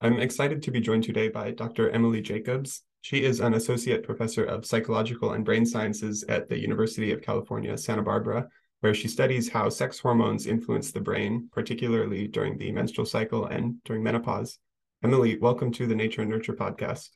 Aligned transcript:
I'm 0.00 0.20
excited 0.20 0.62
to 0.62 0.70
be 0.70 0.80
joined 0.80 1.02
today 1.02 1.28
by 1.28 1.50
Dr. 1.50 1.90
Emily 1.90 2.20
Jacobs. 2.20 2.82
She 3.00 3.24
is 3.24 3.40
an 3.40 3.54
associate 3.54 4.04
professor 4.04 4.44
of 4.44 4.64
psychological 4.64 5.32
and 5.32 5.44
brain 5.44 5.66
sciences 5.66 6.24
at 6.28 6.48
the 6.48 6.56
University 6.56 7.10
of 7.10 7.20
California, 7.20 7.76
Santa 7.76 8.02
Barbara, 8.02 8.46
where 8.78 8.94
she 8.94 9.08
studies 9.08 9.48
how 9.48 9.68
sex 9.68 9.98
hormones 9.98 10.46
influence 10.46 10.92
the 10.92 11.00
brain, 11.00 11.48
particularly 11.50 12.28
during 12.28 12.56
the 12.58 12.70
menstrual 12.70 13.06
cycle 13.06 13.46
and 13.46 13.82
during 13.82 14.04
menopause. 14.04 14.60
Emily, 15.02 15.36
welcome 15.36 15.72
to 15.72 15.88
the 15.88 15.96
Nature 15.96 16.22
and 16.22 16.30
Nurture 16.30 16.52
podcast. 16.52 17.08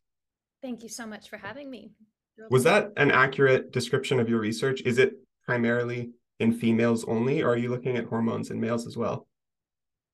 Thank 0.61 0.83
you 0.83 0.89
so 0.89 1.07
much 1.07 1.31
for 1.31 1.37
having 1.37 1.71
me. 1.71 1.93
Was 2.51 2.65
that 2.65 2.91
an 2.97 3.13
accurate 3.13 3.71
description 3.71 4.19
of 4.19 4.29
your 4.29 4.41
research? 4.41 4.83
Is 4.85 4.99
it 4.99 5.13
primarily 5.47 6.11
in 6.41 6.53
females 6.53 7.05
only, 7.05 7.43
or 7.43 7.51
are 7.51 7.57
you 7.57 7.71
looking 7.71 7.97
at 7.97 8.07
hormones 8.07 8.51
in 8.51 8.61
males 8.61 8.89
as 8.89 8.97
well? 8.97 9.29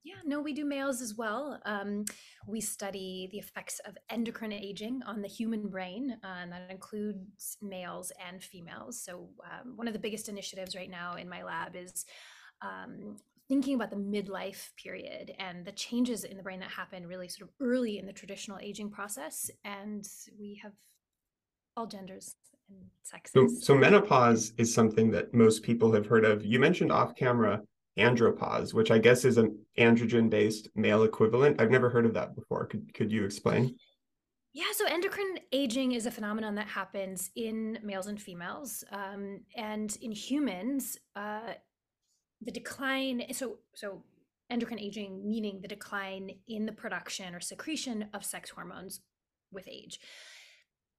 Yeah, 0.05 0.15
no, 0.25 0.41
we 0.41 0.55
do 0.55 0.65
males 0.65 1.03
as 1.03 1.15
well. 1.17 1.61
Um, 1.67 2.05
we 2.47 2.61
study 2.61 3.29
the 3.33 3.39
effects 3.39 3.81
of 3.81 3.99
endocrine 4.11 4.53
aging 4.53 5.03
on 5.07 5.21
the 5.21 5.29
human 5.29 5.69
brain, 5.69 6.17
uh, 6.25 6.39
and 6.41 6.53
that 6.53 6.71
includes 6.71 7.59
males 7.61 8.13
and 8.27 8.43
females. 8.43 9.03
So, 9.03 9.29
um, 9.45 9.77
one 9.77 9.87
of 9.87 9.93
the 9.93 9.99
biggest 9.99 10.29
initiatives 10.29 10.75
right 10.75 10.91
now 10.91 11.17
in 11.17 11.29
my 11.29 11.43
lab 11.43 11.77
is 11.77 12.05
um, 12.63 13.17
thinking 13.49 13.75
about 13.75 13.91
the 13.91 13.97
midlife 13.97 14.71
period 14.77 15.33
and 15.39 15.65
the 15.65 15.73
changes 15.73 16.25
in 16.25 16.37
the 16.37 16.43
brain 16.43 16.61
that 16.61 16.71
happen 16.71 17.07
really 17.07 17.29
sort 17.29 17.51
of 17.51 17.55
early 17.61 17.99
in 17.99 18.07
the 18.07 18.13
traditional 18.13 18.59
aging 18.59 18.91
process. 18.91 19.51
And 19.65 20.07
we 20.39 20.61
have 20.63 20.73
all 21.77 21.87
genders 21.87 22.37
and 22.69 22.79
sexes. 23.03 23.33
So, 23.33 23.49
so 23.61 23.75
menopause 23.75 24.53
is 24.59 24.73
something 24.73 25.11
that 25.13 25.33
most 25.33 25.63
people 25.63 25.93
have 25.93 26.07
heard 26.07 26.25
of. 26.25 26.45
You 26.45 26.61
mentioned 26.61 26.93
off 26.93 27.17
camera 27.17 27.63
andropause, 27.99 28.73
which 28.73 28.91
I 28.91 28.99
guess 28.99 29.25
is 29.25 29.39
an 29.39 29.59
androgen 29.79 30.31
based 30.31 30.69
male 30.75 31.03
equivalent. 31.03 31.61
I've 31.61 31.71
never 31.71 31.91
heard 31.91 32.07
of 32.07 32.15
that 32.15 32.35
before. 32.35 32.67
Could 32.67 32.93
could 32.95 33.13
you 33.13 33.25
explain? 33.25 33.77
Yeah, 34.55 34.73
so 34.73 34.87
endocrine 34.87 35.39
aging 35.53 35.93
is 35.93 36.07
a 36.07 36.11
phenomenon 36.11 36.55
that 36.55 36.69
happens 36.69 37.31
in 37.37 37.79
males 37.83 38.07
and 38.07 38.21
females, 38.21 38.83
um, 38.91 39.41
and 39.57 39.97
in 40.01 40.11
humans, 40.11 40.97
uh, 41.15 41.53
the 42.41 42.51
decline. 42.51 43.23
So, 43.33 43.59
so 43.75 44.03
endocrine 44.51 44.81
aging 44.81 45.29
meaning 45.29 45.61
the 45.61 45.69
decline 45.69 46.31
in 46.49 46.65
the 46.65 46.73
production 46.73 47.35
or 47.35 47.41
secretion 47.41 48.07
of 48.15 48.25
sex 48.25 48.51
hormones 48.51 49.01
with 49.53 49.69
age 49.69 50.01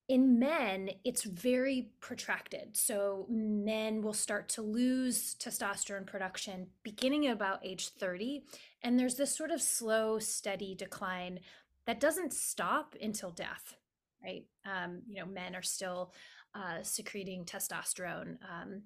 in 0.10 0.40
men, 0.40 0.90
it's 1.06 1.24
very 1.24 1.92
protracted. 2.02 2.76
So 2.76 3.28
men 3.30 4.02
will 4.02 4.14
start 4.14 4.50
to 4.50 4.64
lose 4.64 5.36
testosterone 5.36 6.08
production 6.08 6.66
beginning 6.82 7.28
at 7.28 7.34
about 7.34 7.64
age 7.64 7.90
30. 7.90 8.44
And 8.82 9.00
there's 9.00 9.16
this 9.16 9.38
sort 9.38 9.52
of 9.52 9.62
slow, 9.62 10.18
steady 10.18 10.74
decline 10.74 11.42
that 11.86 12.00
doesn't 12.00 12.34
stop 12.34 12.96
until 13.00 13.30
death, 13.30 13.76
right? 14.24 14.46
Um, 14.66 15.04
you 15.08 15.20
know, 15.20 15.28
men 15.28 15.56
are 15.56 15.62
still 15.62 16.12
uh, 16.56 16.82
secreting 16.82 17.46
testosterone 17.46 18.38
um, 18.44 18.82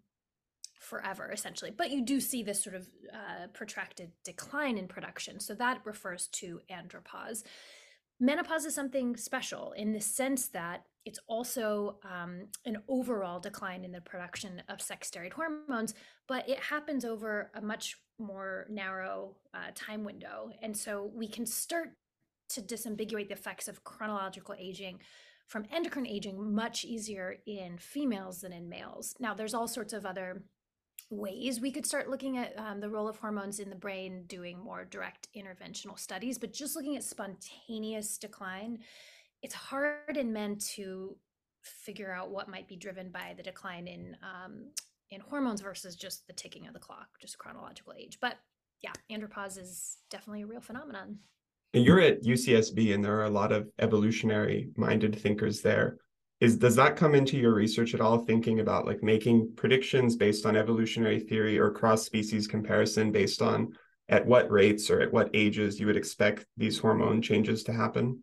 forever, 0.77 1.31
essentially. 1.31 1.71
But 1.71 1.89
you 1.89 2.03
do 2.03 2.19
see 2.19 2.43
this 2.43 2.61
sort 2.61 2.75
of 2.75 2.89
uh, 3.13 3.47
protracted 3.53 4.11
decline 4.25 4.77
in 4.77 4.89
production. 4.89 5.39
So 5.39 5.55
that 5.55 5.79
refers 5.85 6.27
to 6.33 6.59
andropause 6.69 7.43
menopause 8.19 8.65
is 8.65 8.75
something 8.75 9.17
special 9.17 9.73
in 9.73 9.91
the 9.91 9.99
sense 9.99 10.47
that 10.47 10.85
it's 11.05 11.19
also 11.27 11.97
um, 12.03 12.47
an 12.65 12.77
overall 12.87 13.39
decline 13.39 13.83
in 13.83 13.91
the 13.91 14.01
production 14.01 14.61
of 14.69 14.81
sex 14.81 15.09
steroid 15.09 15.33
hormones, 15.33 15.93
but 16.27 16.47
it 16.47 16.59
happens 16.59 17.03
over 17.03 17.51
a 17.55 17.61
much 17.61 17.97
more 18.19 18.67
narrow 18.69 19.35
uh, 19.53 19.71
time 19.75 20.03
window. 20.03 20.51
And 20.61 20.75
so 20.75 21.11
we 21.13 21.27
can 21.27 21.45
start 21.45 21.91
to 22.49 22.61
disambiguate 22.61 23.27
the 23.27 23.33
effects 23.33 23.67
of 23.67 23.83
chronological 23.83 24.55
aging 24.57 24.99
from 25.47 25.65
endocrine 25.71 26.07
aging 26.07 26.53
much 26.53 26.85
easier 26.85 27.35
in 27.45 27.77
females 27.77 28.41
than 28.41 28.53
in 28.53 28.69
males. 28.69 29.15
Now, 29.19 29.33
there's 29.33 29.53
all 29.53 29.67
sorts 29.67 29.93
of 29.93 30.05
other 30.05 30.43
ways 31.09 31.61
we 31.61 31.71
could 31.71 31.85
start 31.85 32.09
looking 32.09 32.37
at 32.37 32.57
um, 32.57 32.79
the 32.79 32.89
role 32.89 33.07
of 33.07 33.17
hormones 33.17 33.59
in 33.59 33.69
the 33.69 33.75
brain 33.75 34.23
doing 34.25 34.57
more 34.57 34.85
direct 34.85 35.27
interventional 35.35 35.99
studies 35.99 36.39
but 36.39 36.53
just 36.53 36.75
looking 36.75 36.95
at 36.95 37.03
spontaneous 37.03 38.17
decline 38.17 38.79
it's 39.43 39.53
hard 39.53 40.17
in 40.17 40.33
men 40.33 40.57
to 40.57 41.15
figure 41.61 42.11
out 42.11 42.31
what 42.31 42.49
might 42.49 42.67
be 42.67 42.75
driven 42.75 43.09
by 43.09 43.33
the 43.37 43.43
decline 43.43 43.87
in 43.87 44.17
um, 44.23 44.65
in 45.11 45.21
hormones 45.21 45.61
versus 45.61 45.95
just 45.95 46.25
the 46.25 46.33
ticking 46.33 46.65
of 46.65 46.73
the 46.73 46.79
clock 46.79 47.07
just 47.21 47.37
chronological 47.37 47.93
age. 47.97 48.17
But 48.19 48.37
yeah 48.81 48.91
andropause 49.11 49.57
is 49.57 49.97
definitely 50.09 50.43
a 50.43 50.47
real 50.47 50.61
phenomenon. 50.61 51.19
You're 51.73 52.01
at 52.01 52.23
ucsb 52.23 52.93
and 52.93 53.03
there 53.03 53.17
are 53.17 53.25
a 53.25 53.29
lot 53.29 53.51
of 53.51 53.69
evolutionary 53.79 54.69
minded 54.75 55.19
thinkers 55.19 55.61
there. 55.61 55.97
Is 56.39 56.57
does 56.57 56.75
that 56.75 56.97
come 56.97 57.15
into 57.15 57.37
your 57.37 57.53
research 57.53 57.93
at 57.93 58.01
all 58.01 58.19
thinking 58.19 58.59
about 58.59 58.85
like 58.85 59.03
making 59.03 59.53
predictions 59.55 60.15
based 60.15 60.45
on 60.45 60.55
evolutionary 60.55 61.19
theory 61.19 61.59
or 61.59 61.71
cross 61.71 62.03
species 62.03 62.47
comparison 62.47 63.11
based 63.11 63.41
on 63.41 63.73
at 64.09 64.25
what 64.25 64.51
rates 64.51 64.89
or 64.89 64.99
at 64.99 65.13
what 65.13 65.29
ages 65.33 65.79
you 65.79 65.87
would 65.87 65.95
expect 65.95 66.45
these 66.57 66.77
hormone 66.77 67.21
changes 67.21 67.63
to 67.63 67.73
happen 67.73 68.21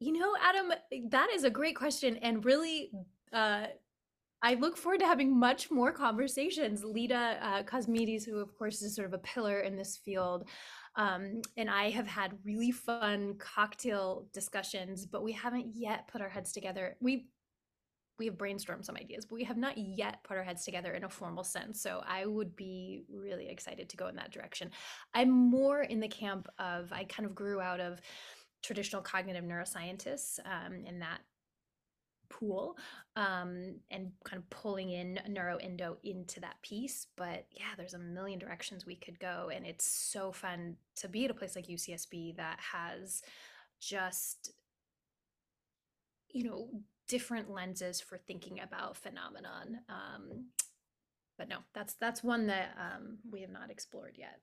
you 0.00 0.12
know 0.12 0.34
adam 0.42 0.72
that 1.10 1.28
is 1.32 1.44
a 1.44 1.50
great 1.50 1.76
question 1.76 2.16
and 2.18 2.44
really 2.44 2.90
uh 3.32 3.66
I 4.42 4.54
look 4.54 4.76
forward 4.76 5.00
to 5.00 5.06
having 5.06 5.36
much 5.36 5.70
more 5.70 5.92
conversations. 5.92 6.84
Leda 6.84 7.38
uh, 7.40 7.62
who 8.24 8.38
of 8.38 8.56
course 8.56 8.82
is 8.82 8.94
sort 8.94 9.08
of 9.08 9.14
a 9.14 9.18
pillar 9.18 9.60
in 9.60 9.76
this 9.76 9.96
field, 9.96 10.48
um, 10.94 11.40
and 11.56 11.70
I 11.70 11.90
have 11.90 12.06
had 12.06 12.38
really 12.44 12.70
fun 12.70 13.36
cocktail 13.38 14.26
discussions, 14.32 15.06
but 15.06 15.22
we 15.22 15.32
haven't 15.32 15.74
yet 15.74 16.06
put 16.08 16.20
our 16.20 16.28
heads 16.28 16.52
together. 16.52 16.96
We 17.00 17.28
we 18.18 18.26
have 18.26 18.36
brainstormed 18.36 18.84
some 18.84 18.96
ideas, 18.96 19.26
but 19.26 19.34
we 19.34 19.44
have 19.44 19.58
not 19.58 19.76
yet 19.76 20.22
put 20.24 20.38
our 20.38 20.42
heads 20.42 20.64
together 20.64 20.94
in 20.94 21.04
a 21.04 21.08
formal 21.08 21.44
sense. 21.44 21.82
So 21.82 22.02
I 22.06 22.24
would 22.24 22.56
be 22.56 23.04
really 23.12 23.48
excited 23.48 23.90
to 23.90 23.96
go 23.96 24.06
in 24.06 24.16
that 24.16 24.32
direction. 24.32 24.70
I'm 25.12 25.30
more 25.30 25.82
in 25.82 26.00
the 26.00 26.08
camp 26.08 26.48
of 26.58 26.92
I 26.92 27.04
kind 27.04 27.26
of 27.26 27.34
grew 27.34 27.60
out 27.60 27.80
of 27.80 28.00
traditional 28.66 29.00
cognitive 29.00 29.44
neuroscientists 29.44 30.40
um, 30.44 30.84
in 30.84 30.98
that 30.98 31.20
pool 32.28 32.76
um, 33.14 33.76
and 33.92 34.10
kind 34.24 34.42
of 34.42 34.50
pulling 34.50 34.90
in 34.90 35.20
neuroendo 35.28 35.96
into 36.02 36.40
that 36.40 36.56
piece. 36.62 37.06
But 37.16 37.46
yeah, 37.52 37.74
there's 37.76 37.94
a 37.94 37.98
million 37.98 38.40
directions 38.40 38.84
we 38.84 38.96
could 38.96 39.20
go. 39.20 39.50
And 39.54 39.64
it's 39.64 39.86
so 39.86 40.32
fun 40.32 40.76
to 40.96 41.08
be 41.08 41.24
at 41.26 41.30
a 41.30 41.34
place 41.34 41.54
like 41.54 41.68
UCSB 41.68 42.36
that 42.38 42.58
has 42.72 43.22
just, 43.80 44.50
you 46.30 46.42
know, 46.42 46.68
different 47.08 47.48
lenses 47.48 48.00
for 48.00 48.18
thinking 48.18 48.58
about 48.60 48.96
phenomenon. 48.96 49.78
Um, 49.88 50.46
but 51.38 51.48
no, 51.48 51.58
that's 51.72 51.94
that's 51.94 52.24
one 52.24 52.48
that 52.48 52.76
um, 52.80 53.18
we 53.30 53.42
have 53.42 53.50
not 53.50 53.70
explored 53.70 54.16
yet. 54.18 54.40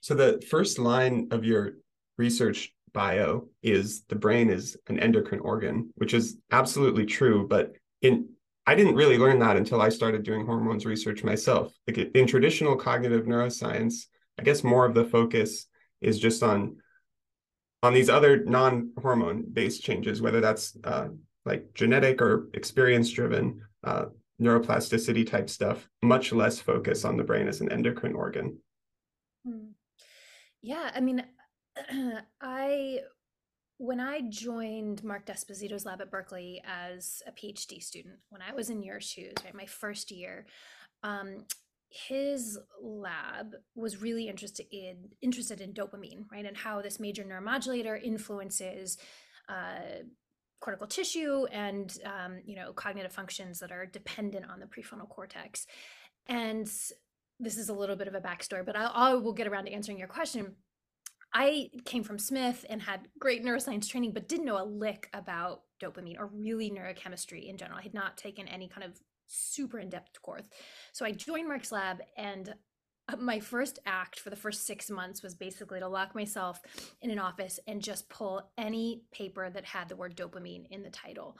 So 0.00 0.14
the 0.14 0.42
first 0.48 0.78
line 0.78 1.28
of 1.30 1.44
your 1.44 1.72
research 2.18 2.72
bio 2.92 3.48
is 3.62 4.04
the 4.08 4.16
brain 4.16 4.48
is 4.48 4.76
an 4.88 4.98
endocrine 4.98 5.40
organ, 5.40 5.90
which 5.96 6.14
is 6.14 6.38
absolutely 6.50 7.04
true. 7.04 7.46
But 7.46 7.72
in 8.02 8.30
I 8.66 8.74
didn't 8.74 8.96
really 8.96 9.16
learn 9.16 9.38
that 9.40 9.56
until 9.56 9.80
I 9.80 9.90
started 9.90 10.24
doing 10.24 10.44
hormones 10.44 10.86
research 10.86 11.22
myself. 11.22 11.72
Like 11.86 11.98
in 11.98 12.26
traditional 12.26 12.74
cognitive 12.74 13.26
neuroscience, 13.26 14.06
I 14.38 14.42
guess 14.42 14.64
more 14.64 14.84
of 14.84 14.94
the 14.94 15.04
focus 15.04 15.66
is 16.00 16.18
just 16.18 16.42
on 16.42 16.76
on 17.82 17.94
these 17.94 18.08
other 18.08 18.44
non-hormone 18.44 19.44
based 19.52 19.84
changes, 19.84 20.20
whether 20.20 20.40
that's 20.40 20.76
uh, 20.82 21.08
like 21.44 21.72
genetic 21.74 22.20
or 22.20 22.48
experience 22.54 23.10
driven 23.10 23.60
uh, 23.84 24.06
neuroplasticity 24.40 25.26
type 25.26 25.48
stuff. 25.48 25.88
Much 26.02 26.32
less 26.32 26.58
focus 26.58 27.04
on 27.04 27.16
the 27.16 27.24
brain 27.24 27.46
as 27.46 27.60
an 27.60 27.70
endocrine 27.70 28.14
organ. 28.14 28.58
Hmm. 29.46 29.68
Yeah, 30.62 30.90
I 30.92 31.00
mean, 31.00 31.22
I 32.40 33.00
when 33.78 34.00
I 34.00 34.22
joined 34.28 35.04
Mark 35.04 35.26
D'Esposito's 35.26 35.84
lab 35.84 36.00
at 36.00 36.10
Berkeley 36.10 36.62
as 36.64 37.22
a 37.26 37.32
PhD 37.32 37.82
student, 37.82 38.16
when 38.30 38.40
I 38.40 38.54
was 38.54 38.70
in 38.70 38.82
your 38.82 39.00
shoes, 39.00 39.34
right, 39.44 39.54
my 39.54 39.66
first 39.66 40.10
year, 40.10 40.46
um, 41.02 41.44
his 41.90 42.58
lab 42.82 43.54
was 43.74 44.00
really 44.00 44.28
interested 44.28 44.66
in 44.72 45.10
interested 45.22 45.60
in 45.60 45.72
dopamine, 45.72 46.24
right, 46.32 46.46
and 46.46 46.56
how 46.56 46.80
this 46.80 46.98
major 46.98 47.22
neuromodulator 47.22 48.02
influences 48.02 48.98
uh, 49.48 50.02
cortical 50.60 50.86
tissue 50.86 51.44
and 51.52 51.98
um, 52.04 52.40
you 52.44 52.56
know 52.56 52.72
cognitive 52.72 53.12
functions 53.12 53.60
that 53.60 53.72
are 53.72 53.86
dependent 53.86 54.46
on 54.50 54.58
the 54.58 54.66
prefrontal 54.66 55.08
cortex. 55.08 55.66
And 56.28 56.66
this 57.38 57.58
is 57.58 57.68
a 57.68 57.74
little 57.74 57.96
bit 57.96 58.08
of 58.08 58.14
a 58.14 58.20
backstory, 58.20 58.64
but 58.64 58.74
I'll, 58.74 58.92
I 58.94 59.14
will 59.14 59.34
get 59.34 59.46
around 59.46 59.66
to 59.66 59.72
answering 59.72 59.98
your 59.98 60.08
question 60.08 60.56
I 61.38 61.68
came 61.84 62.02
from 62.02 62.18
Smith 62.18 62.64
and 62.70 62.80
had 62.80 63.08
great 63.18 63.44
neuroscience 63.44 63.86
training, 63.86 64.12
but 64.12 64.26
didn't 64.26 64.46
know 64.46 64.60
a 64.60 64.64
lick 64.64 65.10
about 65.12 65.64
dopamine 65.82 66.18
or 66.18 66.28
really 66.28 66.70
neurochemistry 66.70 67.50
in 67.50 67.58
general. 67.58 67.78
I 67.78 67.82
had 67.82 67.92
not 67.92 68.16
taken 68.16 68.48
any 68.48 68.68
kind 68.68 68.84
of 68.84 68.98
super 69.26 69.78
in 69.78 69.90
depth 69.90 70.22
course. 70.22 70.48
So 70.94 71.04
I 71.04 71.12
joined 71.12 71.46
Mark's 71.46 71.72
lab 71.72 71.98
and 72.16 72.54
uh, 73.12 73.16
my 73.16 73.38
first 73.38 73.80
act 73.84 74.18
for 74.18 74.30
the 74.30 74.36
first 74.36 74.66
six 74.66 74.88
months 74.88 75.22
was 75.22 75.34
basically 75.34 75.78
to 75.78 75.88
lock 75.88 76.14
myself 76.14 76.58
in 77.02 77.10
an 77.10 77.18
office 77.18 77.60
and 77.66 77.82
just 77.82 78.08
pull 78.08 78.50
any 78.56 79.02
paper 79.12 79.50
that 79.50 79.66
had 79.66 79.90
the 79.90 79.96
word 79.96 80.16
dopamine 80.16 80.64
in 80.70 80.82
the 80.82 80.90
title. 80.90 81.36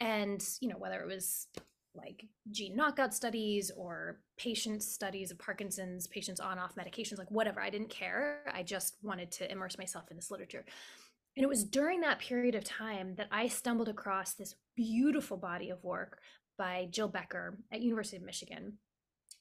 And, 0.00 0.46
you 0.60 0.68
know, 0.68 0.76
whether 0.76 1.00
it 1.00 1.08
was 1.08 1.46
like 1.94 2.26
gene 2.50 2.76
knockout 2.76 3.14
studies 3.14 3.70
or 3.76 4.20
patient 4.36 4.82
studies 4.82 5.30
of 5.30 5.38
Parkinson's, 5.38 6.06
patients 6.06 6.40
on 6.40 6.58
off 6.58 6.74
medications, 6.74 7.18
like 7.18 7.30
whatever, 7.30 7.60
I 7.60 7.70
didn't 7.70 7.90
care. 7.90 8.40
I 8.52 8.62
just 8.62 8.96
wanted 9.02 9.30
to 9.32 9.50
immerse 9.50 9.78
myself 9.78 10.10
in 10.10 10.16
this 10.16 10.30
literature. 10.30 10.64
And 11.36 11.44
it 11.44 11.48
was 11.48 11.64
during 11.64 12.00
that 12.00 12.20
period 12.20 12.54
of 12.54 12.64
time 12.64 13.14
that 13.16 13.28
I 13.30 13.48
stumbled 13.48 13.88
across 13.88 14.34
this 14.34 14.54
beautiful 14.76 15.36
body 15.36 15.70
of 15.70 15.82
work 15.82 16.20
by 16.56 16.88
Jill 16.90 17.08
Becker 17.08 17.58
at 17.72 17.80
University 17.80 18.16
of 18.16 18.22
Michigan. 18.22 18.78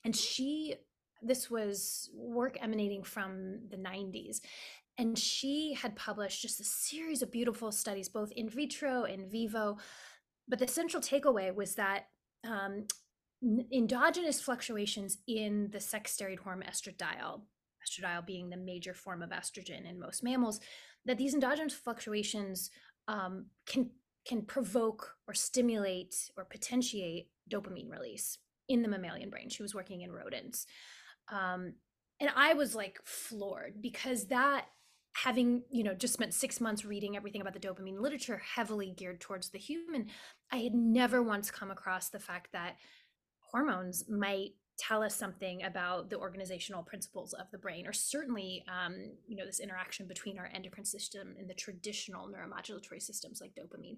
And 0.04 0.16
she 0.16 0.76
this 1.26 1.50
was 1.50 2.10
work 2.14 2.58
emanating 2.62 3.04
from 3.04 3.60
the 3.70 3.78
90s 3.78 4.42
and 4.98 5.18
she 5.18 5.74
had 5.74 5.96
published 5.96 6.42
just 6.42 6.60
a 6.60 6.64
series 6.64 7.22
of 7.22 7.32
beautiful 7.32 7.72
studies 7.72 8.10
both 8.10 8.32
in 8.34 8.50
vitro 8.50 9.04
and 9.06 9.32
vivo 9.32 9.78
but 10.48 10.60
the 10.60 10.68
central 10.68 11.02
takeaway 11.02 11.54
was 11.54 11.76
that 11.76 12.08
um, 12.48 12.86
endogenous 13.72 14.42
fluctuations 14.42 15.18
in 15.28 15.70
the 15.72 15.80
sex 15.80 16.16
steroid 16.16 16.40
hormone 16.40 16.70
estradiol 16.70 17.42
estradiol 17.86 18.26
being 18.26 18.50
the 18.50 18.58
major 18.58 18.94
form 18.94 19.22
of 19.22 19.32
estrogen 19.32 19.90
in 19.90 20.00
most 20.00 20.24
mammals 20.24 20.62
that 21.06 21.18
these 21.18 21.34
endogenous 21.34 21.74
fluctuations 21.74 22.72
um, 23.08 23.48
can 23.66 23.90
can 24.26 24.42
provoke 24.42 25.16
or 25.28 25.34
stimulate 25.34 26.16
or 26.38 26.46
potentiate 26.46 27.28
dopamine 27.52 27.90
release 27.90 28.38
in 28.70 28.82
the 28.82 28.88
mammalian 28.88 29.30
brain. 29.30 29.50
She 29.50 29.62
was 29.62 29.76
working 29.76 30.02
in 30.02 30.12
rodents. 30.14 30.66
Um, 31.30 31.74
and 32.20 32.30
I 32.36 32.54
was 32.54 32.74
like 32.74 33.00
floored 33.04 33.82
because 33.82 34.28
that 34.28 34.66
having 35.16 35.62
you 35.70 35.84
know 35.84 35.94
just 35.94 36.14
spent 36.14 36.34
six 36.34 36.60
months 36.60 36.84
reading 36.84 37.16
everything 37.16 37.42
about 37.42 37.54
the 37.54 37.60
dopamine 37.60 38.00
literature 38.00 38.42
heavily 38.56 38.94
geared 38.98 39.22
towards 39.22 39.50
the 39.50 39.60
human 39.60 40.08
i 40.54 40.58
had 40.58 40.74
never 40.74 41.22
once 41.22 41.52
come 41.52 41.72
across 41.72 42.10
the 42.10 42.20
fact 42.20 42.50
that 42.54 42.76
hormones 43.52 44.06
might 44.10 44.52
tell 44.78 45.04
us 45.04 45.16
something 45.16 45.64
about 45.64 46.10
the 46.10 46.18
organizational 46.18 46.82
principles 46.82 47.34
of 47.34 47.46
the 47.52 47.58
brain 47.58 47.86
or 47.86 47.94
certainly 47.94 48.64
um, 48.68 48.96
you 49.28 49.36
know 49.36 49.46
this 49.46 49.60
interaction 49.60 50.08
between 50.08 50.40
our 50.40 50.50
endocrine 50.54 50.86
system 50.86 51.36
and 51.38 51.50
the 51.50 51.54
traditional 51.54 52.28
neuromodulatory 52.28 53.02
systems 53.02 53.40
like 53.40 53.54
dopamine. 53.54 53.98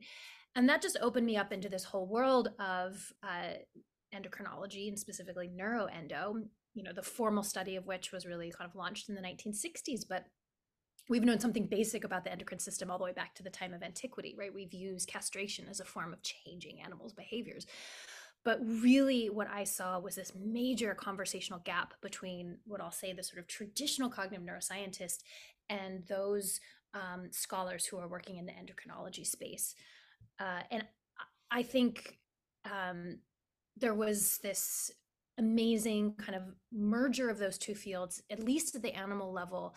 And 0.55 0.67
that 0.69 0.81
just 0.81 0.97
opened 1.01 1.25
me 1.25 1.37
up 1.37 1.53
into 1.53 1.69
this 1.69 1.85
whole 1.85 2.07
world 2.07 2.49
of 2.59 3.13
uh, 3.23 3.53
endocrinology 4.13 4.87
and 4.87 4.99
specifically 4.99 5.49
neuroendo 5.49 6.35
you 6.73 6.83
know 6.83 6.93
the 6.93 7.01
formal 7.01 7.43
study 7.43 7.75
of 7.75 7.85
which 7.85 8.11
was 8.11 8.25
really 8.25 8.51
kind 8.51 8.69
of 8.69 8.75
launched 8.75 9.09
in 9.09 9.15
the 9.15 9.21
1960s 9.21 10.01
but 10.07 10.25
we've 11.09 11.23
known 11.23 11.39
something 11.39 11.67
basic 11.67 12.03
about 12.03 12.23
the 12.23 12.31
endocrine 12.31 12.59
system 12.59 12.89
all 12.89 12.97
the 12.97 13.03
way 13.03 13.13
back 13.13 13.35
to 13.35 13.43
the 13.43 13.49
time 13.49 13.73
of 13.73 13.83
antiquity 13.83 14.35
right? 14.37 14.53
We've 14.53 14.73
used 14.73 15.07
castration 15.07 15.67
as 15.69 15.79
a 15.79 15.85
form 15.85 16.13
of 16.13 16.21
changing 16.21 16.81
animals 16.81 17.13
behaviors. 17.13 17.65
But 18.43 18.59
really 18.63 19.29
what 19.29 19.47
i 19.49 19.63
saw 19.63 19.99
was 19.99 20.15
this 20.15 20.33
major 20.35 20.93
conversational 20.93 21.61
gap 21.65 21.95
between 22.01 22.57
what 22.65 22.79
i'll 22.79 22.91
say 22.91 23.11
the 23.11 23.23
sort 23.23 23.39
of 23.39 23.47
traditional 23.47 24.09
cognitive 24.09 24.45
neuroscientist 24.45 25.23
and 25.69 26.05
those 26.07 26.59
um, 26.93 27.29
scholars 27.31 27.85
who 27.85 27.97
are 27.97 28.07
working 28.07 28.37
in 28.37 28.45
the 28.45 28.53
endocrinology 28.53 29.25
space. 29.25 29.75
Uh, 30.39 30.61
and 30.71 30.85
i 31.51 31.63
think 31.63 32.19
um, 32.71 33.19
there 33.77 33.93
was 33.93 34.39
this 34.39 34.91
amazing 35.37 36.13
kind 36.17 36.35
of 36.35 36.43
merger 36.71 37.29
of 37.29 37.37
those 37.37 37.57
two 37.57 37.75
fields, 37.75 38.21
at 38.29 38.43
least 38.43 38.75
at 38.75 38.81
the 38.81 38.93
animal 38.93 39.31
level 39.31 39.75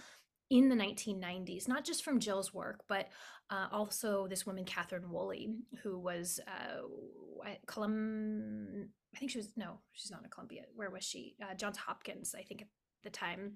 in 0.50 0.68
the 0.68 0.76
1990s, 0.76 1.68
not 1.68 1.84
just 1.84 2.02
from 2.02 2.20
Jill's 2.20 2.54
work, 2.54 2.80
but 2.88 3.08
uh, 3.50 3.66
also 3.70 4.26
this 4.26 4.46
woman, 4.46 4.64
Catherine 4.64 5.10
Woolley, 5.10 5.50
who 5.82 5.98
was 5.98 6.40
uh, 6.46 7.48
Colum. 7.66 8.88
I 9.14 9.18
think 9.18 9.30
she 9.30 9.38
was 9.38 9.50
no, 9.56 9.80
she's 9.92 10.10
not 10.10 10.24
at 10.24 10.30
Columbia. 10.30 10.62
Where 10.74 10.90
was 10.90 11.04
she? 11.04 11.34
Uh, 11.42 11.54
Johns 11.54 11.78
Hopkins, 11.78 12.34
I 12.38 12.42
think 12.42 12.62
at 12.62 12.68
the 13.04 13.10
time, 13.10 13.54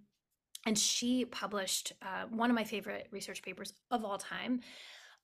and 0.67 0.79
she 0.79 1.25
published 1.25 1.93
uh, 2.03 2.25
one 2.31 2.51
of 2.51 2.57
my 2.57 2.65
favorite 2.65 3.09
research 3.11 3.43
papers 3.43 3.73
of 3.91 4.05
all 4.05 4.19
time. 4.19 4.61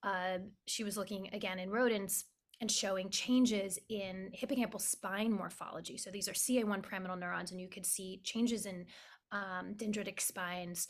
Uh, 0.03 0.38
she 0.67 0.85
was 0.85 0.97
looking 0.97 1.29
again 1.32 1.59
in 1.59 1.70
rodents 1.70 2.25
and 2.61 2.70
showing 2.70 3.09
changes 3.09 3.79
in 3.88 4.31
hippocampal 4.35 4.81
spine 4.81 5.32
morphology. 5.32 5.97
So 5.97 6.11
these 6.11 6.29
are 6.29 6.32
CA1 6.32 6.82
pyramidal 6.82 7.17
neurons, 7.17 7.53
and 7.53 7.61
you 7.61 7.69
could 7.69 7.87
see 7.87 8.20
changes 8.25 8.67
in 8.67 8.87
um, 9.31 9.75
dendritic 9.76 10.20
spines 10.20 10.88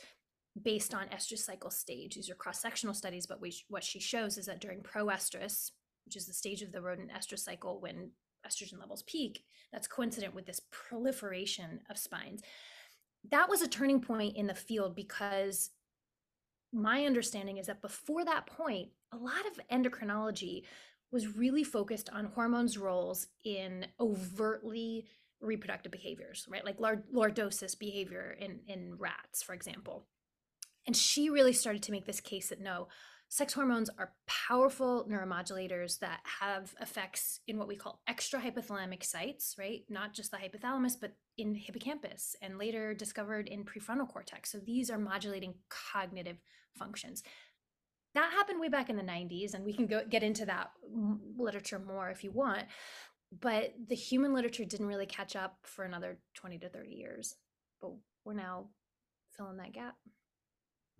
based 0.61 0.95
on 0.95 1.09
estrous 1.09 1.45
cycle 1.45 1.71
stage. 1.71 2.15
These 2.15 2.31
are 2.31 2.35
cross-sectional 2.35 2.95
studies, 2.95 3.27
but 3.27 3.41
we, 3.41 3.55
what 3.69 3.85
she 3.85 4.00
shows 4.00 4.39
is 4.39 4.47
that 4.47 4.61
during 4.61 4.83
proestrus, 4.83 5.73
which 6.05 6.17
is 6.17 6.27
the 6.27 6.33
stage 6.33 6.62
of 6.62 6.73
the 6.73 6.81
rodent 6.81 7.11
estrous 7.11 7.45
cycle 7.45 7.81
when 7.81 8.11
estrogen 8.47 8.81
levels 8.81 9.03
peak, 9.03 9.45
that's 9.73 9.87
coincident 9.87 10.35
with 10.35 10.47
this 10.47 10.61
proliferation 10.71 11.81
of 11.91 11.99
spines. 11.99 12.43
That 13.31 13.49
was 13.49 13.62
a 13.62 13.69
turning 13.69 14.00
point 14.00 14.37
in 14.37 14.47
the 14.47 14.55
field 14.55 14.95
because 14.95 15.71
my 16.73 17.05
understanding 17.05 17.59
is 17.59 17.67
that 17.67 17.83
before 17.83 18.25
that 18.25 18.47
point, 18.47 18.89
a 19.12 19.17
lot 19.17 19.47
of 19.47 19.61
endocrinology 19.71 20.62
was 21.11 21.37
really 21.37 21.65
focused 21.65 22.11
on 22.12 22.27
hormones' 22.27 22.77
roles 22.77 23.27
in 23.44 23.87
overtly 23.99 25.06
reproductive 25.41 25.93
behaviors, 25.93 26.47
right? 26.51 26.65
Like 26.65 26.79
lordosis 26.79 27.79
behavior 27.79 28.37
in, 28.39 28.61
in 28.67 28.94
rats, 28.99 29.43
for 29.43 29.55
example. 29.55 30.06
And 30.87 30.97
she 30.97 31.31
really 31.31 31.53
started 31.53 31.83
to 31.85 31.93
make 31.93 32.07
this 32.07 32.21
case 32.21 32.49
that 32.49 32.61
no, 32.61 32.89
sex 33.29 33.53
hormones 33.53 33.91
are 33.99 34.13
powerful 34.27 35.07
neuromodulators 35.11 35.99
that 35.99 36.21
have 36.41 36.75
effects 36.81 37.41
in 37.47 37.59
what 37.59 37.69
we 37.69 37.77
call 37.77 38.01
extra 38.09 38.41
hypothalamic 38.41 39.05
sites, 39.05 39.57
right? 39.59 39.83
Not 39.91 40.15
just 40.15 40.31
the 40.31 40.39
hypothalamus, 40.39 40.95
but 40.99 41.15
in 41.37 41.55
hippocampus 41.55 42.37
and 42.41 42.59
later 42.59 42.95
discovered 42.95 43.49
in 43.49 43.65
prefrontal 43.65 44.09
cortex. 44.09 44.51
So 44.51 44.59
these 44.59 44.91
are 44.91 44.99
modulating 44.99 45.55
cognitive 45.69 46.39
functions 46.75 47.23
that 48.15 48.33
happened 48.33 48.61
way 48.61 48.69
back 48.69 48.91
in 48.91 48.97
the 48.97 49.03
90s 49.03 49.55
and 49.55 49.65
we 49.65 49.73
can 49.73 49.87
go 49.87 50.03
get 50.09 50.23
into 50.23 50.45
that 50.47 50.71
literature 51.37 51.79
more 51.79 52.11
if 52.11 52.25
you 52.25 52.31
want 52.31 52.65
but 53.41 53.75
the 53.89 53.95
human 53.95 54.33
literature 54.33 54.65
didn't 54.65 54.87
really 54.87 55.07
catch 55.07 55.37
up 55.37 55.59
for 55.63 55.85
another 55.85 56.19
20 56.35 56.59
to 56.59 56.69
30 56.69 56.91
years 56.91 57.37
but 57.81 57.93
we're 58.25 58.35
now 58.35 58.67
filling 59.37 59.57
that 59.59 59.73
gap 59.73 59.97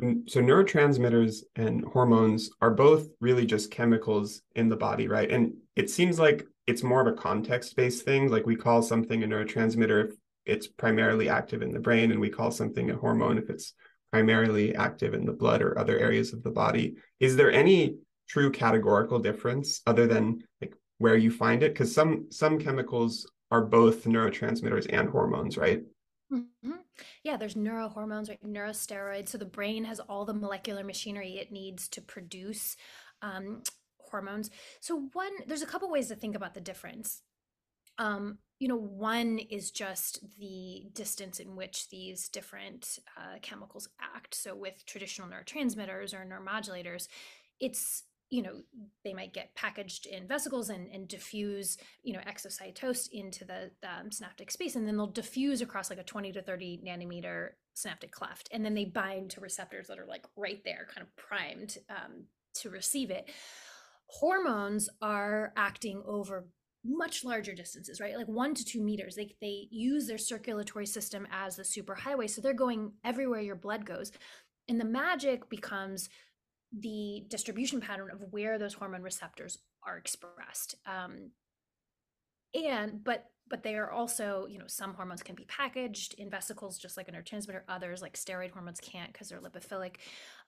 Mm, 0.03 0.29
so 0.31 0.41
neurotransmitters 0.41 1.43
and 1.57 1.85
hormones 1.85 2.51
are 2.61 2.71
both 2.71 3.09
really 3.21 3.47
just 3.47 3.71
chemicals 3.71 4.43
in 4.55 4.69
the 4.69 4.77
body 4.77 5.09
right 5.09 5.29
and 5.29 5.55
it 5.75 5.91
seems 5.91 6.21
like 6.21 6.47
it's 6.69 6.85
more 6.85 7.01
of 7.01 7.09
a 7.09 7.21
context 7.21 7.75
based 7.75 8.05
thing 8.05 8.31
like 8.31 8.47
we 8.47 8.55
call 8.55 8.81
something 8.81 9.25
a 9.25 9.27
neurotransmitter 9.27 10.09
if 10.09 10.15
it's 10.47 10.67
primarily 10.67 11.29
active 11.29 11.63
in 11.63 11.73
the 11.73 11.81
brain 11.81 12.11
and 12.11 12.21
we 12.21 12.31
call 12.31 12.51
something 12.51 12.91
a 12.91 12.97
hormone 12.97 13.39
if 13.39 13.51
it's 13.51 13.75
primarily 14.11 14.75
active 14.75 15.15
in 15.15 15.25
the 15.25 15.33
blood 15.33 15.63
or 15.63 15.79
other 15.79 15.99
areas 15.99 16.33
of 16.33 16.43
the 16.43 16.51
body. 16.51 16.97
Is 17.21 17.37
there 17.37 17.53
any 17.53 17.97
true 18.29 18.51
categorical 18.51 19.19
difference 19.19 19.83
other 19.87 20.07
than 20.07 20.43
like 20.61 20.75
where 20.99 21.17
you 21.17 21.31
find 21.31 21.63
it? 21.63 21.75
Because 21.75 21.95
some 21.95 22.27
some 22.31 22.59
chemicals 22.59 23.31
are 23.51 23.63
both 23.63 24.05
neurotransmitters 24.05 24.87
and 24.91 25.09
hormones, 25.09 25.57
right? 25.57 25.83
Mm-hmm. 26.33 26.73
Yeah, 27.23 27.37
there's 27.37 27.55
neurohormones, 27.55 28.29
right? 28.29 28.43
Neurosteroids. 28.45 29.29
So 29.31 29.39
the 29.39 29.45
brain 29.45 29.85
has 29.85 30.01
all 30.01 30.25
the 30.25 30.35
molecular 30.35 30.85
machinery 30.85 31.39
it 31.39 31.51
needs 31.53 31.89
to 31.89 32.03
produce 32.03 32.77
um, 33.23 33.63
hormones. 33.99 34.51
So 34.81 35.09
one, 35.13 35.33
there's 35.47 35.63
a 35.63 35.67
couple 35.67 35.91
ways 35.91 36.09
to 36.09 36.17
think 36.17 36.37
about 36.37 36.55
the 36.55 36.61
difference. 36.61 37.23
Um, 37.99 38.39
you 38.59 38.69
know, 38.69 38.77
one 38.77 39.39
is 39.39 39.71
just 39.71 40.21
the 40.39 40.85
distance 40.93 41.41
in 41.41 41.57
which 41.57 41.89
these 41.91 42.29
different 42.29 42.99
uh, 43.17 43.39
chemicals 43.43 43.89
act. 44.01 44.35
So 44.35 44.55
with 44.55 44.85
traditional 44.87 45.29
neurotransmitters 45.29 46.15
or 46.15 46.27
neuromodulators, 46.27 47.09
it's 47.61 48.05
you 48.31 48.43
know 48.43 48.61
they 49.05 49.15
might 49.15 49.33
get 49.33 49.55
packaged 49.55 50.07
in 50.07 50.27
vesicles 50.27 50.69
and, 50.69 50.89
and 50.93 51.09
diffuse 51.09 51.79
you 52.03 52.13
know 52.13 52.21
exocytosed 52.21 53.09
into 53.13 53.45
the 53.45 53.71
um, 53.83 54.11
synaptic 54.11 54.51
space 54.51 54.77
and 54.77 54.87
then 54.87 54.97
they'll 54.97 55.07
diffuse 55.07 55.61
across 55.63 55.91
like 55.91 55.99
a 55.99 56.05
20 56.05 56.33
to 56.33 56.43
30 56.43 56.83
nanometer 56.87 57.51
synaptic 57.75 58.13
cleft 58.13 58.49
and 58.53 58.65
then 58.65 58.75
they 58.75 58.85
bind 58.85 59.31
to 59.31 59.41
receptors 59.41 59.87
that 59.87 59.99
are 59.99 60.07
like 60.07 60.27
right 60.37 60.63
there 60.65 60.87
kind 60.93 61.07
of 61.07 61.17
primed 61.17 61.79
um, 61.91 62.25
to 62.55 62.71
receive 62.71 63.11
it 63.11 63.31
hormones 64.09 64.89
are 65.01 65.53
acting 65.57 66.03
over 66.07 66.47
much 66.85 67.25
larger 67.25 67.55
distances, 67.55 68.01
right? 68.01 68.17
Like 68.17 68.29
one 68.29 68.55
to 68.55 68.65
two 68.65 68.83
meters. 68.83 69.15
They 69.15 69.35
they 69.41 69.69
use 69.71 70.07
their 70.07 70.19
circulatory 70.19 70.87
system 70.87 71.27
as 71.31 71.57
the 71.57 71.63
superhighway, 71.63 72.31
so 72.31 72.41
they're 72.41 72.55
going 72.55 72.93
everywhere 73.05 73.41
your 73.41 73.57
blood 73.57 73.85
goes, 73.85 74.13
and 74.69 74.81
the 74.81 74.85
magic 74.85 75.49
becomes 75.49 76.09
the 76.77 77.25
distribution 77.29 77.81
pattern 77.81 78.11
of 78.13 78.21
where 78.31 78.59
those 78.59 78.75
hormone 78.75 79.03
receptors 79.03 79.59
are 79.87 79.97
expressed. 79.97 80.75
Um, 80.87 81.31
and 82.55 83.03
but 83.05 83.27
but 83.49 83.63
they 83.63 83.77
are 83.77 83.91
also, 83.91 84.47
you 84.49 84.59
know, 84.59 84.67
some 84.67 84.93
hormones 84.93 85.23
can 85.23 85.35
be 85.35 85.45
packaged 85.45 86.15
in 86.15 86.29
vesicles 86.29 86.79
just 86.79 86.99
like 86.99 87.09
a 87.09 87.13
neurotransmitter. 87.13 87.63
Others, 87.69 88.03
like 88.03 88.15
steroid 88.15 88.51
hormones, 88.51 88.81
can't 88.81 89.13
because 89.13 89.29
they're 89.29 89.41
lipophilic. 89.41 89.97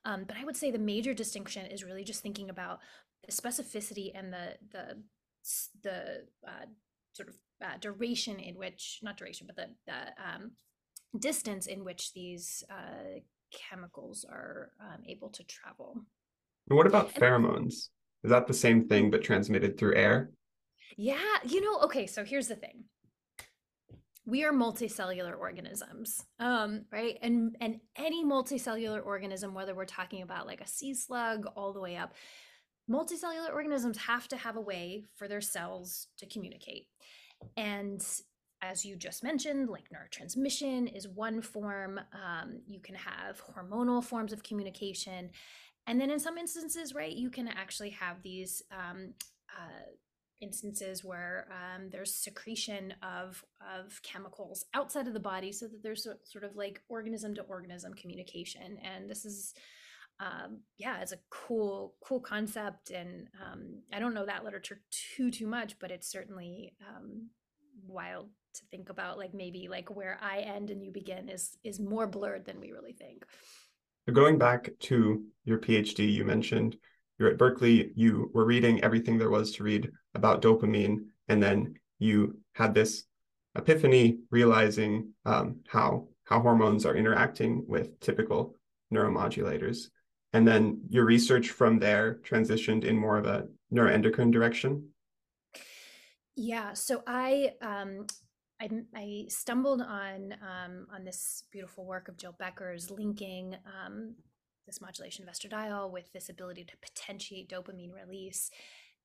Um, 0.05 0.25
but 0.25 0.37
I 0.37 0.45
would 0.45 0.57
say 0.57 0.71
the 0.71 0.79
major 0.79 1.15
distinction 1.15 1.67
is 1.67 1.85
really 1.85 2.05
just 2.05 2.23
thinking 2.23 2.50
about 2.50 2.81
the 3.27 3.33
specificity 3.33 4.11
and 4.15 4.33
the 4.33 4.57
the 4.73 5.03
the 5.83 6.27
uh, 6.47 6.67
sort 7.12 7.29
of 7.29 7.37
uh, 7.65 7.77
duration 7.81 8.39
in 8.39 8.57
which, 8.57 9.00
not 9.03 9.17
duration, 9.17 9.47
but 9.47 9.57
the, 9.57 9.69
the 9.87 9.93
um, 10.23 10.53
distance 11.19 11.67
in 11.67 11.85
which 11.85 12.12
these 12.12 12.65
uh, 12.71 13.21
chemicals 13.52 14.25
are 14.28 14.71
um, 14.80 15.02
able 15.09 15.30
to 15.30 15.45
travel. 15.45 15.95
And 16.69 16.76
what 16.76 16.87
about 16.87 17.14
pheromones? 17.14 17.88
Is 18.23 18.30
that 18.30 18.47
the 18.47 18.54
same 18.54 18.87
thing 18.87 19.11
but 19.11 19.23
transmitted 19.23 19.78
through 19.78 19.97
air? 19.97 20.30
Yeah, 20.97 21.19
you 21.45 21.61
know, 21.61 21.80
okay, 21.85 22.07
so 22.07 22.25
here's 22.25 22.49
the 22.49 22.57
thing. 22.57 22.85
We 24.26 24.45
are 24.45 24.52
multicellular 24.52 25.37
organisms, 25.37 26.25
um, 26.38 26.85
right? 26.92 27.19
And 27.23 27.57
and 27.61 27.80
any 27.97 28.25
multicellular 28.25 29.04
organism, 29.04 29.54
whether 29.54 29.75
we're 29.75 29.87
talking 29.87 30.23
about 30.23 30.47
like 30.47 30.61
a 30.61 30.66
sea 30.69 30.95
slug 30.95 31.47
all 31.57 31.73
the 31.73 31.80
way 31.80 31.97
up, 31.97 32.12
multicellular 32.88 33.52
organisms 33.52 33.97
have 33.99 34.28
to 34.28 34.37
have 34.37 34.57
a 34.57 34.61
way 34.61 35.07
for 35.16 35.26
their 35.26 35.40
cells 35.40 36.07
to 36.19 36.26
communicate. 36.26 36.87
And 37.57 38.04
as 38.62 38.85
you 38.85 38.97
just 38.97 39.23
mentioned, 39.23 39.69
like 39.69 39.88
neurotransmission 39.90 40.95
is 40.95 41.09
one 41.09 41.40
form. 41.40 42.00
Um, 42.12 42.61
you 42.67 42.81
can 42.81 42.95
have 42.95 43.43
hormonal 43.43 44.02
forms 44.05 44.33
of 44.33 44.43
communication. 44.43 45.31
And 45.87 46.00
then 46.00 46.11
in 46.11 46.21
some 46.21 46.38
instances, 46.38 46.95
right, 46.95 47.12
you 47.12 47.31
can 47.31 47.49
actually 47.49 47.90
have 47.90 48.23
these 48.23 48.62
um, 48.71 49.14
uh, 49.49 49.90
instances 50.40 51.05
where 51.05 51.47
um, 51.50 51.88
there's 51.90 52.14
secretion 52.14 52.95
of 53.02 53.45
of 53.76 54.00
chemicals 54.02 54.64
outside 54.75 55.07
of 55.07 55.14
the 55.14 55.21
body 55.21 55.52
so 55.52 55.67
that 55.67 55.83
there's 55.83 56.07
sort 56.25 56.45
of 56.45 56.57
like 56.57 56.83
organism 56.88 57.35
to 57.35 57.43
organism 57.43 57.93
communication 57.95 58.79
and 58.83 59.09
this 59.09 59.25
is 59.25 59.55
um, 60.19 60.61
yeah 60.79 61.00
it's 61.00 61.12
a 61.12 61.19
cool 61.29 61.95
cool 62.02 62.21
concept 62.21 62.90
and 62.90 63.29
um, 63.45 63.83
i 63.93 63.99
don't 63.99 64.14
know 64.14 64.25
that 64.25 64.45
literature 64.45 64.81
too 64.90 65.31
too 65.31 65.47
much 65.47 65.79
but 65.79 65.90
it's 65.90 66.11
certainly 66.11 66.73
um, 66.88 67.29
wild 67.87 68.31
to 68.54 68.64
think 68.71 68.88
about 68.90 69.19
like 69.19 69.35
maybe 69.35 69.69
like 69.69 69.95
where 69.95 70.19
i 70.23 70.40
end 70.40 70.71
and 70.71 70.85
you 70.85 70.90
begin 70.90 71.28
is 71.28 71.57
is 71.64 71.80
more 71.80 72.07
blurred 72.07 72.45
than 72.45 72.61
we 72.61 72.73
really 72.73 72.92
think 72.92 73.25
going 74.12 74.38
back 74.38 74.71
to 74.80 75.25
your 75.45 75.59
phd 75.59 76.12
you 76.12 76.25
mentioned 76.25 76.76
you're 77.21 77.28
at 77.28 77.38
Berkeley, 77.38 77.92
you 77.95 78.30
were 78.33 78.47
reading 78.47 78.83
everything 78.83 79.19
there 79.19 79.28
was 79.28 79.52
to 79.52 79.62
read 79.62 79.90
about 80.14 80.40
dopamine, 80.40 81.00
and 81.28 81.40
then 81.40 81.75
you 81.99 82.38
had 82.54 82.75
this 82.75 83.04
epiphany 83.54 84.21
realizing 84.30 85.12
um, 85.26 85.61
how 85.69 86.09
how 86.25 86.40
hormones 86.40 86.87
are 86.87 86.97
interacting 86.97 87.64
with 87.69 88.00
typical 88.00 88.54
neuromodulators. 88.92 89.88
And 90.33 90.49
then 90.49 90.83
your 90.88 91.04
research 91.04 91.50
from 91.50 91.78
there 91.78 92.21
transitioned 92.25 92.85
in 92.85 92.97
more 92.97 93.19
of 93.19 93.26
a 93.26 93.49
neuroendocrine 93.73 94.33
direction. 94.33 94.88
Yeah, 96.37 96.73
so 96.73 97.02
I 97.07 97.52
um, 97.61 98.07
I, 98.61 98.69
I 98.95 99.25
stumbled 99.29 99.81
on 99.81 100.35
um, 100.43 100.87
on 100.95 101.05
this 101.05 101.45
beautiful 101.50 101.87
work 101.87 102.09
of 102.09 102.17
Jill 102.17 102.37
Becker's 102.38 102.90
linking 102.90 103.57
um, 103.64 104.17
this 104.67 104.81
modulation 104.81 105.26
of 105.26 105.35
estradiol 105.35 105.90
with 105.90 106.12
this 106.12 106.29
ability 106.29 106.64
to 106.64 106.76
potentiate 106.76 107.49
dopamine 107.49 107.93
release 107.93 108.50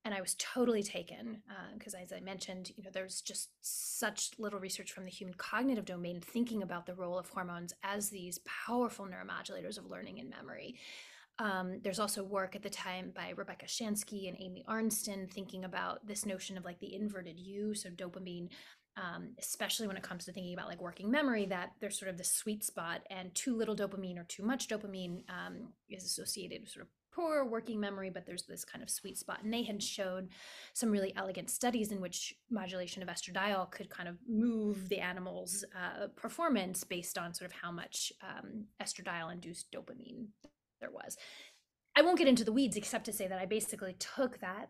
and 0.04 0.14
i 0.14 0.20
was 0.20 0.36
totally 0.38 0.82
taken 0.82 1.42
because 1.76 1.94
uh, 1.94 1.98
as 1.98 2.12
i 2.12 2.20
mentioned 2.20 2.70
you 2.76 2.84
know 2.84 2.90
there's 2.92 3.20
just 3.20 3.50
such 3.60 4.30
little 4.38 4.60
research 4.60 4.92
from 4.92 5.04
the 5.04 5.10
human 5.10 5.34
cognitive 5.34 5.84
domain 5.84 6.20
thinking 6.20 6.62
about 6.62 6.86
the 6.86 6.94
role 6.94 7.18
of 7.18 7.28
hormones 7.28 7.74
as 7.82 8.08
these 8.08 8.38
powerful 8.66 9.06
neuromodulators 9.06 9.76
of 9.78 9.90
learning 9.90 10.20
and 10.20 10.30
memory. 10.30 10.76
Um, 11.38 11.80
there's 11.82 11.98
also 11.98 12.24
work 12.24 12.56
at 12.56 12.62
the 12.62 12.70
time 12.70 13.12
by 13.14 13.34
Rebecca 13.36 13.66
Shansky 13.66 14.26
and 14.26 14.38
Amy 14.40 14.64
Arnsten 14.66 15.30
thinking 15.30 15.64
about 15.64 16.06
this 16.06 16.24
notion 16.24 16.56
of 16.56 16.64
like 16.64 16.78
the 16.78 16.94
inverted 16.94 17.38
U, 17.38 17.74
so 17.74 17.90
dopamine 17.90 18.48
um, 18.96 19.34
especially 19.38 19.86
when 19.86 19.96
it 19.96 20.02
comes 20.02 20.24
to 20.24 20.32
thinking 20.32 20.54
about 20.54 20.68
like 20.68 20.80
working 20.80 21.10
memory, 21.10 21.46
that 21.46 21.72
there's 21.80 21.98
sort 21.98 22.10
of 22.10 22.18
this 22.18 22.32
sweet 22.32 22.64
spot, 22.64 23.02
and 23.10 23.34
too 23.34 23.56
little 23.56 23.76
dopamine 23.76 24.18
or 24.18 24.24
too 24.24 24.42
much 24.42 24.68
dopamine 24.68 25.22
um, 25.28 25.72
is 25.88 26.04
associated 26.04 26.62
with 26.62 26.70
sort 26.70 26.84
of 26.84 26.88
poor 27.16 27.44
working 27.46 27.80
memory, 27.80 28.10
but 28.10 28.26
there's 28.26 28.44
this 28.44 28.64
kind 28.64 28.82
of 28.82 28.90
sweet 28.90 29.16
spot. 29.16 29.42
And 29.42 29.52
they 29.52 29.62
had 29.62 29.82
showed 29.82 30.28
some 30.74 30.90
really 30.90 31.14
elegant 31.16 31.48
studies 31.50 31.90
in 31.90 32.00
which 32.00 32.34
modulation 32.50 33.02
of 33.02 33.08
estradiol 33.08 33.70
could 33.70 33.88
kind 33.88 34.08
of 34.08 34.16
move 34.28 34.88
the 34.90 34.98
animal's 34.98 35.64
uh, 35.74 36.08
performance 36.16 36.84
based 36.84 37.16
on 37.16 37.32
sort 37.32 37.50
of 37.50 37.56
how 37.56 37.72
much 37.72 38.12
um, 38.22 38.66
estradiol 38.82 39.32
induced 39.32 39.72
dopamine 39.72 40.26
there 40.80 40.90
was. 40.90 41.16
I 41.96 42.02
won't 42.02 42.18
get 42.18 42.28
into 42.28 42.44
the 42.44 42.52
weeds 42.52 42.76
except 42.76 43.06
to 43.06 43.12
say 43.12 43.26
that 43.26 43.40
I 43.40 43.46
basically 43.46 43.94
took 43.94 44.38
that 44.40 44.68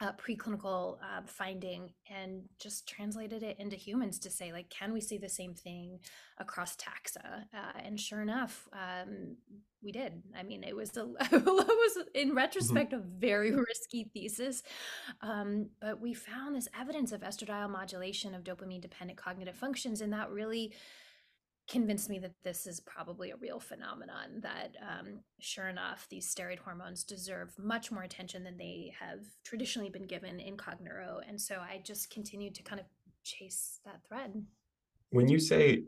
uh, 0.00 0.12
preclinical 0.12 0.96
uh, 1.02 1.22
finding 1.26 1.90
and 2.08 2.42
just 2.60 2.88
translated 2.88 3.42
it 3.42 3.56
into 3.58 3.74
humans 3.74 4.18
to 4.20 4.30
say 4.30 4.52
like 4.52 4.70
can 4.70 4.92
we 4.92 5.00
see 5.00 5.18
the 5.18 5.28
same 5.28 5.54
thing 5.54 5.98
across 6.38 6.76
taxa 6.76 7.42
uh, 7.52 7.78
and 7.84 7.98
sure 7.98 8.22
enough 8.22 8.68
um, 8.72 9.36
we 9.82 9.90
did 9.90 10.22
i 10.38 10.42
mean 10.42 10.62
it 10.62 10.76
was 10.76 10.96
a 10.96 11.00
it 11.32 11.44
was 11.44 11.98
in 12.14 12.28
mm-hmm. 12.28 12.36
retrospect 12.36 12.92
mm-hmm. 12.92 13.02
a 13.02 13.18
very 13.18 13.50
risky 13.68 14.08
thesis 14.14 14.62
um, 15.20 15.68
but 15.80 16.00
we 16.00 16.14
found 16.14 16.54
this 16.54 16.68
evidence 16.78 17.10
of 17.10 17.22
estradiol 17.22 17.68
modulation 17.68 18.34
of 18.34 18.44
dopamine 18.44 18.80
dependent 18.80 19.18
cognitive 19.18 19.56
functions 19.56 20.00
and 20.00 20.12
that 20.12 20.30
really 20.30 20.72
convinced 21.68 22.08
me 22.08 22.18
that 22.18 22.32
this 22.42 22.66
is 22.66 22.80
probably 22.80 23.30
a 23.30 23.36
real 23.36 23.60
phenomenon 23.60 24.40
that 24.40 24.74
um, 24.82 25.20
sure 25.38 25.68
enough 25.68 26.06
these 26.08 26.32
steroid 26.34 26.58
hormones 26.58 27.04
deserve 27.04 27.52
much 27.58 27.92
more 27.92 28.02
attention 28.02 28.42
than 28.42 28.56
they 28.56 28.92
have 28.98 29.20
traditionally 29.44 29.90
been 29.90 30.06
given 30.06 30.40
in 30.40 30.56
cogneuro 30.56 31.20
and 31.28 31.38
so 31.38 31.56
i 31.56 31.78
just 31.84 32.08
continued 32.10 32.54
to 32.54 32.62
kind 32.62 32.80
of 32.80 32.86
chase 33.28 33.80
that 33.84 34.00
thread. 34.08 34.42
When 35.10 35.28
you 35.28 35.38
say 35.38 35.84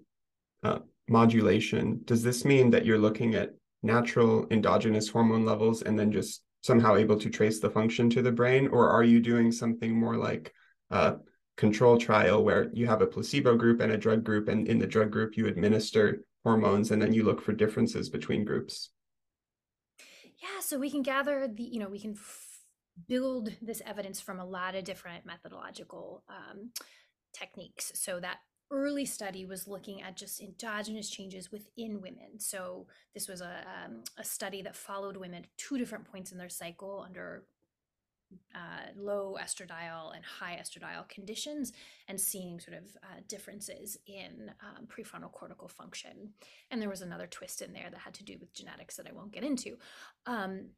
uh, 0.62 0.80
modulation 1.08 2.00
does 2.04 2.22
this 2.22 2.44
mean 2.44 2.70
that 2.70 2.84
you're 2.84 2.98
looking 2.98 3.34
at 3.34 3.54
natural 3.82 4.46
endogenous 4.50 5.08
hormone 5.08 5.44
levels 5.44 5.82
and 5.82 5.98
then 5.98 6.12
just 6.12 6.42
somehow 6.62 6.96
able 6.96 7.18
to 7.18 7.30
trace 7.30 7.60
the 7.60 7.70
function 7.70 8.10
to 8.10 8.20
the 8.20 8.32
brain 8.32 8.68
or 8.68 8.90
are 8.90 9.02
you 9.02 9.20
doing 9.20 9.50
something 9.50 9.98
more 9.98 10.16
like 10.16 10.52
uh, 10.90 11.14
control 11.60 11.98
trial 11.98 12.42
where 12.42 12.70
you 12.72 12.86
have 12.86 13.02
a 13.02 13.06
placebo 13.06 13.54
group 13.54 13.82
and 13.82 13.92
a 13.92 13.96
drug 13.98 14.24
group 14.24 14.48
and 14.48 14.66
in 14.66 14.78
the 14.78 14.86
drug 14.86 15.10
group 15.10 15.36
you 15.36 15.46
administer 15.46 16.24
hormones 16.42 16.90
and 16.90 17.02
then 17.02 17.12
you 17.12 17.22
look 17.22 17.38
for 17.42 17.52
differences 17.52 18.08
between 18.08 18.46
groups 18.46 18.88
yeah 20.42 20.58
so 20.62 20.78
we 20.78 20.90
can 20.90 21.02
gather 21.02 21.46
the 21.46 21.62
you 21.62 21.78
know 21.78 21.90
we 21.90 22.00
can 22.00 22.12
f- 22.12 22.60
build 23.06 23.54
this 23.60 23.82
evidence 23.84 24.22
from 24.22 24.40
a 24.40 24.44
lot 24.44 24.74
of 24.74 24.84
different 24.84 25.26
methodological 25.26 26.24
um, 26.30 26.70
techniques 27.34 27.92
so 27.94 28.18
that 28.18 28.38
early 28.70 29.04
study 29.04 29.44
was 29.44 29.68
looking 29.68 30.00
at 30.00 30.16
just 30.16 30.40
endogenous 30.40 31.10
changes 31.10 31.50
within 31.50 32.00
women. 32.00 32.38
So 32.38 32.86
this 33.14 33.26
was 33.26 33.40
a, 33.40 33.64
um, 33.84 34.04
a 34.16 34.22
study 34.22 34.62
that 34.62 34.76
followed 34.76 35.16
women 35.16 35.42
at 35.42 35.56
two 35.56 35.76
different 35.76 36.04
points 36.04 36.30
in 36.30 36.38
their 36.38 36.48
cycle 36.48 37.04
under 37.04 37.42
uh, 38.54 38.92
low 38.96 39.36
estradiol 39.40 40.14
and 40.14 40.24
high 40.24 40.60
estradiol 40.60 41.08
conditions 41.08 41.72
and 42.08 42.20
seeing 42.20 42.60
sort 42.60 42.76
of 42.76 42.84
uh, 43.02 43.20
differences 43.28 43.98
in 44.06 44.50
um, 44.62 44.86
prefrontal 44.86 45.32
cortical 45.32 45.68
function. 45.68 46.32
And 46.70 46.80
there 46.80 46.88
was 46.88 47.02
another 47.02 47.26
twist 47.26 47.62
in 47.62 47.72
there 47.72 47.88
that 47.90 48.00
had 48.00 48.14
to 48.14 48.24
do 48.24 48.36
with 48.40 48.54
genetics 48.54 48.96
that 48.96 49.06
I 49.08 49.12
won't 49.12 49.32
get 49.32 49.44
into. 49.44 49.76
Um, 50.26 50.70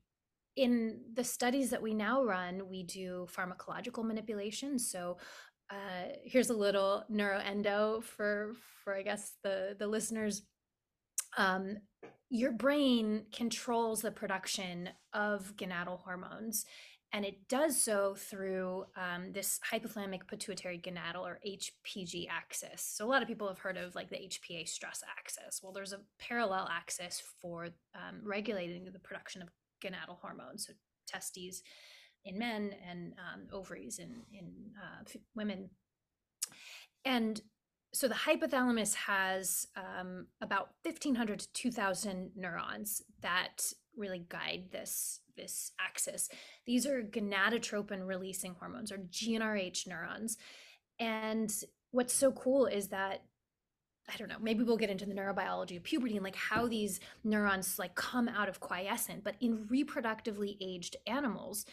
in 0.57 1.01
the 1.15 1.25
studies 1.25 1.71
that 1.71 1.83
we 1.83 1.95
now 1.95 2.23
run, 2.23 2.69
we 2.69 2.83
do 2.83 3.27
pharmacological 3.35 4.05
manipulation. 4.05 4.79
So 4.79 5.17
uh, 5.71 6.13
here's 6.25 6.51
a 6.51 6.55
little 6.55 7.05
neuroendo 7.11 8.03
for 8.03 8.53
for 8.85 8.95
I 8.95 9.03
guess 9.03 9.37
the 9.43 9.75
the 9.79 9.87
listeners. 9.87 10.43
Um, 11.39 11.79
your 12.29 12.53
brain 12.53 13.25
controls 13.33 14.03
the 14.03 14.11
production 14.11 14.91
of 15.13 15.55
gonadal 15.57 16.01
hormones 16.01 16.65
and 17.13 17.25
it 17.25 17.47
does 17.49 17.81
so 17.81 18.15
through 18.17 18.87
um, 18.97 19.33
this 19.33 19.61
hypothalamic 19.71 20.27
pituitary 20.27 20.79
gonadal 20.79 21.21
or 21.23 21.41
HPG 21.47 22.27
axis. 22.31 22.83
So 22.83 23.05
a 23.05 23.09
lot 23.09 23.21
of 23.21 23.29
people 23.29 23.49
have 23.49 23.59
heard 23.59 23.77
of 23.77 23.95
like 23.95 24.09
the 24.09 24.17
HPA 24.17 24.67
stress 24.67 25.03
axis. 25.19 25.61
Well, 25.63 25.73
there's 25.73 25.93
a 25.93 26.01
parallel 26.19 26.69
axis 26.73 27.23
for 27.41 27.67
um, 27.95 28.21
regulating 28.23 28.87
the 28.91 28.99
production 28.99 29.43
of 29.43 29.49
gonadal 29.85 30.19
hormones, 30.21 30.67
so 30.67 30.73
testes 31.07 31.63
in 32.25 32.39
men 32.39 32.75
and 32.89 33.13
um, 33.19 33.47
ovaries 33.53 33.99
in 33.99 34.23
in 34.33 34.53
uh, 34.81 35.05
women. 35.35 35.69
And 37.05 37.41
so 37.93 38.09
the 38.09 38.15
hypothalamus 38.15 38.95
has 38.95 39.67
um, 39.77 40.27
about 40.41 40.71
1500 40.83 41.41
to 41.41 41.53
2000 41.53 42.31
neurons 42.35 43.03
that 43.21 43.73
really 43.97 44.25
guide 44.29 44.65
this 44.71 45.21
this 45.37 45.73
axis. 45.81 46.29
These 46.67 46.87
are 46.87 47.03
gonadotropin 47.03 48.07
releasing 48.07 48.55
hormones 48.55 48.93
or 48.93 48.99
GnRH 48.99 49.87
neurons. 49.87 50.37
And 50.99 51.53
what's 51.91 52.13
so 52.13 52.33
cool 52.33 52.67
is 52.67 52.89
that 52.89 53.23
I 54.13 54.17
don't 54.17 54.29
know, 54.29 54.37
maybe 54.41 54.65
we'll 54.65 54.77
get 54.77 54.91
into 54.91 55.07
the 55.07 55.15
neurobiology 55.15 55.77
of 55.77 55.85
puberty 55.85 56.17
and 56.17 56.25
like 56.25 56.37
how 56.37 56.67
these 56.67 56.99
neurons 57.25 57.79
like 57.79 57.95
come 57.95 58.29
out 58.29 58.49
of 58.49 58.59
quiescent, 58.59 59.23
but 59.23 59.37
in 59.41 59.67
reproductively 59.67 60.57
aged 60.61 60.97
animals, 61.07 61.65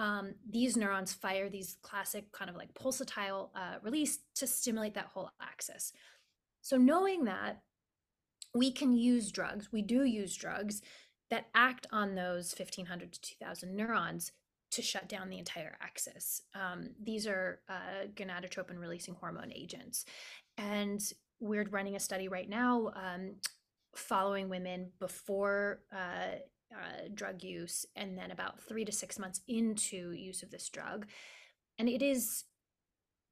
um, 0.00 0.32
these 0.48 0.78
neurons 0.78 1.12
fire 1.12 1.50
these 1.50 1.76
classic 1.82 2.32
kind 2.32 2.48
of 2.48 2.56
like 2.56 2.72
pulsatile 2.72 3.50
uh, 3.54 3.74
release 3.82 4.20
to 4.34 4.46
stimulate 4.46 4.94
that 4.94 5.10
whole 5.12 5.30
axis. 5.42 5.92
So 6.62 6.78
knowing 6.78 7.24
that 7.24 7.60
we 8.54 8.72
can 8.72 8.94
use 8.94 9.30
drugs, 9.30 9.68
we 9.70 9.82
do 9.82 10.04
use 10.04 10.34
drugs 10.34 10.80
that 11.28 11.48
act 11.54 11.86
on 11.92 12.14
those 12.14 12.54
1500 12.58 13.12
to 13.12 13.20
2000 13.20 13.76
neurons 13.76 14.32
to 14.70 14.80
shut 14.80 15.06
down 15.06 15.28
the 15.28 15.38
entire 15.38 15.76
axis. 15.82 16.40
Um, 16.54 16.90
these 17.02 17.26
are 17.26 17.60
uh, 17.68 18.06
gonadotropin 18.14 18.78
releasing 18.78 19.14
hormone 19.14 19.52
agents. 19.54 20.06
And 20.56 21.02
we're 21.40 21.68
running 21.70 21.96
a 21.96 22.00
study 22.00 22.28
right 22.28 22.48
now 22.48 22.90
um, 22.96 23.34
following 23.94 24.48
women 24.48 24.92
before 24.98 25.80
uh, 25.92 26.38
uh, 26.72 27.08
drug 27.14 27.42
use 27.42 27.86
and 27.96 28.16
then 28.16 28.30
about 28.30 28.60
three 28.60 28.84
to 28.84 28.92
six 28.92 29.18
months 29.18 29.40
into 29.48 30.12
use 30.12 30.42
of 30.42 30.50
this 30.50 30.68
drug. 30.68 31.06
And 31.78 31.88
it 31.88 32.02
is 32.02 32.44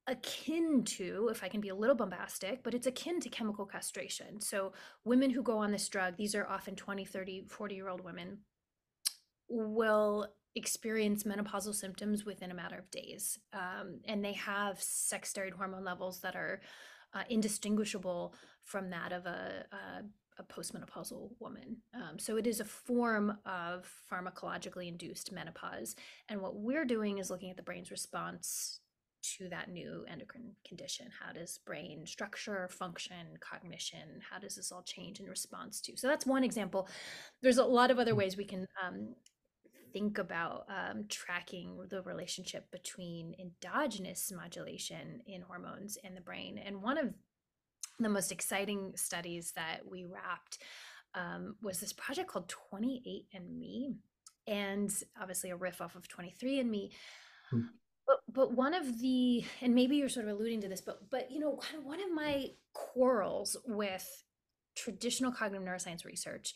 akin 0.07 0.85
to, 0.85 1.29
if 1.31 1.45
I 1.45 1.49
can 1.49 1.61
be 1.61 1.69
a 1.69 1.75
little 1.75 1.95
bombastic, 1.95 2.63
but 2.63 2.75
it's 2.75 2.87
akin 2.87 3.21
to 3.21 3.29
chemical 3.29 3.67
castration. 3.67 4.41
So, 4.41 4.73
women 5.05 5.31
who 5.31 5.43
go 5.43 5.59
on 5.59 5.71
this 5.71 5.89
drug, 5.89 6.17
these 6.17 6.35
are 6.35 6.47
often 6.47 6.75
20, 6.75 7.05
30, 7.05 7.45
40 7.49 7.75
year 7.75 7.89
old 7.89 8.03
women, 8.03 8.39
will 9.49 10.29
experience 10.55 11.25
menopausal 11.25 11.75
symptoms 11.75 12.25
within 12.25 12.51
a 12.51 12.55
matter 12.55 12.79
of 12.79 12.91
days. 12.91 13.39
Um, 13.53 14.01
and 14.07 14.25
they 14.25 14.33
have 14.33 14.81
sex 14.81 15.33
steroid 15.33 15.53
hormone 15.53 15.85
levels 15.85 16.21
that 16.21 16.35
are 16.35 16.61
uh, 17.15 17.23
indistinguishable 17.29 18.35
from 18.65 18.91
that 18.91 19.13
of 19.13 19.27
a, 19.27 19.65
a, 19.73 20.03
a 20.39 20.43
postmenopausal 20.43 21.31
woman. 21.41 21.79
Um, 21.95 22.19
so 22.19 22.37
it 22.37 22.47
is 22.47 22.61
a 22.61 22.65
form 22.65 23.37
of 23.45 23.91
pharmacologically 24.11 24.89
induced 24.89 25.33
menopause. 25.33 25.97
And 26.29 26.41
what 26.41 26.57
we're 26.57 26.85
doing 26.85 27.19
is 27.19 27.31
looking 27.31 27.51
at 27.51 27.57
the 27.57 27.63
brain's 27.63 27.91
response 27.91 28.81
to 29.37 29.49
that 29.49 29.71
new 29.71 30.05
endocrine 30.09 30.53
condition. 30.67 31.09
How 31.21 31.33
does 31.33 31.59
brain 31.67 32.07
structure, 32.07 32.69
function, 32.71 33.37
cognition, 33.41 34.21
how 34.31 34.39
does 34.39 34.57
this 34.57 34.71
all 34.71 34.83
change 34.83 35.21
in 35.21 35.27
response 35.27 35.81
to? 35.83 35.97
So 35.97 36.07
that's 36.07 36.27
one 36.27 36.45
example. 36.45 36.89
There's 37.43 37.59
a 37.59 37.65
lot 37.65 37.91
of 37.91 37.99
other 37.99 38.15
mm. 38.15 38.19
ways 38.19 38.37
we 38.37 38.45
can 38.45 38.67
um, 38.85 39.15
think 39.93 40.19
about 40.19 40.67
um, 40.69 41.05
tracking 41.09 41.79
the 41.89 42.03
relationship 42.03 42.71
between 42.71 43.35
endogenous 43.39 44.33
modulation 44.35 45.21
in 45.27 45.43
hormones 45.43 45.99
and 46.05 46.17
the 46.17 46.21
brain. 46.21 46.59
And 46.59 46.83
one 46.83 46.99
of 46.99 47.13
the 47.99 48.09
most 48.09 48.33
exciting 48.33 48.93
studies 48.97 49.53
that 49.57 49.81
we 49.89 50.05
wrapped 50.05 50.59
um, 51.15 51.57
was 51.63 51.81
this 51.81 51.93
project 51.93 52.29
called 52.29 52.53
28andMe, 52.73 53.95
and 54.47 54.91
obviously 55.21 55.51
a 55.51 55.57
riff 55.57 55.81
off 55.81 55.97
of 55.97 56.09
23andMe. 56.09 56.91
Hmm. 57.51 57.61
But, 58.07 58.21
but 58.33 58.53
one 58.53 58.73
of 58.73 59.01
the 59.01 59.45
and 59.61 59.75
maybe 59.75 59.97
you're 59.97 60.09
sort 60.09 60.27
of 60.27 60.33
alluding 60.33 60.63
to 60.63 60.69
this 60.69 60.81
but 60.81 61.11
but 61.11 61.31
you 61.31 61.41
know 61.41 61.59
kind 61.59 61.77
of 61.77 61.85
one 61.85 62.01
of 62.01 62.11
my 62.11 62.47
quarrels 62.73 63.55
with 63.67 64.25
traditional 64.75 65.31
cognitive 65.31 65.67
neuroscience 65.67 66.07
research 66.07 66.55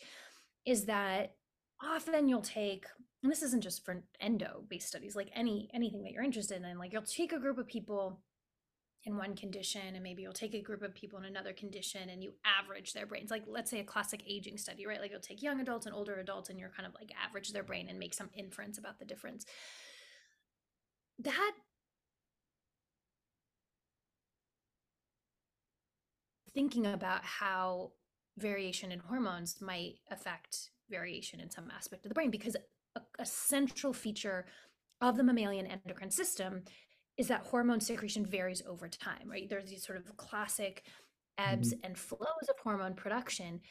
is 0.65 0.85
that 0.85 1.35
often 1.79 2.27
you'll 2.27 2.41
take 2.41 2.87
and 3.21 3.31
this 3.31 3.43
isn't 3.43 3.61
just 3.61 3.85
for 3.85 4.03
endo 4.19 4.63
based 4.67 4.87
studies 4.87 5.15
like 5.15 5.29
any 5.35 5.69
anything 5.75 6.01
that 6.01 6.11
you're 6.11 6.23
interested 6.23 6.63
in 6.63 6.79
like 6.79 6.91
you'll 6.91 7.03
take 7.03 7.33
a 7.33 7.39
group 7.39 7.59
of 7.59 7.67
people 7.67 8.19
in 9.05 9.17
one 9.17 9.35
condition 9.35 9.81
and 9.93 10.03
maybe 10.03 10.21
you'll 10.21 10.31
take 10.31 10.53
a 10.53 10.61
group 10.61 10.81
of 10.81 10.95
people 10.95 11.19
in 11.19 11.25
another 11.25 11.51
condition 11.51 12.09
and 12.09 12.23
you 12.23 12.33
average 12.45 12.93
their 12.93 13.05
brains 13.05 13.29
like 13.29 13.43
let's 13.47 13.69
say 13.69 13.79
a 13.79 13.83
classic 13.83 14.23
aging 14.27 14.57
study 14.57 14.85
right? 14.85 15.01
Like 15.01 15.11
you'll 15.11 15.19
take 15.19 15.41
young 15.41 15.59
adults 15.59 15.85
and 15.85 15.93
older 15.93 16.15
adults 16.15 16.49
and 16.49 16.57
you're 16.57 16.69
kind 16.69 16.87
of 16.87 16.93
like 16.95 17.11
average 17.21 17.51
their 17.51 17.63
brain 17.63 17.87
and 17.89 17.99
make 17.99 18.13
some 18.13 18.29
inference 18.33 18.77
about 18.77 18.99
the 18.99 19.05
difference. 19.05 19.45
That 21.19 21.51
thinking 26.53 26.85
about 26.85 27.23
how 27.23 27.91
variation 28.37 28.91
in 28.91 28.99
hormones 28.99 29.61
might 29.61 29.95
affect 30.09 30.69
variation 30.89 31.39
in 31.39 31.49
some 31.49 31.69
aspect 31.75 32.05
of 32.05 32.09
the 32.09 32.15
brain 32.15 32.31
because 32.31 32.55
a, 32.95 33.01
a 33.19 33.25
central 33.25 33.93
feature 33.93 34.45
of 35.01 35.17
the 35.17 35.23
mammalian 35.23 35.67
endocrine 35.67 36.11
system 36.11 36.63
is 37.17 37.27
that 37.27 37.45
hormone 37.45 37.79
secretion 37.79 38.25
varies 38.25 38.63
over 38.67 38.87
time, 38.87 39.29
right? 39.29 39.47
There's 39.49 39.69
these 39.69 39.85
sort 39.85 39.97
of 39.97 40.17
classic 40.17 40.83
ebbs 41.37 41.73
mm-hmm. 41.73 41.85
and 41.85 41.97
flows 41.97 42.49
of 42.49 42.55
hormone 42.63 42.95
production. 42.95 43.61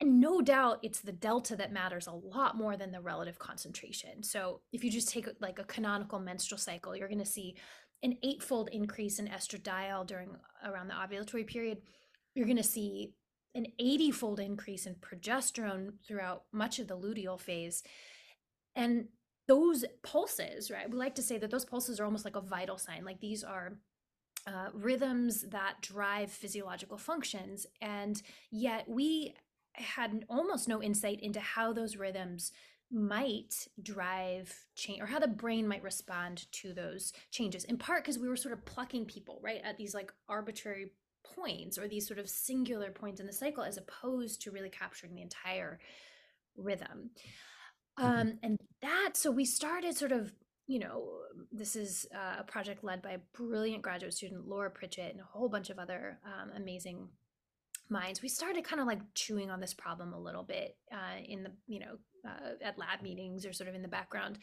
And 0.00 0.20
no 0.20 0.40
doubt 0.40 0.80
it's 0.82 1.00
the 1.00 1.12
delta 1.12 1.56
that 1.56 1.72
matters 1.72 2.06
a 2.06 2.12
lot 2.12 2.56
more 2.56 2.76
than 2.76 2.90
the 2.90 3.00
relative 3.00 3.38
concentration. 3.38 4.22
So 4.22 4.60
if 4.72 4.84
you 4.84 4.90
just 4.90 5.08
take 5.08 5.28
like 5.40 5.58
a 5.58 5.64
canonical 5.64 6.18
menstrual 6.18 6.58
cycle, 6.58 6.96
you're 6.96 7.08
going 7.08 7.18
to 7.18 7.24
see 7.24 7.56
an 8.02 8.16
eightfold 8.22 8.68
increase 8.72 9.18
in 9.18 9.28
estradiol 9.28 10.06
during 10.06 10.30
around 10.64 10.88
the 10.88 10.94
ovulatory 10.94 11.46
period. 11.46 11.78
You're 12.34 12.46
going 12.46 12.56
to 12.56 12.62
see 12.62 13.14
an 13.54 13.66
80 13.78 14.10
fold 14.10 14.40
increase 14.40 14.86
in 14.86 14.96
progesterone 14.96 15.92
throughout 16.06 16.42
much 16.52 16.80
of 16.80 16.88
the 16.88 16.96
luteal 16.98 17.40
phase. 17.40 17.82
And 18.74 19.06
those 19.46 19.84
pulses, 20.02 20.70
right? 20.70 20.90
We 20.90 20.96
like 20.96 21.14
to 21.16 21.22
say 21.22 21.38
that 21.38 21.50
those 21.50 21.64
pulses 21.64 22.00
are 22.00 22.04
almost 22.04 22.24
like 22.24 22.36
a 22.36 22.40
vital 22.40 22.78
sign. 22.78 23.04
Like 23.04 23.20
these 23.20 23.44
are 23.44 23.78
uh, 24.46 24.68
rhythms 24.72 25.42
that 25.50 25.80
drive 25.80 26.30
physiological 26.30 26.98
functions. 26.98 27.66
And 27.80 28.20
yet 28.50 28.88
we 28.88 29.34
had 29.74 30.24
almost 30.28 30.68
no 30.68 30.82
insight 30.82 31.20
into 31.20 31.40
how 31.40 31.72
those 31.72 31.96
rhythms 31.96 32.52
might 32.90 33.66
drive 33.82 34.54
change 34.76 35.00
or 35.00 35.06
how 35.06 35.18
the 35.18 35.26
brain 35.26 35.66
might 35.66 35.82
respond 35.82 36.50
to 36.52 36.72
those 36.72 37.12
changes 37.30 37.64
in 37.64 37.76
part 37.76 38.04
because 38.04 38.18
we 38.18 38.28
were 38.28 38.36
sort 38.36 38.52
of 38.52 38.64
plucking 38.66 39.04
people 39.04 39.40
right 39.42 39.60
at 39.64 39.76
these 39.76 39.94
like 39.94 40.12
arbitrary 40.28 40.92
points 41.24 41.76
or 41.76 41.88
these 41.88 42.06
sort 42.06 42.20
of 42.20 42.28
singular 42.28 42.90
points 42.90 43.20
in 43.20 43.26
the 43.26 43.32
cycle 43.32 43.64
as 43.64 43.78
opposed 43.78 44.42
to 44.42 44.50
really 44.50 44.68
capturing 44.68 45.14
the 45.14 45.22
entire 45.22 45.80
rhythm. 46.56 47.10
Um, 47.96 48.38
and 48.42 48.58
that 48.82 49.10
so 49.14 49.30
we 49.30 49.44
started 49.44 49.96
sort 49.96 50.12
of 50.12 50.32
you 50.66 50.78
know 50.78 51.04
this 51.52 51.76
is 51.76 52.06
uh, 52.14 52.40
a 52.40 52.44
project 52.44 52.82
led 52.82 53.02
by 53.02 53.12
a 53.12 53.20
brilliant 53.36 53.82
graduate 53.82 54.14
student 54.14 54.48
laura 54.48 54.70
Pritschet 54.70 55.10
and 55.10 55.20
a 55.20 55.24
whole 55.24 55.48
bunch 55.48 55.70
of 55.70 55.78
other 55.78 56.18
um, 56.24 56.50
amazing 56.56 57.08
minds. 57.90 58.22
We 58.22 58.28
started 58.28 58.64
kind 58.64 58.80
of 58.80 58.86
like 58.86 59.00
chewing 59.14 59.50
on 59.50 59.60
this 59.60 59.74
problem 59.74 60.12
a 60.12 60.20
little 60.20 60.42
bit 60.42 60.76
uh, 60.92 61.20
in 61.24 61.42
the 61.42 61.50
you 61.66 61.80
know 61.80 61.98
uh, 62.26 62.54
at 62.62 62.78
lab 62.78 63.02
meetings 63.02 63.46
or 63.46 63.52
sort 63.52 63.68
of 63.68 63.74
in 63.74 63.82
the 63.82 63.88
background. 63.88 64.38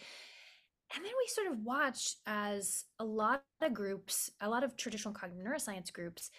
And 0.94 1.06
then 1.06 1.14
we 1.18 1.28
sort 1.28 1.48
of 1.48 1.64
watched 1.64 2.18
as 2.26 2.84
a 3.00 3.06
lot 3.06 3.44
of 3.62 3.74
groups 3.74 4.30
a 4.42 4.50
lot 4.50 4.64
of 4.64 4.76
traditional 4.76 5.14
cognitive 5.14 5.46
neuroscience 5.46 5.92
groups 5.92 6.30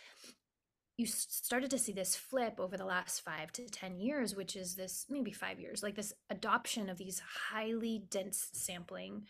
you 0.99 1.07
started 1.07 1.71
to 1.71 1.79
see 1.79 1.93
this 1.93 2.15
flip 2.15 2.61
over 2.61 2.77
the 2.77 2.85
last 2.85 3.21
five 3.21 3.51
to 3.53 3.67
10 3.67 3.97
years, 3.97 4.37
which 4.37 4.57
is 4.57 4.75
this 4.75 5.07
maybe 5.09 5.33
five 5.33 5.59
years, 5.59 5.83
like 5.83 5.97
this 5.97 6.13
adoption 6.31 6.91
of 6.91 6.99
these 6.99 7.23
highly 7.51 8.05
dense 8.11 8.51
sampling 8.53 9.23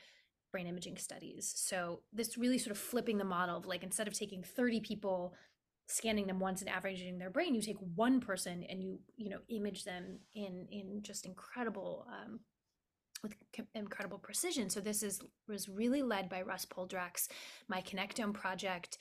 brain 0.50 0.66
imaging 0.66 0.98
studies. 0.98 1.52
So, 1.56 2.00
this 2.12 2.36
really 2.36 2.58
sort 2.58 2.72
of 2.72 2.78
flipping 2.78 3.18
the 3.18 3.24
model 3.24 3.56
of 3.56 3.66
like 3.66 3.82
instead 3.82 4.08
of 4.08 4.14
taking 4.14 4.42
30 4.42 4.80
people 4.80 5.34
scanning 5.88 6.26
them 6.26 6.40
once 6.40 6.60
and 6.60 6.70
averaging 6.70 7.18
their 7.18 7.28
brain 7.28 7.54
you 7.54 7.60
take 7.60 7.76
one 7.96 8.20
person 8.20 8.64
and 8.68 8.82
you 8.82 8.98
you 9.16 9.28
know 9.28 9.40
image 9.48 9.84
them 9.84 10.18
in 10.34 10.66
in 10.70 11.00
just 11.02 11.26
incredible 11.26 12.06
um, 12.08 12.40
with 13.22 13.34
incredible 13.74 14.18
precision 14.18 14.70
so 14.70 14.80
this 14.80 15.02
is 15.02 15.20
was 15.48 15.68
really 15.68 16.02
led 16.02 16.28
by 16.28 16.40
russ 16.40 16.64
Poldrack's 16.64 17.28
my 17.68 17.82
connectome 17.82 18.32
project 18.32 18.96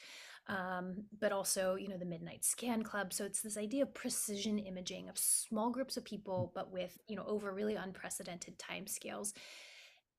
um, 0.51 1.05
but 1.19 1.31
also 1.31 1.75
you 1.75 1.87
know 1.87 1.97
the 1.97 2.05
midnight 2.05 2.43
scan 2.43 2.83
club. 2.83 3.13
So 3.13 3.25
it's 3.25 3.41
this 3.41 3.57
idea 3.57 3.83
of 3.83 3.93
precision 3.93 4.59
imaging 4.59 5.09
of 5.09 5.17
small 5.17 5.71
groups 5.71 5.97
of 5.97 6.05
people 6.05 6.51
but 6.53 6.71
with 6.71 6.97
you 7.07 7.15
know 7.15 7.25
over 7.25 7.51
really 7.51 7.75
unprecedented 7.75 8.59
time 8.59 8.85
scales 8.85 9.33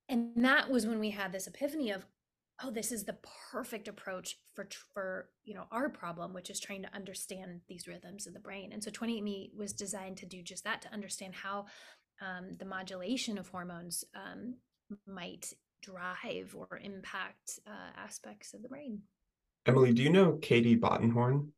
and 0.08 0.32
that 0.36 0.70
was 0.70 0.86
when 0.86 0.98
we 0.98 1.10
had 1.10 1.32
this 1.32 1.46
epiphany 1.46 1.90
of 1.90 2.04
oh 2.62 2.70
this 2.70 2.92
is 2.92 3.04
the 3.04 3.16
perfect 3.50 3.88
approach 3.88 4.36
for 4.54 4.68
for 4.94 5.28
you 5.44 5.54
know 5.54 5.64
our 5.70 5.88
problem 5.88 6.32
which 6.32 6.50
is 6.50 6.60
trying 6.60 6.82
to 6.82 6.94
understand 6.94 7.60
these 7.68 7.86
rhythms 7.86 8.26
of 8.26 8.34
the 8.34 8.40
brain. 8.40 8.72
And 8.72 8.82
so 8.82 8.90
28me 8.90 9.50
was 9.56 9.72
designed 9.72 10.16
to 10.18 10.26
do 10.26 10.42
just 10.42 10.64
that 10.64 10.82
to 10.82 10.92
understand 10.92 11.34
how 11.34 11.66
um, 12.20 12.56
the 12.58 12.64
modulation 12.64 13.38
of 13.38 13.48
hormones 13.48 14.04
um, 14.14 14.56
might 15.06 15.52
drive 15.82 16.54
or 16.56 16.78
impact 16.82 17.58
uh, 17.66 18.00
aspects 18.00 18.54
of 18.54 18.62
the 18.62 18.68
brain 18.68 19.02
Emily, 19.66 19.92
do 19.92 20.02
you 20.02 20.10
know 20.10 20.32
Katie 20.32 20.74
Bottenhorn? 20.74 21.52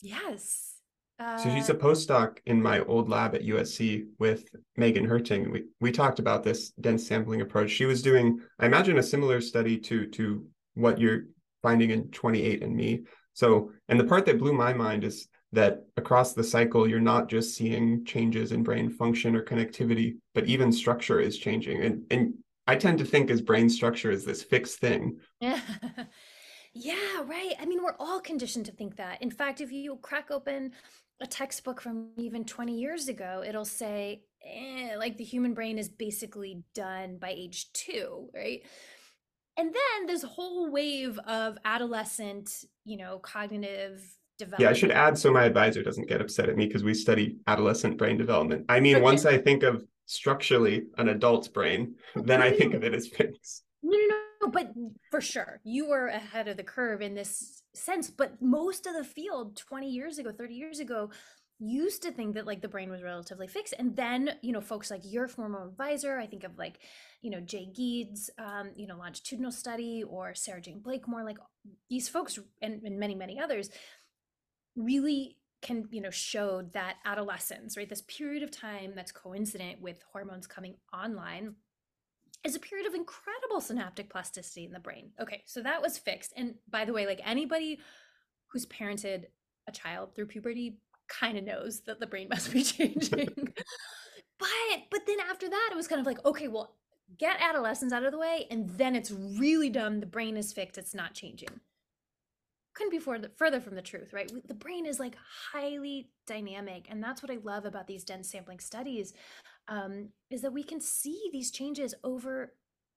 Yes. 0.00 0.76
Uh, 1.18 1.36
so 1.36 1.52
she's 1.52 1.68
a 1.68 1.74
uh, 1.74 1.78
postdoc 1.78 2.38
in 2.46 2.62
my 2.62 2.80
old 2.80 3.08
lab 3.08 3.34
at 3.34 3.42
USC 3.42 4.06
with 4.20 4.48
Megan 4.76 5.06
Herting. 5.06 5.50
We 5.50 5.64
we 5.80 5.90
talked 5.90 6.20
about 6.20 6.44
this 6.44 6.70
dense 6.80 7.06
sampling 7.06 7.40
approach. 7.40 7.70
She 7.70 7.86
was 7.86 8.02
doing, 8.02 8.40
I 8.60 8.66
imagine, 8.66 8.98
a 8.98 9.02
similar 9.02 9.40
study 9.40 9.78
to 9.78 10.06
to 10.06 10.46
what 10.74 11.00
you're 11.00 11.22
finding 11.60 11.90
in 11.90 12.04
28andMe. 12.04 13.04
So, 13.32 13.72
and 13.88 13.98
the 13.98 14.04
part 14.04 14.26
that 14.26 14.38
blew 14.38 14.52
my 14.52 14.72
mind 14.72 15.02
is 15.02 15.28
that 15.52 15.84
across 15.96 16.34
the 16.34 16.44
cycle, 16.44 16.88
you're 16.88 17.00
not 17.00 17.28
just 17.28 17.56
seeing 17.56 18.04
changes 18.04 18.52
in 18.52 18.62
brain 18.62 18.90
function 18.90 19.34
or 19.34 19.42
connectivity, 19.42 20.16
but 20.34 20.46
even 20.46 20.70
structure 20.70 21.20
is 21.20 21.38
changing. 21.38 21.82
And, 21.82 22.02
and 22.10 22.34
I 22.66 22.76
tend 22.76 22.98
to 22.98 23.04
think 23.04 23.30
as 23.30 23.40
brain 23.40 23.68
structure 23.70 24.10
is 24.10 24.24
this 24.24 24.42
fixed 24.42 24.78
thing. 24.78 25.18
Yeah. 26.74 27.22
right. 27.24 27.54
I 27.60 27.66
mean, 27.66 27.82
we're 27.82 27.96
all 27.98 28.20
conditioned 28.20 28.66
to 28.66 28.72
think 28.72 28.96
that. 28.96 29.22
In 29.22 29.30
fact, 29.30 29.60
if 29.60 29.72
you 29.72 29.96
crack 30.02 30.30
open 30.30 30.72
a 31.20 31.26
textbook 31.26 31.80
from 31.80 32.10
even 32.16 32.44
20 32.44 32.78
years 32.78 33.08
ago, 33.08 33.42
it'll 33.46 33.64
say, 33.64 34.22
eh, 34.44 34.94
like 34.96 35.16
the 35.16 35.24
human 35.24 35.54
brain 35.54 35.78
is 35.78 35.88
basically 35.88 36.62
done 36.74 37.18
by 37.18 37.30
age 37.30 37.72
two, 37.72 38.28
right? 38.34 38.62
And 39.56 39.74
then 39.74 40.06
this 40.06 40.22
whole 40.22 40.70
wave 40.70 41.18
of 41.18 41.58
adolescent, 41.64 42.50
you 42.84 42.96
know, 42.96 43.18
cognitive 43.18 44.00
development. 44.38 44.60
Yeah, 44.62 44.70
I 44.70 44.72
should 44.72 44.92
add 44.92 45.18
so 45.18 45.32
my 45.32 45.44
advisor 45.44 45.82
doesn't 45.82 46.08
get 46.08 46.20
upset 46.20 46.48
at 46.48 46.56
me 46.56 46.66
because 46.66 46.84
we 46.84 46.94
study 46.94 47.38
adolescent 47.48 47.98
brain 47.98 48.16
development. 48.16 48.66
I 48.68 48.78
mean, 48.78 48.96
okay. 48.96 49.02
once 49.02 49.26
I 49.26 49.36
think 49.38 49.64
of 49.64 49.84
structurally 50.06 50.84
an 50.96 51.08
adult's 51.08 51.48
brain, 51.48 51.96
then 52.14 52.40
I 52.40 52.52
think 52.52 52.74
of 52.74 52.84
it 52.84 52.94
as 52.94 53.08
fixed. 53.16 53.64
No, 53.82 53.98
no, 53.98 54.06
no, 54.06 54.22
but 54.48 54.72
for 55.10 55.20
sure, 55.20 55.60
you 55.64 55.88
were 55.88 56.08
ahead 56.08 56.48
of 56.48 56.56
the 56.56 56.62
curve 56.62 57.02
in 57.02 57.14
this 57.14 57.62
sense. 57.74 58.10
But 58.10 58.40
most 58.42 58.86
of 58.86 58.94
the 58.94 59.04
field 59.04 59.56
20 59.56 59.88
years 59.88 60.18
ago, 60.18 60.32
30 60.32 60.54
years 60.54 60.80
ago, 60.80 61.10
used 61.60 62.02
to 62.02 62.12
think 62.12 62.34
that 62.34 62.46
like 62.46 62.62
the 62.62 62.68
brain 62.68 62.90
was 62.90 63.02
relatively 63.02 63.48
fixed. 63.48 63.74
And 63.78 63.96
then, 63.96 64.30
you 64.42 64.52
know, 64.52 64.60
folks 64.60 64.90
like 64.90 65.00
your 65.04 65.26
former 65.26 65.66
advisor, 65.66 66.16
I 66.18 66.26
think 66.26 66.44
of 66.44 66.56
like, 66.56 66.78
you 67.20 67.30
know, 67.30 67.40
Jay 67.40 67.68
Giedd's, 67.76 68.30
um, 68.38 68.70
you 68.76 68.86
know, 68.86 68.96
longitudinal 68.96 69.50
study 69.50 70.04
or 70.08 70.34
Sarah-Jayne 70.34 70.80
Blakemore, 70.80 71.24
like 71.24 71.38
these 71.90 72.08
folks 72.08 72.38
and, 72.62 72.80
and 72.84 72.98
many, 72.98 73.16
many 73.16 73.40
others 73.40 73.70
really 74.76 75.36
can 75.60 75.88
you 75.90 76.00
know 76.00 76.10
show 76.10 76.62
that 76.72 76.98
adolescence 77.04 77.76
right 77.76 77.88
this 77.88 78.02
period 78.02 78.44
of 78.44 78.50
time 78.52 78.92
that's 78.94 79.10
coincident 79.10 79.80
with 79.80 80.04
hormones 80.12 80.46
coming 80.46 80.76
online 80.92 81.54
is 82.44 82.54
a 82.54 82.60
period 82.60 82.86
of 82.86 82.94
incredible 82.94 83.60
synaptic 83.60 84.10
plasticity 84.10 84.64
in 84.64 84.72
the 84.72 84.80
brain. 84.80 85.10
Okay 85.20 85.42
so 85.46 85.62
that 85.62 85.82
was 85.82 85.98
fixed. 85.98 86.32
And 86.36 86.54
by 86.70 86.84
the 86.84 86.92
way 86.92 87.06
like 87.06 87.20
anybody 87.24 87.80
who's 88.48 88.66
parented 88.66 89.24
a 89.66 89.72
child 89.72 90.14
through 90.14 90.26
puberty 90.26 90.78
kind 91.08 91.36
of 91.38 91.44
knows 91.44 91.80
that 91.80 92.00
the 92.00 92.06
brain 92.06 92.28
must 92.30 92.52
be 92.52 92.62
changing. 92.62 93.54
But 94.40 94.84
but 94.92 95.00
then 95.04 95.16
after 95.28 95.50
that 95.50 95.70
it 95.72 95.76
was 95.76 95.88
kind 95.88 96.00
of 96.00 96.06
like 96.06 96.24
okay 96.24 96.46
well 96.46 96.76
get 97.18 97.40
adolescence 97.40 97.92
out 97.92 98.04
of 98.04 98.12
the 98.12 98.18
way 98.18 98.46
and 98.50 98.68
then 98.70 98.94
it's 98.94 99.10
really 99.10 99.70
dumb. 99.70 100.00
The 100.00 100.06
brain 100.06 100.36
is 100.36 100.52
fixed. 100.52 100.78
It's 100.78 100.94
not 100.94 101.14
changing. 101.14 101.48
Couldn't 102.74 102.90
be 102.90 102.98
further, 103.00 103.30
further 103.36 103.60
from 103.60 103.74
the 103.74 103.82
truth, 103.82 104.12
right? 104.12 104.30
The 104.46 104.54
brain 104.54 104.86
is 104.86 105.00
like 105.00 105.16
highly 105.52 106.10
dynamic. 106.26 106.86
And 106.88 107.02
that's 107.02 107.22
what 107.22 107.32
I 107.32 107.38
love 107.42 107.64
about 107.64 107.88
these 107.88 108.04
dense 108.04 108.30
sampling 108.30 108.60
studies 108.60 109.14
um, 109.68 110.08
is 110.30 110.42
that 110.42 110.52
we 110.52 110.62
can 110.62 110.80
see 110.80 111.28
these 111.32 111.50
changes 111.50 111.94
over 112.02 112.54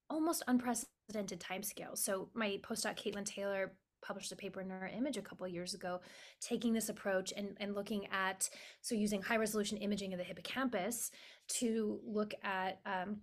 almost 0.09 0.43
unprecedented 0.47 1.39
timescales. 1.39 1.99
So 1.99 2.29
my 2.33 2.59
postdoc, 2.63 2.97
Caitlin 2.97 3.25
Taylor, 3.25 3.73
published 4.01 4.31
a 4.31 4.35
paper 4.35 4.61
in 4.61 4.67
Neuroimage 4.67 5.17
a 5.17 5.21
couple 5.21 5.47
years 5.47 5.73
ago, 5.73 6.01
taking 6.39 6.73
this 6.73 6.89
approach 6.89 7.31
and, 7.37 7.55
and 7.59 7.75
looking 7.75 8.07
at, 8.11 8.49
so 8.81 8.95
using 8.95 9.21
high 9.21 9.37
resolution 9.37 9.77
imaging 9.77 10.11
of 10.11 10.17
the 10.17 10.23
hippocampus 10.25 11.11
to 11.47 11.99
look 12.03 12.33
at 12.43 12.79
um, 12.85 13.17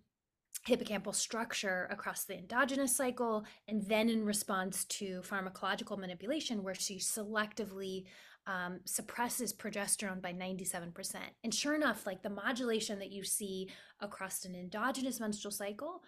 hippocampal 0.68 1.14
structure 1.14 1.88
across 1.90 2.24
the 2.24 2.38
endogenous 2.38 2.96
cycle, 2.96 3.44
and 3.66 3.82
then 3.88 4.08
in 4.08 4.24
response 4.24 4.84
to 4.84 5.20
pharmacological 5.22 5.98
manipulation, 5.98 6.62
where 6.62 6.74
she 6.74 6.98
selectively 6.98 8.04
um, 8.48 8.80
suppresses 8.86 9.52
progesterone 9.52 10.22
by 10.22 10.32
97%. 10.32 11.16
And 11.44 11.54
sure 11.54 11.74
enough, 11.74 12.06
like 12.06 12.22
the 12.22 12.30
modulation 12.30 12.98
that 12.98 13.12
you 13.12 13.22
see 13.22 13.68
across 14.00 14.44
an 14.44 14.56
endogenous 14.56 15.20
menstrual 15.20 15.52
cycle 15.52 16.02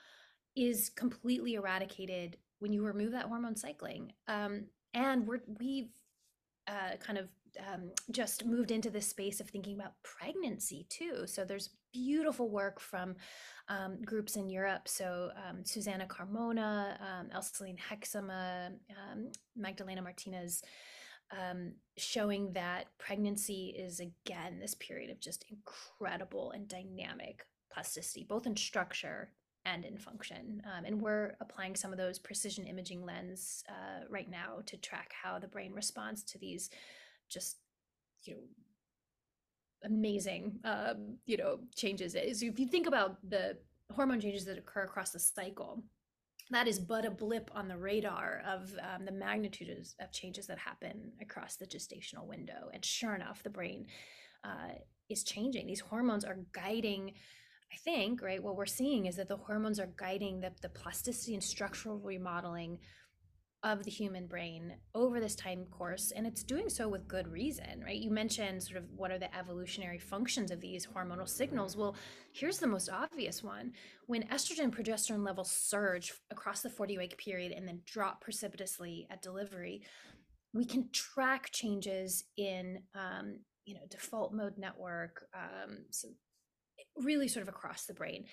is 0.56 0.88
completely 0.88 1.54
eradicated 1.54 2.38
when 2.58 2.72
you 2.72 2.82
remove 2.82 3.12
that 3.12 3.26
hormone 3.26 3.56
cycling. 3.56 4.12
Um, 4.26 4.64
and 4.94 5.26
we're, 5.26 5.42
we've 5.60 5.90
uh, 6.66 6.96
kind 6.98 7.18
of 7.18 7.28
um, 7.68 7.90
just 8.10 8.46
moved 8.46 8.70
into 8.70 8.90
this 8.90 9.08
space 9.08 9.40
of 9.40 9.48
thinking 9.50 9.74
about 9.74 9.92
pregnancy 10.02 10.86
too. 10.88 11.26
So 11.26 11.44
there's 11.44 11.70
beautiful 11.92 12.48
work 12.48 12.80
from 12.80 13.16
um, 13.68 14.00
groups 14.02 14.36
in 14.36 14.48
Europe. 14.48 14.88
So 14.88 15.30
um, 15.36 15.64
Susana 15.64 16.06
Carmona, 16.06 16.96
um, 17.00 17.28
Elseline 17.36 17.78
Hoekzema, 17.78 18.68
um, 18.68 19.30
Magdalena 19.56 20.00
Martinez, 20.00 20.62
um, 21.32 21.72
showing 21.96 22.52
that 22.52 22.86
pregnancy 22.98 23.74
is 23.76 24.00
again 24.00 24.58
this 24.58 24.74
period 24.74 25.10
of 25.10 25.20
just 25.20 25.44
incredible 25.50 26.50
and 26.52 26.68
dynamic 26.68 27.46
plasticity, 27.72 28.24
both 28.28 28.46
in 28.46 28.56
structure 28.56 29.30
and 29.64 29.84
in 29.84 29.98
function. 29.98 30.62
Um, 30.64 30.84
and 30.84 31.00
we're 31.00 31.36
applying 31.40 31.76
some 31.76 31.92
of 31.92 31.98
those 31.98 32.18
precision 32.18 32.66
imaging 32.66 33.04
lens 33.04 33.62
uh, 33.68 34.04
right 34.08 34.30
now 34.30 34.62
to 34.66 34.76
track 34.76 35.12
how 35.22 35.38
the 35.38 35.48
brain 35.48 35.72
responds 35.72 36.24
to 36.24 36.38
these 36.38 36.70
just, 37.28 37.58
you 38.24 38.34
know, 38.34 38.40
amazing 39.84 40.58
um, 40.64 41.16
you 41.26 41.36
know 41.36 41.58
changes 41.74 42.14
is 42.14 42.42
if 42.42 42.58
you 42.58 42.66
think 42.66 42.86
about 42.86 43.16
the 43.28 43.56
hormone 43.94 44.20
changes 44.20 44.44
that 44.44 44.58
occur 44.58 44.82
across 44.82 45.10
the 45.10 45.18
cycle 45.18 45.82
that 46.50 46.66
is 46.66 46.78
but 46.78 47.04
a 47.04 47.10
blip 47.10 47.50
on 47.54 47.68
the 47.68 47.76
radar 47.76 48.42
of 48.46 48.72
um, 48.80 49.04
the 49.04 49.12
magnitudes 49.12 49.94
of 50.00 50.12
changes 50.12 50.46
that 50.48 50.58
happen 50.58 51.12
across 51.20 51.56
the 51.56 51.66
gestational 51.66 52.26
window. 52.26 52.70
And 52.72 52.84
sure 52.84 53.14
enough 53.14 53.42
the 53.42 53.50
brain 53.50 53.86
uh, 54.44 54.74
is 55.08 55.22
changing. 55.22 55.66
These 55.66 55.80
hormones 55.80 56.24
are 56.24 56.38
guiding 56.52 57.12
i 57.72 57.76
think 57.76 58.20
right 58.20 58.42
what 58.42 58.56
we're 58.56 58.66
seeing 58.66 59.06
is 59.06 59.14
that 59.14 59.28
the 59.28 59.36
hormones 59.36 59.78
are 59.78 59.90
guiding 59.96 60.40
the, 60.40 60.50
the 60.60 60.68
plasticity 60.68 61.34
and 61.34 61.42
structural 61.44 61.98
remodeling 61.98 62.78
of 63.62 63.84
the 63.84 63.90
human 63.90 64.26
brain 64.26 64.74
over 64.94 65.20
this 65.20 65.34
time 65.34 65.66
course 65.70 66.12
and 66.16 66.26
it's 66.26 66.42
doing 66.42 66.68
so 66.68 66.88
with 66.88 67.06
good 67.06 67.28
reason 67.28 67.82
right? 67.84 67.98
You 67.98 68.10
mentioned 68.10 68.62
sort 68.62 68.78
of 68.78 68.84
what 68.96 69.10
are 69.10 69.18
the 69.18 69.34
evolutionary 69.36 69.98
functions 69.98 70.50
of 70.50 70.60
these 70.60 70.86
hormonal 70.86 71.28
signals. 71.28 71.76
Well 71.76 71.94
here's 72.32 72.58
the 72.58 72.66
most 72.66 72.88
obvious 72.88 73.42
one. 73.42 73.72
When 74.06 74.22
estrogen 74.28 74.70
progesterone 74.70 75.24
levels 75.24 75.50
surge 75.50 76.12
across 76.30 76.62
the 76.62 76.70
40 76.70 76.98
week 76.98 77.18
period 77.18 77.52
and 77.52 77.68
then 77.68 77.82
drop 77.84 78.20
precipitously 78.20 79.06
at 79.10 79.22
delivery 79.22 79.82
we 80.52 80.64
can 80.64 80.88
track 80.92 81.50
changes 81.52 82.24
in 82.36 82.82
um, 82.94 83.40
you 83.66 83.74
know 83.74 83.82
default 83.88 84.32
mode 84.32 84.58
network 84.58 85.26
um, 85.34 85.84
so 85.90 86.08
really 86.96 87.28
sort 87.28 87.42
of 87.42 87.48
across 87.48 87.86
the 87.86 87.94
brain. 87.94 88.24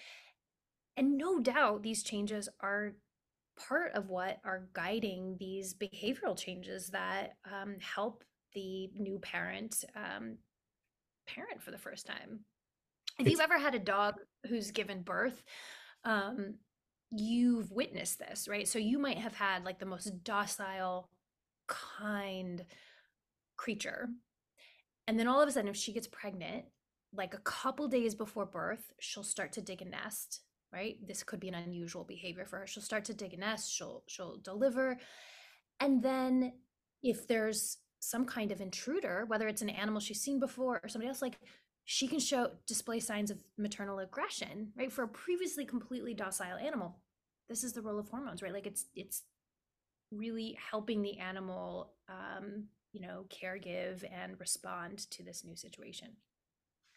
And 0.96 1.18
no 1.18 1.40
doubt 1.40 1.84
these 1.84 2.04
changes 2.04 2.50
are 2.60 2.94
part 3.58 3.94
of 3.94 4.10
what 4.10 4.38
are 4.44 4.68
guiding 4.74 5.36
these 5.40 5.74
behavioral 5.74 6.38
changes 6.38 6.90
that 6.90 7.34
um, 7.46 7.76
help 7.80 8.24
the 8.54 8.90
new 8.96 9.20
parent 9.20 9.84
um, 9.96 10.38
parent 11.28 11.62
for 11.62 11.72
the 11.72 11.78
first 11.78 12.06
time. 12.06 12.40
If 13.20 13.28
you've 13.28 13.40
ever 13.40 13.58
had 13.58 13.76
a 13.76 13.80
dog 13.80 14.16
who's 14.48 14.72
given 14.72 15.02
birth, 15.02 15.42
um, 16.04 16.56
you've 17.12 17.72
witnessed 17.72 18.20
this, 18.20 18.48
right? 18.48 18.68
So 18.68 18.80
you 18.80 19.00
might 19.00 19.18
have 19.18 19.36
had 19.36 19.66
like 19.66 19.80
the 19.80 19.86
most 19.86 20.24
docile, 20.24 21.10
kind 21.68 22.64
creature. 23.56 24.10
And 25.08 25.20
then 25.20 25.28
all 25.28 25.42
of 25.42 25.50
a 25.50 25.52
sudden, 25.52 25.70
if 25.70 25.76
she 25.76 25.94
gets 25.94 26.08
pregnant, 26.08 26.66
like 27.14 27.34
a 27.34 27.40
couple 27.40 27.88
days 27.88 28.14
before 28.14 28.46
birth, 28.46 28.92
she'll 29.00 29.24
start 29.24 29.54
to 29.54 29.62
dig 29.62 29.82
a 29.82 29.86
nest 29.86 30.42
right? 30.74 30.98
This 31.06 31.24
could 31.24 31.40
be 31.40 31.48
an 31.48 31.56
unusual 31.56 32.04
behavior 32.04 32.46
for 32.46 32.60
her. 32.60 32.68
She'll 32.68 32.84
start 32.84 33.06
to 33.06 33.14
dig 33.14 33.34
a 33.34 33.38
nest, 33.38 33.74
she'll 33.74 34.04
she'll 34.08 34.38
deliver. 34.38 34.98
And 35.80 36.02
then 36.02 36.54
if 37.04 37.28
there's 37.28 37.78
some 38.00 38.26
kind 38.26 38.52
of 38.52 38.62
intruder, 38.62 39.26
whether 39.28 39.48
it's 39.48 39.62
an 39.62 39.70
animal 39.70 40.00
she's 40.00 40.22
seen 40.22 40.40
before 40.40 40.80
or 40.84 40.90
somebody 40.90 41.10
else, 41.10 41.22
like 41.22 41.40
she 41.86 42.08
can 42.08 42.20
show 42.20 42.52
display 42.68 43.00
signs 43.00 43.32
of 43.32 43.38
maternal 43.58 44.00
aggression, 44.00 44.74
right? 44.78 44.92
For 44.92 45.04
a 45.04 45.08
previously 45.08 45.66
completely 45.66 46.14
docile 46.14 46.58
animal. 46.58 46.98
This 47.50 47.64
is 47.64 47.74
the 47.74 47.82
role 47.82 48.00
of 48.00 48.10
hormones, 48.10 48.42
right? 48.42 48.54
Like 48.54 48.68
it's 48.68 48.86
it's 48.96 49.24
really 50.12 50.58
helping 50.72 51.02
the 51.02 51.20
animal 51.20 51.94
um, 52.10 52.66
you 52.94 53.02
know, 53.02 53.26
care 53.30 53.58
give 53.58 54.04
and 54.12 54.40
respond 54.40 55.10
to 55.12 55.24
this 55.24 55.44
new 55.44 55.56
situation 55.56 56.10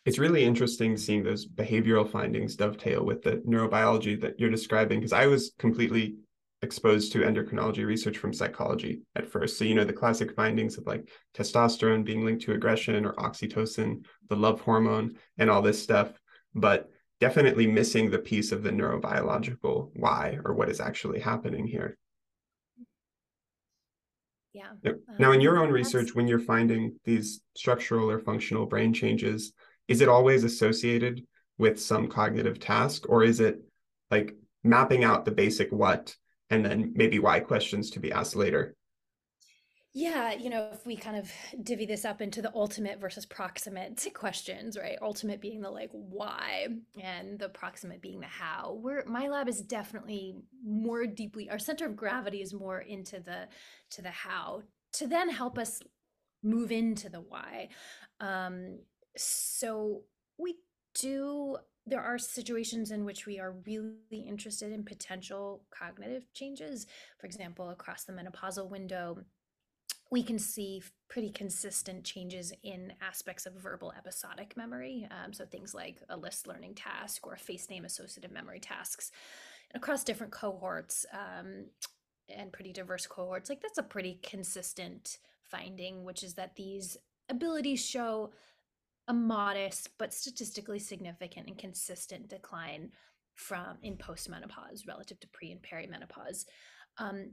it's 0.05 0.19
really 0.19 0.45
interesting 0.45 0.97
seeing 0.97 1.23
those 1.23 1.47
behavioral 1.47 2.11
findings 2.11 2.57
dovetail 2.57 3.05
with 3.05 3.23
the 3.23 3.37
neurobiology 3.47 4.21
that 4.21 4.39
you're 4.39 4.51
describing 4.51 4.99
because 5.01 5.13
I 5.13 5.27
was 5.27 5.53
completely 5.59 6.17
exposed 6.63 7.13
to 7.13 7.21
endocrinology 7.21 7.87
research 7.87 8.19
from 8.19 8.33
psychology 8.33 9.01
at 9.17 9.31
first. 9.31 9.59
So, 9.59 9.65
you 9.65 9.75
know, 9.75 9.85
the 9.85 9.93
classic 9.93 10.35
findings 10.35 10.79
of 10.79 10.87
like 10.87 11.09
testosterone 11.35 12.05
being 12.05 12.25
linked 12.25 12.43
to 12.45 12.53
aggression 12.53 13.05
or 13.05 13.15
oxytocin, 13.15 14.05
the 14.29 14.37
love 14.37 14.61
hormone, 14.61 15.17
and 15.39 15.51
all 15.51 15.63
this 15.63 15.83
stuff, 15.83 16.13
but 16.55 16.89
definitely 17.19 17.67
missing 17.67 18.11
the 18.11 18.19
piece 18.19 18.53
of 18.53 18.63
the 18.63 18.71
neurobiological 18.71 19.91
why 19.95 20.39
or 20.45 20.55
what 20.55 20.71
is 20.71 20.81
actually 20.81 21.21
happening 21.21 21.67
here. 21.67 21.97
yeah. 24.83 24.93
Now, 25.19 25.33
in 25.33 25.37
Um, 25.37 25.41
your 25.41 25.59
own 25.59 25.71
research, 25.71 26.15
when 26.15 26.27
you're 26.27 26.39
finding 26.39 26.99
these 27.05 27.41
structural 27.55 28.11
or 28.11 28.19
functional 28.19 28.67
brain 28.67 28.93
changes, 28.93 29.53
is 29.91 30.01
it 30.01 30.09
always 30.09 30.45
associated 30.45 31.27
with 31.59 31.81
some 31.81 32.07
cognitive 32.07 32.61
task, 32.61 33.07
or 33.09 33.25
is 33.25 33.41
it 33.41 33.61
like 34.11 34.37
mapping 34.63 35.03
out 35.05 35.25
the 35.25 35.33
basic 35.33 35.71
what 35.71 36.17
and 36.49 36.65
then 36.65 36.93
maybe 36.95 37.19
why 37.19 37.41
questions 37.41 37.91
to 37.91 38.01
be 38.01 38.13
asked 38.13 38.37
later? 38.37 38.77
Yeah, 39.93 40.33
you 40.33 40.49
know, 40.49 40.71
if 40.73 40.87
we 40.87 40.95
kind 40.97 41.17
of 41.17 41.29
divvy 41.65 41.85
this 41.87 42.05
up 42.05 42.23
into 42.23 42.41
the 42.41 42.53
ultimate 42.55 43.01
versus 43.01 43.27
proximate 43.27 44.07
questions, 44.15 44.79
right? 44.79 44.97
Ultimate 45.03 45.41
being 45.41 45.61
the 45.61 45.71
like 45.71 45.91
why 45.91 46.69
and 47.03 47.37
the 47.41 47.49
proximate 47.49 48.01
being 48.01 48.21
the 48.21 48.29
how. 48.29 48.79
We're 48.81 49.05
my 49.07 49.27
lab 49.27 49.49
is 49.49 49.61
definitely 49.61 50.37
more 50.65 51.05
deeply 51.07 51.51
our 51.51 51.59
center 51.59 51.87
of 51.87 51.97
gravity 51.97 52.41
is 52.41 52.55
more 52.55 52.81
into 52.81 53.19
the 53.19 53.49
to 53.91 54.03
the 54.03 54.11
how 54.11 54.63
to 54.93 55.09
then 55.09 55.29
help 55.29 55.59
us 55.59 55.83
move 56.45 56.71
into 56.71 57.09
the 57.09 57.21
why. 57.21 57.71
Um 58.21 58.79
so 59.17 60.03
we 60.39 60.57
do 60.95 61.57
there 61.87 62.03
are 62.03 62.19
situations 62.19 62.91
in 62.91 63.05
which 63.05 63.27
we 63.27 63.39
are 63.41 63.57
really 63.67 64.25
interested 64.27 64.71
in 64.71 64.85
potential 64.85 65.65
cognitive 65.71 66.33
changes. 66.33 66.87
For 67.19 67.27
example, 67.27 67.71
across 67.71 68.05
the 68.05 68.13
menopausal 68.13 68.69
window, 68.69 69.19
we 70.11 70.23
can 70.23 70.39
see 70.39 70.83
pretty 71.09 71.31
consistent 71.31 72.05
changes 72.05 72.53
in 72.63 72.93
aspects 73.01 73.47
of 73.47 73.55
verbal 73.55 73.93
episodic 73.97 74.57
memory. 74.57 75.09
Um, 75.11 75.33
so 75.33 75.45
things 75.47 75.75
like 75.75 76.03
a 76.09 76.17
list 76.17 76.47
learning 76.47 76.75
task 76.75 77.27
or 77.27 77.37
face 77.37 77.71
name 77.71 77.85
associative 77.85 78.33
memory 78.33 78.61
tasks 78.61 79.11
and 79.73 79.83
across 79.83 80.05
different 80.05 80.33
cohorts 80.33 81.07
um, 81.13 81.67
and 82.29 82.53
pretty 82.53 82.73
diverse 82.73 83.07
cohorts. 83.07 83.49
Like 83.49 83.63
that's 83.63 83.79
a 83.79 83.85
pretty 83.85 84.19
consistent 84.23 85.19
finding, 85.43 86.05
which 86.05 86.23
is 86.23 86.35
that 86.35 86.57
these 86.57 86.97
abilities 87.29 87.85
show 87.85 88.31
a 89.11 89.13
modest 89.13 89.91
but 89.99 90.15
statistically 90.15 90.79
significant 90.79 91.49
and 91.49 91.59
consistent 91.59 92.29
decline 92.29 92.93
from 93.35 93.77
in 93.83 93.97
postmenopause 93.97 94.87
relative 94.87 95.19
to 95.19 95.27
pre 95.29 95.51
and 95.51 95.61
perimenopause. 95.61 96.45
Um, 96.97 97.33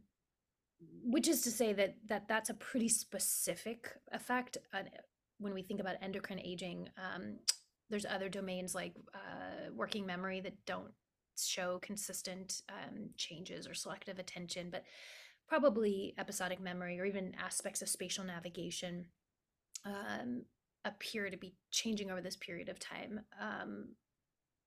which 1.03 1.27
is 1.27 1.41
to 1.41 1.51
say 1.51 1.73
that 1.73 1.95
that 2.07 2.27
that's 2.27 2.49
a 2.49 2.55
pretty 2.55 2.89
specific 2.89 3.89
effect 4.11 4.57
when 5.39 5.53
we 5.53 5.61
think 5.61 5.79
about 5.79 5.95
endocrine 6.01 6.39
aging 6.39 6.87
um, 6.97 7.37
there's 7.89 8.05
other 8.05 8.29
domains 8.29 8.75
like 8.75 8.93
uh, 9.15 9.71
working 9.73 10.05
memory 10.05 10.39
that 10.39 10.53
don't 10.65 10.91
show 11.39 11.79
consistent 11.79 12.61
um, 12.69 13.09
changes 13.17 13.67
or 13.67 13.73
selective 13.73 14.19
attention 14.19 14.69
but 14.71 14.83
probably 15.47 16.13
episodic 16.19 16.59
memory 16.59 16.99
or 16.99 17.05
even 17.05 17.33
aspects 17.43 17.81
of 17.81 17.89
spatial 17.89 18.23
navigation 18.23 19.05
um, 19.83 20.43
appear 20.87 21.29
to 21.29 21.37
be 21.37 21.53
changing 21.71 22.09
over 22.09 22.21
this 22.21 22.37
period 22.37 22.69
of 22.69 22.79
time 22.79 23.19
um, 23.41 23.89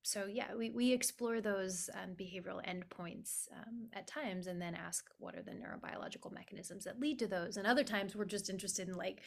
so 0.02 0.26
yeah, 0.26 0.54
we, 0.56 0.70
we 0.70 0.92
explore 0.92 1.40
those 1.40 1.90
um, 1.94 2.14
behavioral 2.16 2.64
endpoints 2.66 3.48
um, 3.52 3.88
at 3.92 4.06
times 4.06 4.46
and 4.46 4.60
then 4.60 4.74
ask 4.74 5.04
what 5.18 5.34
are 5.34 5.42
the 5.42 5.50
neurobiological 5.50 6.32
mechanisms 6.32 6.84
that 6.84 7.00
lead 7.00 7.18
to 7.18 7.26
those. 7.26 7.56
And 7.56 7.66
other 7.66 7.84
times 7.84 8.16
we're 8.16 8.24
just 8.24 8.48
interested 8.48 8.88
in 8.88 8.96
like 8.96 9.20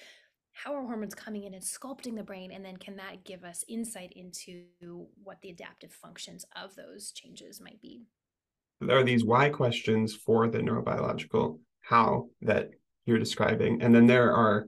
how 0.53 0.75
are 0.75 0.83
hormones 0.83 1.15
coming 1.15 1.43
in 1.43 1.53
and 1.53 1.63
sculpting 1.63 2.15
the 2.15 2.23
brain 2.23 2.51
and 2.51 2.65
then 2.65 2.77
can 2.77 2.95
that 2.95 3.23
give 3.23 3.43
us 3.43 3.63
insight 3.67 4.13
into 4.15 4.65
what 5.23 5.41
the 5.41 5.49
adaptive 5.49 5.91
functions 5.91 6.45
of 6.55 6.75
those 6.75 7.11
changes 7.11 7.61
might 7.61 7.81
be. 7.81 8.05
There 8.81 8.97
are 8.97 9.03
these 9.03 9.23
why 9.23 9.49
questions 9.49 10.15
for 10.15 10.47
the 10.47 10.59
neurobiological 10.59 11.59
how 11.81 12.29
that 12.41 12.71
you're 13.05 13.19
describing. 13.19 13.81
And 13.81 13.93
then 13.93 14.07
there 14.07 14.33
are 14.33 14.67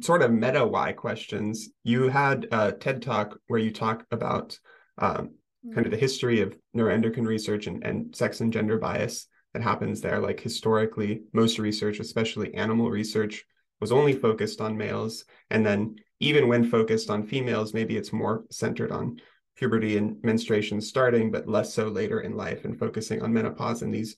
sort 0.00 0.22
of 0.22 0.32
meta 0.32 0.66
why 0.66 0.92
questions. 0.92 1.68
You 1.82 2.08
had 2.08 2.46
a 2.52 2.72
TED 2.72 3.02
talk 3.02 3.38
where 3.48 3.60
you 3.60 3.72
talk 3.72 4.04
about 4.10 4.58
um, 4.98 5.34
kind 5.72 5.86
of 5.86 5.90
the 5.90 5.98
history 5.98 6.40
of 6.40 6.56
neuroendocrine 6.76 7.26
research 7.26 7.66
and, 7.66 7.84
and 7.84 8.14
sex 8.14 8.40
and 8.40 8.52
gender 8.52 8.78
bias 8.78 9.26
that 9.52 9.62
happens 9.62 10.00
there. 10.00 10.20
Like 10.20 10.40
historically, 10.40 11.22
most 11.32 11.58
research, 11.58 12.00
especially 12.00 12.54
animal 12.54 12.90
research, 12.90 13.44
was 13.80 13.92
only 13.92 14.12
focused 14.12 14.60
on 14.60 14.76
males. 14.76 15.24
And 15.50 15.64
then 15.64 15.96
even 16.20 16.48
when 16.48 16.64
focused 16.70 17.10
on 17.10 17.26
females, 17.26 17.74
maybe 17.74 17.96
it's 17.96 18.12
more 18.12 18.44
centered 18.50 18.92
on 18.92 19.20
puberty 19.56 19.96
and 19.96 20.22
menstruation 20.22 20.80
starting, 20.80 21.30
but 21.30 21.48
less 21.48 21.72
so 21.74 21.88
later 21.88 22.20
in 22.20 22.36
life 22.36 22.64
and 22.64 22.78
focusing 22.78 23.22
on 23.22 23.32
menopause 23.32 23.82
and 23.82 23.94
these 23.94 24.16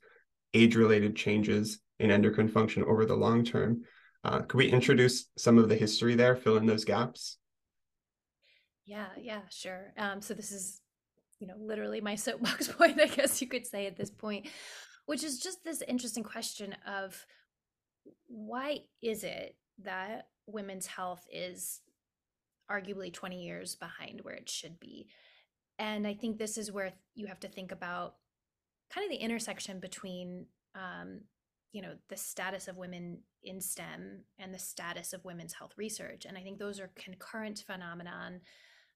age 0.54 0.76
related 0.76 1.14
changes 1.14 1.78
in 1.98 2.10
endocrine 2.10 2.48
function 2.48 2.84
over 2.84 3.04
the 3.04 3.16
long 3.16 3.44
term. 3.44 3.82
Uh, 4.26 4.40
could 4.40 4.58
we 4.58 4.68
introduce 4.68 5.26
some 5.36 5.56
of 5.56 5.68
the 5.68 5.76
history 5.76 6.16
there, 6.16 6.34
fill 6.34 6.56
in 6.56 6.66
those 6.66 6.84
gaps? 6.84 7.38
Yeah, 8.84 9.06
yeah, 9.16 9.42
sure. 9.50 9.92
Um, 9.96 10.20
so 10.20 10.34
this 10.34 10.50
is, 10.50 10.80
you 11.38 11.46
know, 11.46 11.54
literally 11.60 12.00
my 12.00 12.14
soapbox 12.16 12.66
point, 12.66 13.00
I 13.00 13.06
guess 13.06 13.40
you 13.40 13.46
could 13.46 13.64
say 13.64 13.86
at 13.86 13.96
this 13.96 14.10
point, 14.10 14.48
which 15.06 15.22
is 15.22 15.38
just 15.38 15.62
this 15.62 15.80
interesting 15.80 16.24
question 16.24 16.74
of 16.88 17.24
why 18.26 18.80
is 19.00 19.22
it 19.22 19.54
that 19.84 20.26
women's 20.48 20.88
health 20.88 21.24
is 21.32 21.80
arguably 22.68 23.12
20 23.12 23.44
years 23.44 23.76
behind 23.76 24.22
where 24.22 24.34
it 24.34 24.50
should 24.50 24.80
be? 24.80 25.06
And 25.78 26.04
I 26.04 26.14
think 26.14 26.38
this 26.38 26.58
is 26.58 26.72
where 26.72 26.94
you 27.14 27.28
have 27.28 27.40
to 27.40 27.48
think 27.48 27.70
about 27.70 28.16
kind 28.92 29.04
of 29.04 29.10
the 29.10 29.22
intersection 29.22 29.78
between 29.78 30.46
um, 30.74 31.20
you 31.76 31.82
know 31.82 31.94
the 32.08 32.16
status 32.16 32.68
of 32.68 32.76
women 32.76 33.18
in 33.42 33.60
STEM 33.60 34.24
and 34.38 34.52
the 34.52 34.58
status 34.58 35.12
of 35.12 35.24
women's 35.24 35.52
health 35.52 35.74
research. 35.76 36.24
And 36.26 36.36
I 36.38 36.42
think 36.42 36.58
those 36.58 36.80
are 36.80 36.90
concurrent 36.96 37.62
phenomenon 37.66 38.40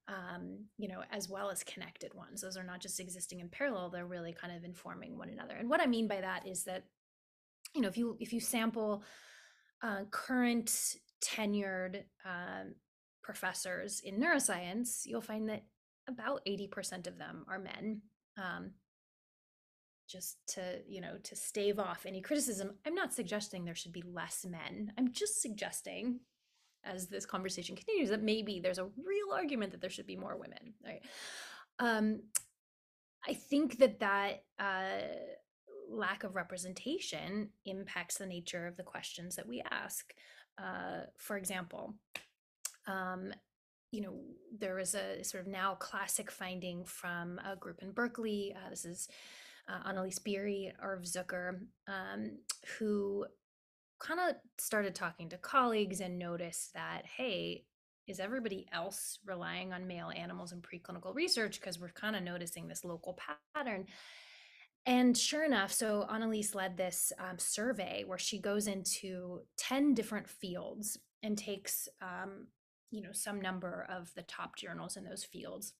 um, 0.08 0.64
you 0.76 0.88
know, 0.88 1.02
as 1.10 1.28
well 1.28 1.50
as 1.50 1.62
connected 1.62 2.14
ones. 2.14 2.40
Those 2.40 2.56
are 2.56 2.64
not 2.64 2.80
just 2.80 3.00
existing 3.00 3.40
in 3.40 3.48
parallel; 3.48 3.90
they're 3.90 4.06
really 4.06 4.32
kind 4.32 4.54
of 4.56 4.64
informing 4.64 5.16
one 5.16 5.28
another. 5.28 5.54
And 5.54 5.68
what 5.70 5.80
I 5.80 5.86
mean 5.86 6.08
by 6.08 6.20
that 6.20 6.46
is 6.46 6.64
that, 6.64 6.84
you 7.74 7.80
know, 7.80 7.88
if 7.88 7.96
you 7.96 8.16
if 8.18 8.32
you 8.32 8.40
sample 8.40 9.04
uh, 9.82 10.04
current 10.10 10.96
tenured 11.24 12.02
um, 12.24 12.74
professors 13.22 14.00
in 14.04 14.20
neuroscience, 14.20 15.02
you'll 15.04 15.20
find 15.20 15.48
that 15.48 15.64
about 16.08 16.40
eighty 16.46 16.66
percent 16.66 17.06
of 17.06 17.18
them 17.18 17.44
are 17.48 17.58
men. 17.58 18.02
Um, 18.36 18.72
just 20.10 20.38
to 20.48 20.60
you 20.88 21.00
know 21.00 21.16
to 21.22 21.36
stave 21.36 21.78
off 21.78 22.04
any 22.06 22.20
criticism 22.20 22.72
i'm 22.86 22.94
not 22.94 23.14
suggesting 23.14 23.64
there 23.64 23.74
should 23.74 23.92
be 23.92 24.02
less 24.02 24.44
men. 24.44 24.92
I'm 24.98 25.12
just 25.12 25.40
suggesting 25.40 26.20
as 26.84 27.08
this 27.08 27.26
conversation 27.26 27.76
continues 27.76 28.08
that 28.10 28.22
maybe 28.22 28.58
there's 28.58 28.78
a 28.78 28.84
real 28.84 29.32
argument 29.34 29.72
that 29.72 29.80
there 29.80 29.90
should 29.90 30.06
be 30.06 30.16
more 30.16 30.36
women 30.36 30.74
right? 30.84 31.02
Um 31.78 32.22
i 33.28 33.34
think 33.34 33.78
that 33.78 34.00
that 34.00 34.44
uh 34.58 35.06
lack 35.90 36.24
of 36.24 36.36
representation 36.36 37.50
impacts 37.64 38.16
the 38.18 38.26
nature 38.26 38.66
of 38.66 38.76
the 38.76 38.82
questions 38.82 39.36
that 39.36 39.48
we 39.48 39.62
ask. 39.70 40.12
Uh 40.62 41.04
for 41.16 41.36
example 41.36 41.94
um 42.86 43.32
you 43.92 44.00
know 44.00 44.14
there 44.56 44.78
is 44.78 44.94
a 44.94 45.22
sort 45.24 45.42
of 45.42 45.48
now 45.48 45.74
classic 45.74 46.30
finding 46.30 46.84
from 46.84 47.40
a 47.44 47.56
group 47.56 47.82
in 47.82 47.92
berkeley 47.92 48.54
uh, 48.56 48.70
this 48.70 48.84
is 48.84 49.08
uh, 49.70 49.90
Annaliese 49.90 50.22
Beery 50.22 50.72
Irv 50.82 51.02
Zucker, 51.02 51.60
um, 51.86 52.38
who 52.78 53.26
kind 54.00 54.20
of 54.20 54.36
started 54.58 54.94
talking 54.94 55.28
to 55.28 55.36
colleagues 55.36 56.00
and 56.00 56.18
noticed 56.18 56.74
that, 56.74 57.02
hey, 57.04 57.64
is 58.08 58.18
everybody 58.18 58.66
else 58.72 59.18
relying 59.24 59.72
on 59.72 59.86
male 59.86 60.10
animals 60.16 60.52
in 60.52 60.62
preclinical 60.62 61.14
research? 61.14 61.60
Because 61.60 61.78
we're 61.78 61.90
kind 61.90 62.16
of 62.16 62.22
noticing 62.22 62.66
this 62.66 62.84
local 62.84 63.16
pattern. 63.54 63.86
And 64.86 65.16
sure 65.16 65.44
enough, 65.44 65.72
so 65.72 66.06
Annaliese 66.10 66.54
led 66.54 66.76
this 66.76 67.12
um, 67.18 67.38
survey 67.38 68.02
where 68.06 68.18
she 68.18 68.40
goes 68.40 68.66
into 68.66 69.42
10 69.58 69.94
different 69.94 70.28
fields 70.28 70.98
and 71.22 71.36
takes, 71.36 71.86
um, 72.00 72.46
you 72.90 73.02
know, 73.02 73.12
some 73.12 73.40
number 73.40 73.86
of 73.90 74.10
the 74.14 74.22
top 74.22 74.56
journals 74.56 74.96
in 74.96 75.04
those 75.04 75.22
fields 75.22 75.74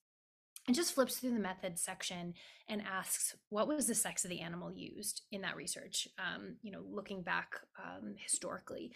and 0.67 0.77
just 0.77 0.95
flips 0.95 1.17
through 1.17 1.33
the 1.33 1.41
methods 1.41 1.83
section 1.83 2.35
and 2.69 2.83
asks 2.83 3.35
what 3.49 3.67
was 3.67 3.87
the 3.87 3.95
sex 3.95 4.25
of 4.25 4.31
the 4.31 4.41
animal 4.41 4.73
used 4.73 5.23
in 5.33 5.41
that 5.43 5.57
research 5.57 6.07
um, 6.19 6.57
you 6.63 6.71
know 6.71 6.83
looking 6.91 7.23
back 7.23 7.55
um, 7.79 8.15
historically. 8.17 8.93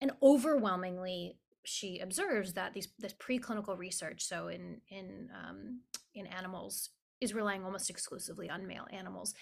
And 0.00 0.12
overwhelmingly 0.22 1.38
she 1.64 1.98
observes 1.98 2.52
that 2.52 2.74
these 2.74 2.88
this 2.98 3.14
preclinical 3.14 3.76
research 3.76 4.22
so 4.22 4.48
in 4.48 4.80
in 4.88 5.28
um, 5.34 5.80
in 6.14 6.26
animals 6.26 6.90
is 7.20 7.34
relying 7.34 7.64
almost 7.64 7.90
exclusively 7.90 8.48
on 8.50 8.66
male 8.66 8.86
animals. 8.92 9.34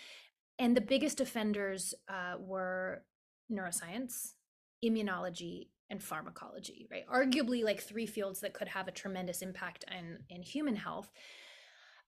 And 0.58 0.76
the 0.76 0.80
biggest 0.80 1.20
offenders 1.20 1.94
uh, 2.08 2.36
were 2.38 3.02
neuroscience 3.50 4.34
immunology 4.84 5.68
and 5.90 6.02
pharmacology 6.02 6.86
right 6.90 7.06
arguably 7.12 7.62
like 7.62 7.80
three 7.80 8.06
fields 8.06 8.40
that 8.40 8.54
could 8.54 8.68
have 8.68 8.88
a 8.88 8.92
tremendous 8.92 9.42
impact 9.42 9.84
in 9.90 10.18
in 10.28 10.42
human 10.42 10.76
health 10.76 11.10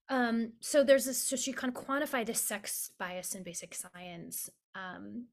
um, 0.08 0.52
so 0.60 0.84
there's 0.84 1.06
this, 1.06 1.18
so 1.20 1.36
she 1.36 1.52
kind 1.52 1.76
of 1.76 1.82
quantify 1.82 2.24
the 2.24 2.34
sex 2.34 2.92
bias 2.98 3.34
in 3.34 3.42
basic 3.42 3.74
science 3.74 4.48
um, 4.76 5.26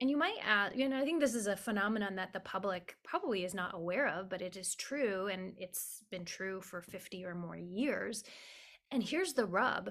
And 0.00 0.10
you 0.10 0.16
might 0.16 0.38
add, 0.44 0.72
you 0.74 0.88
know, 0.88 0.98
I 0.98 1.04
think 1.04 1.20
this 1.20 1.34
is 1.34 1.46
a 1.46 1.56
phenomenon 1.56 2.16
that 2.16 2.32
the 2.32 2.40
public 2.40 2.96
probably 3.04 3.44
is 3.44 3.54
not 3.54 3.74
aware 3.74 4.08
of, 4.08 4.28
but 4.28 4.42
it 4.42 4.56
is 4.56 4.74
true 4.74 5.26
and 5.28 5.54
it's 5.58 6.04
been 6.10 6.24
true 6.24 6.60
for 6.60 6.82
50 6.82 7.24
or 7.24 7.34
more 7.34 7.56
years. 7.56 8.22
And 8.90 9.02
here's 9.02 9.34
the 9.34 9.46
rub 9.46 9.90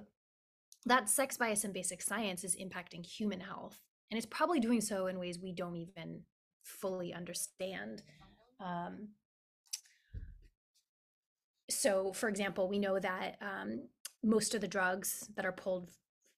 that 0.85 1.09
sex 1.09 1.37
bias 1.37 1.63
in 1.63 1.71
basic 1.73 2.01
science 2.01 2.43
is 2.43 2.55
impacting 2.55 3.05
human 3.05 3.39
health. 3.39 3.79
And 4.11 4.17
it's 4.17 4.27
probably 4.27 4.59
doing 4.59 4.81
so 4.81 5.07
in 5.07 5.17
ways 5.19 5.39
we 5.39 5.51
don't 5.51 5.75
even 5.75 6.21
fully 6.65 7.13
understand. 7.13 8.01
Um, 8.59 9.09
so, 11.69 12.11
for 12.13 12.29
example, 12.29 12.67
we 12.67 12.79
know 12.79 12.99
that 12.99 13.37
um, 13.41 13.87
most 14.23 14.53
of 14.53 14.61
the 14.61 14.67
drugs 14.67 15.29
that 15.35 15.45
are 15.45 15.51
pulled 15.51 15.91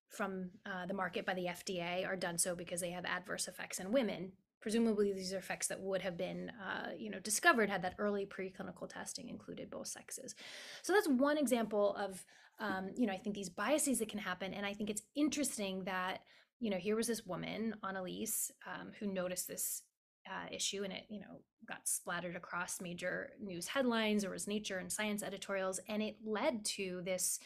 from 0.10 0.52
uh, 0.66 0.86
the 0.86 0.94
market 0.94 1.26
by 1.26 1.34
the 1.34 1.46
FDA 1.46 2.08
are 2.08 2.16
done 2.16 2.38
so 2.38 2.56
because 2.56 2.80
they 2.80 2.92
have 2.92 3.06
adverse 3.06 3.48
effects 3.48 3.80
in 3.80 3.92
women. 3.92 4.32
Presumably, 4.62 5.14
these 5.14 5.34
are 5.34 5.38
effects 5.38 5.68
that 5.68 5.80
would 5.80 6.02
have 6.02 6.18
been, 6.18 6.52
uh, 6.62 6.90
you 6.98 7.10
know, 7.10 7.20
discovered 7.20 7.70
had 7.70 7.82
that 7.84 7.96
early 8.00 8.26
preclinical 8.26 8.90
testing 8.90 9.30
included 9.30 9.70
both 9.70 9.88
sexes. 9.88 10.34
So 10.82 10.94
that's 10.94 11.08
one 11.08 11.38
example 11.38 11.96
of, 11.96 12.24
um, 12.60 12.92
you 12.96 13.06
know, 13.06 13.14
I 13.14 13.18
think 13.18 13.36
these 13.36 13.50
biases 13.50 14.00
that 14.00 14.10
can 14.10 14.20
happen, 14.20 14.54
and 14.54 14.66
I 14.66 14.74
think 14.74 14.90
it's 14.90 15.04
interesting 15.16 15.84
that, 15.84 16.22
you 16.60 16.70
know, 16.70 16.78
here 16.78 16.96
was 16.96 17.08
this 17.08 17.26
woman, 17.26 17.76
Annaliese, 17.84 18.52
um, 18.66 18.92
who 19.00 19.08
noticed 19.14 19.48
this 19.48 19.84
uh, 20.30 20.54
issue, 20.54 20.84
and 20.84 20.94
it, 20.94 21.06
you 21.10 21.20
know, 21.20 21.42
got 21.68 21.88
splattered 21.88 22.36
across 22.36 22.82
major 22.82 23.32
news 23.42 23.68
headlines. 23.68 24.22
There 24.22 24.32
was 24.32 24.48
Nature 24.48 24.78
and 24.78 24.92
Science 24.92 25.24
editorials, 25.24 25.80
and 25.88 26.02
it 26.02 26.18
led 26.26 26.64
to 26.66 27.02
this 27.04 27.40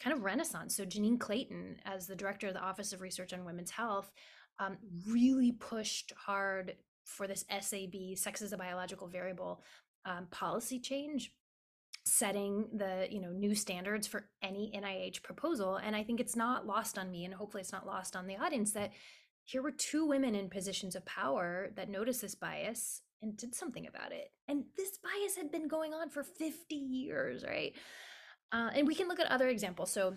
kind 0.00 0.16
of 0.16 0.24
renaissance. 0.24 0.76
So 0.76 0.84
janine 0.84 1.18
Clayton, 1.18 1.76
as 1.84 2.06
the 2.06 2.16
director 2.16 2.48
of 2.48 2.54
the 2.54 2.62
Office 2.62 2.92
of 2.92 3.00
Research 3.00 3.32
on 3.32 3.44
Women's 3.44 3.70
Health, 3.70 4.10
um, 4.58 4.76
really 5.08 5.52
pushed 5.52 6.12
hard 6.16 6.74
for 7.04 7.26
this 7.26 7.44
SAB, 7.60 8.16
sex 8.16 8.42
as 8.42 8.52
a 8.52 8.56
biological 8.56 9.08
variable, 9.08 9.62
um, 10.04 10.26
policy 10.30 10.78
change, 10.78 11.32
setting 12.04 12.66
the 12.74 13.06
you 13.10 13.20
know 13.20 13.30
new 13.30 13.54
standards 13.54 14.06
for 14.06 14.28
any 14.42 14.72
NIH 14.74 15.22
proposal. 15.22 15.76
And 15.76 15.94
I 15.94 16.02
think 16.02 16.20
it's 16.20 16.36
not 16.36 16.66
lost 16.66 16.98
on 16.98 17.10
me, 17.10 17.24
and 17.24 17.34
hopefully 17.34 17.60
it's 17.60 17.72
not 17.72 17.86
lost 17.86 18.16
on 18.16 18.26
the 18.26 18.36
audience 18.36 18.72
that 18.72 18.92
here 19.44 19.62
were 19.62 19.72
two 19.72 20.06
women 20.06 20.34
in 20.34 20.48
positions 20.48 20.94
of 20.94 21.04
power 21.04 21.70
that 21.76 21.88
noticed 21.88 22.22
this 22.22 22.34
bias 22.34 23.02
and 23.22 23.36
did 23.36 23.54
something 23.54 23.86
about 23.86 24.12
it. 24.12 24.32
And 24.48 24.64
this 24.76 24.98
bias 24.98 25.36
had 25.36 25.50
been 25.50 25.68
going 25.68 25.94
on 25.94 26.10
for 26.10 26.22
50 26.22 26.74
years, 26.74 27.44
right? 27.44 27.74
Uh, 28.50 28.70
and 28.74 28.86
we 28.86 28.94
can 28.94 29.08
look 29.08 29.20
at 29.20 29.30
other 29.30 29.48
examples. 29.48 29.90
So 29.90 30.14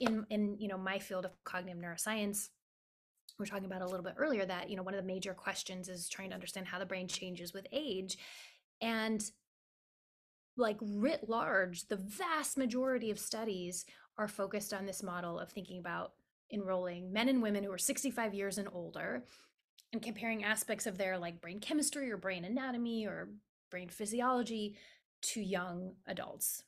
in 0.00 0.26
in 0.30 0.56
you 0.58 0.66
know 0.66 0.78
my 0.78 0.98
field 0.98 1.24
of 1.24 1.32
cognitive 1.44 1.80
neuroscience, 1.80 2.48
we 3.38 3.44
are 3.44 3.46
talking 3.46 3.66
about 3.66 3.82
a 3.82 3.86
little 3.86 4.02
bit 4.02 4.14
earlier 4.16 4.44
that 4.44 4.68
you 4.70 4.76
know 4.76 4.82
one 4.82 4.94
of 4.94 5.00
the 5.00 5.06
major 5.06 5.34
questions 5.34 5.88
is 5.88 6.08
trying 6.08 6.30
to 6.30 6.34
understand 6.34 6.66
how 6.66 6.78
the 6.78 6.86
brain 6.86 7.06
changes 7.06 7.52
with 7.52 7.66
age. 7.70 8.18
And 8.80 9.22
like 10.56 10.78
writ 10.80 11.28
large, 11.28 11.86
the 11.88 11.96
vast 11.96 12.58
majority 12.58 13.10
of 13.10 13.18
studies 13.18 13.84
are 14.18 14.28
focused 14.28 14.74
on 14.74 14.86
this 14.86 15.02
model 15.02 15.38
of 15.38 15.50
thinking 15.50 15.78
about 15.78 16.12
enrolling 16.52 17.12
men 17.12 17.28
and 17.28 17.42
women 17.42 17.64
who 17.64 17.72
are 17.72 17.78
65 17.78 18.34
years 18.34 18.58
and 18.58 18.68
older 18.72 19.24
and 19.92 20.02
comparing 20.02 20.44
aspects 20.44 20.86
of 20.86 20.98
their 20.98 21.18
like 21.18 21.40
brain 21.40 21.60
chemistry 21.60 22.10
or 22.10 22.16
brain 22.16 22.44
anatomy 22.44 23.06
or 23.06 23.28
brain 23.70 23.88
physiology 23.88 24.76
to 25.22 25.40
young 25.40 25.94
adults 26.06 26.64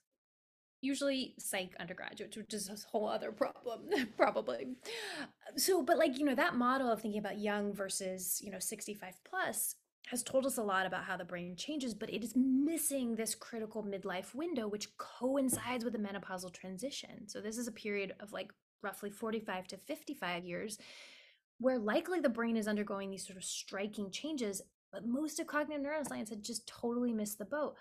usually 0.82 1.34
psych 1.38 1.74
undergraduates, 1.80 2.36
which 2.36 2.52
is 2.52 2.68
a 2.68 2.76
whole 2.90 3.08
other 3.08 3.32
problem, 3.32 3.88
probably. 4.16 4.66
So, 5.56 5.82
but 5.82 5.96
like, 5.96 6.18
you 6.18 6.26
know, 6.26 6.34
that 6.34 6.56
model 6.56 6.90
of 6.90 7.00
thinking 7.00 7.20
about 7.20 7.38
young 7.38 7.72
versus, 7.72 8.40
you 8.42 8.50
know, 8.50 8.58
65 8.58 9.14
plus 9.24 9.76
has 10.08 10.24
told 10.24 10.44
us 10.44 10.58
a 10.58 10.62
lot 10.62 10.84
about 10.84 11.04
how 11.04 11.16
the 11.16 11.24
brain 11.24 11.54
changes, 11.56 11.94
but 11.94 12.10
it 12.10 12.24
is 12.24 12.34
missing 12.36 13.14
this 13.14 13.36
critical 13.36 13.84
midlife 13.84 14.34
window, 14.34 14.66
which 14.66 14.94
coincides 14.98 15.84
with 15.84 15.92
the 15.92 15.98
menopausal 15.98 16.52
transition. 16.52 17.28
So, 17.28 17.40
this 17.40 17.56
is 17.56 17.68
a 17.68 17.72
period 17.72 18.14
of 18.18 18.32
like 18.32 18.52
roughly 18.82 19.10
45 19.10 19.66
to 19.68 19.76
55 19.76 20.44
years 20.44 20.78
where 21.58 21.78
likely 21.78 22.20
the 22.20 22.28
brain 22.28 22.56
is 22.56 22.66
undergoing 22.66 23.10
these 23.10 23.26
sort 23.26 23.36
of 23.36 23.44
striking 23.44 24.10
changes, 24.10 24.62
but 24.92 25.06
most 25.06 25.38
of 25.38 25.46
cognitive 25.46 25.84
neuroscience 25.84 26.28
had 26.28 26.42
just 26.42 26.66
totally 26.66 27.12
missed 27.12 27.38
the 27.38 27.44
boat. 27.44 27.74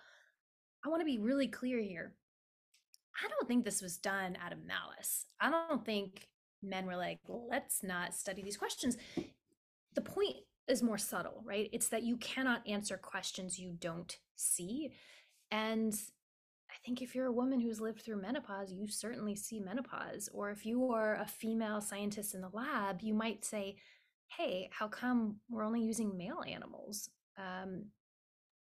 I 0.86 0.90
want 0.90 1.02
to 1.02 1.06
be 1.06 1.18
really 1.18 1.48
clear 1.48 1.80
here. 1.80 2.14
I 3.24 3.28
don't 3.28 3.48
think 3.48 3.66
this 3.66 3.82
was 3.82 3.98
done 3.98 4.38
out 4.44 4.54
of 4.54 4.60
malice. 4.66 5.26
I 5.40 5.50
don't 5.50 5.84
think 5.86 6.28
men 6.64 6.86
were 6.86 6.96
like, 6.96 7.20
let's 7.28 7.84
not 7.84 8.14
study 8.14 8.44
these 8.44 8.58
questions. 8.58 8.98
The 9.96 10.02
point 10.02 10.38
is 10.68 10.84
more 10.84 10.98
subtle, 10.98 11.44
right? 11.44 11.70
It's 11.74 11.90
that 11.90 12.04
you 12.04 12.18
cannot 12.18 12.68
answer 12.68 12.98
questions 12.98 13.60
you 13.60 13.76
don't 13.80 14.16
see. 14.36 14.92
And 15.50 15.94
think 16.86 17.02
if 17.02 17.15
you're 17.15 17.28
a 17.28 17.32
woman 17.32 17.60
who's 17.60 17.82
lived 17.82 18.02
through 18.02 18.22
menopause, 18.22 18.72
you 18.72 18.88
certainly 18.88 19.36
see 19.36 19.60
menopause. 19.60 20.30
Or 20.34 20.52
if 20.52 20.65
you 20.65 20.91
are 20.91 21.15
a 21.15 21.28
female 21.28 21.82
scientist 21.82 22.34
in 22.34 22.41
the 22.41 22.50
lab, 22.54 23.02
you 23.02 23.13
might 23.13 23.46
say, 23.46 23.78
hey, 24.28 24.70
how 24.72 24.88
come 24.88 25.38
we're 25.50 25.65
only 25.65 25.82
using 25.82 26.17
male 26.17 26.44
animals? 26.48 27.10
Um, 27.38 27.86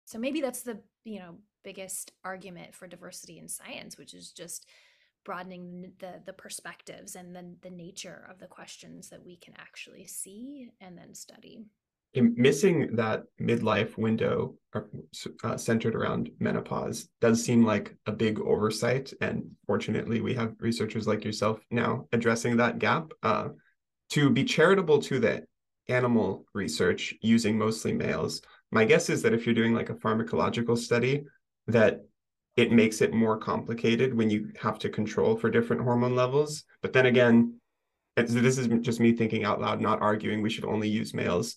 so 0.05 0.19
maybe 0.19 0.41
that's 0.41 0.61
the, 0.61 0.79
you 1.03 1.19
know, 1.19 1.37
biggest 1.63 2.11
argument 2.23 2.75
for 2.75 2.87
diversity 2.87 3.39
in 3.39 3.47
science, 3.47 3.97
which 3.97 4.13
is 4.13 4.31
just 4.31 4.67
broadening 5.23 5.93
the 5.99 6.21
the 6.25 6.33
perspectives 6.33 7.15
and 7.15 7.33
then 7.33 7.55
the 7.61 7.69
nature 7.69 8.27
of 8.29 8.39
the 8.39 8.47
questions 8.47 9.09
that 9.09 9.25
we 9.25 9.37
can 9.37 9.53
actually 9.57 10.05
see 10.05 10.69
and 10.81 10.97
then 10.97 11.13
study 11.13 11.61
missing 12.15 12.95
that 12.95 13.23
midlife 13.41 13.97
window 13.97 14.55
uh, 15.43 15.57
centered 15.57 15.95
around 15.95 16.29
menopause 16.39 17.09
does 17.21 17.43
seem 17.43 17.65
like 17.65 17.95
a 18.05 18.11
big 18.11 18.39
oversight 18.39 19.13
and 19.21 19.43
fortunately 19.65 20.21
we 20.21 20.33
have 20.33 20.53
researchers 20.59 21.07
like 21.07 21.23
yourself 21.23 21.59
now 21.71 22.07
addressing 22.11 22.57
that 22.57 22.79
gap 22.79 23.11
uh, 23.23 23.49
to 24.09 24.29
be 24.29 24.43
charitable 24.43 24.99
to 24.99 25.19
the 25.19 25.43
animal 25.89 26.45
research 26.53 27.13
using 27.21 27.57
mostly 27.57 27.93
males 27.93 28.41
my 28.71 28.85
guess 28.85 29.09
is 29.09 29.21
that 29.21 29.33
if 29.33 29.45
you're 29.45 29.55
doing 29.55 29.73
like 29.73 29.89
a 29.89 29.95
pharmacological 29.95 30.77
study 30.77 31.23
that 31.67 32.01
it 32.55 32.71
makes 32.71 33.01
it 33.01 33.13
more 33.13 33.37
complicated 33.37 34.13
when 34.13 34.29
you 34.29 34.51
have 34.59 34.77
to 34.79 34.89
control 34.89 35.35
for 35.35 35.49
different 35.49 35.81
hormone 35.81 36.15
levels. 36.15 36.63
But 36.81 36.93
then 36.93 37.07
again, 37.07 37.59
this 38.15 38.57
is 38.57 38.67
just 38.81 38.99
me 38.99 39.13
thinking 39.13 39.43
out 39.43 39.59
loud, 39.59 39.81
not 39.81 40.01
arguing 40.01 40.41
we 40.41 40.51
should 40.51 40.65
only 40.65 40.87
use 40.87 41.15
males, 41.15 41.55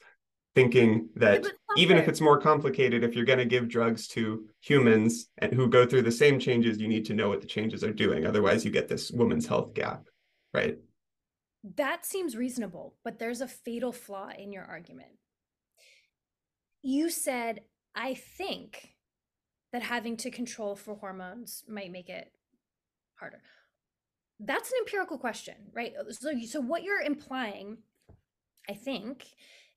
thinking 0.56 1.06
that 1.14 1.46
even 1.76 1.98
if 1.98 2.08
it's 2.08 2.22
more 2.22 2.40
complicated, 2.40 3.04
if 3.04 3.14
you're 3.14 3.26
going 3.26 3.38
to 3.38 3.44
give 3.44 3.68
drugs 3.68 4.08
to 4.08 4.46
humans 4.62 5.28
and 5.36 5.52
who 5.52 5.68
go 5.68 5.84
through 5.84 6.00
the 6.00 6.10
same 6.10 6.40
changes, 6.40 6.80
you 6.80 6.88
need 6.88 7.04
to 7.04 7.12
know 7.12 7.28
what 7.28 7.42
the 7.42 7.46
changes 7.46 7.84
are 7.84 7.92
doing. 7.92 8.26
Otherwise, 8.26 8.64
you 8.64 8.70
get 8.70 8.88
this 8.88 9.10
woman's 9.10 9.46
health 9.46 9.74
gap, 9.74 10.08
right? 10.54 10.78
That 11.76 12.06
seems 12.06 12.38
reasonable, 12.38 12.94
but 13.04 13.18
there's 13.18 13.42
a 13.42 13.46
fatal 13.46 13.92
flaw 13.92 14.30
in 14.30 14.50
your 14.50 14.64
argument. 14.64 15.10
You 16.80 17.10
said, 17.10 17.60
I 17.94 18.14
think 18.14 18.94
that 19.74 19.82
having 19.82 20.16
to 20.18 20.30
control 20.30 20.74
for 20.74 20.94
hormones 20.94 21.64
might 21.68 21.92
make 21.92 22.08
it 22.08 22.32
harder. 23.16 23.42
That's 24.40 24.70
an 24.70 24.78
empirical 24.80 25.18
question, 25.18 25.56
right? 25.74 25.92
So, 26.12 26.30
so 26.46 26.60
what 26.62 26.82
you're 26.82 27.02
implying, 27.02 27.76
I 28.70 28.72
think, 28.72 29.26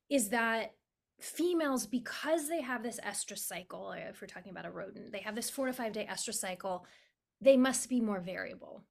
is 0.10 0.30
that 0.30 0.74
females, 1.20 1.86
because 1.86 2.48
they 2.48 2.62
have 2.62 2.84
this 2.84 3.00
estrous 3.04 3.46
cycle, 3.46 3.92
if 3.92 4.22
we're 4.22 4.28
talking 4.28 4.52
about 4.52 4.66
a 4.66 4.72
rodent, 4.72 5.12
they 5.12 5.20
have 5.20 5.36
this 5.36 5.50
four 5.50 5.68
to 5.68 5.74
five 5.74 5.94
day 5.94 6.08
estrous 6.10 6.40
cycle, 6.40 6.86
they 7.42 7.58
must 7.58 7.90
be 7.90 8.02
more 8.02 8.20
variable, 8.20 8.84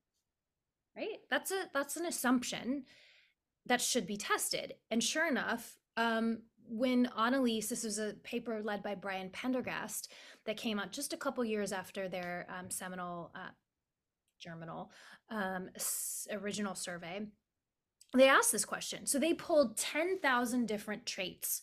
right? 0.97 1.19
That's 1.31 1.51
a 1.51 1.69
that's 1.73 1.97
an 1.97 2.07
assumption 2.07 2.85
that 3.67 3.81
should 3.81 4.07
be 4.07 4.17
tested. 4.17 4.75
And 4.91 5.03
sure 5.03 5.29
enough, 5.29 5.77
um, 5.97 6.43
when 6.69 7.07
Annaliese, 7.19 7.69
this 7.69 7.85
was 7.85 7.99
a 7.99 8.15
paper 8.23 8.61
led 8.63 8.83
by 8.83 8.95
Brian 8.95 9.31
Prendergast 9.31 10.13
that 10.45 10.57
came 10.57 10.79
out 10.79 10.93
just 10.93 11.13
a 11.13 11.17
couple 11.17 11.45
years 11.45 11.73
after 11.73 12.09
their 12.09 12.47
um, 12.49 12.71
seminal 12.71 13.31
uh, 13.35 13.51
germinal 14.39 14.91
um, 15.31 15.69
original 16.31 16.75
survey. 16.75 17.23
They 18.17 18.29
asked 18.29 18.53
this 18.53 18.65
question. 18.65 19.07
So 19.07 19.19
they 19.19 19.35
pulled 19.35 19.77
10,000 19.77 20.67
different 20.67 21.05
traits 21.05 21.63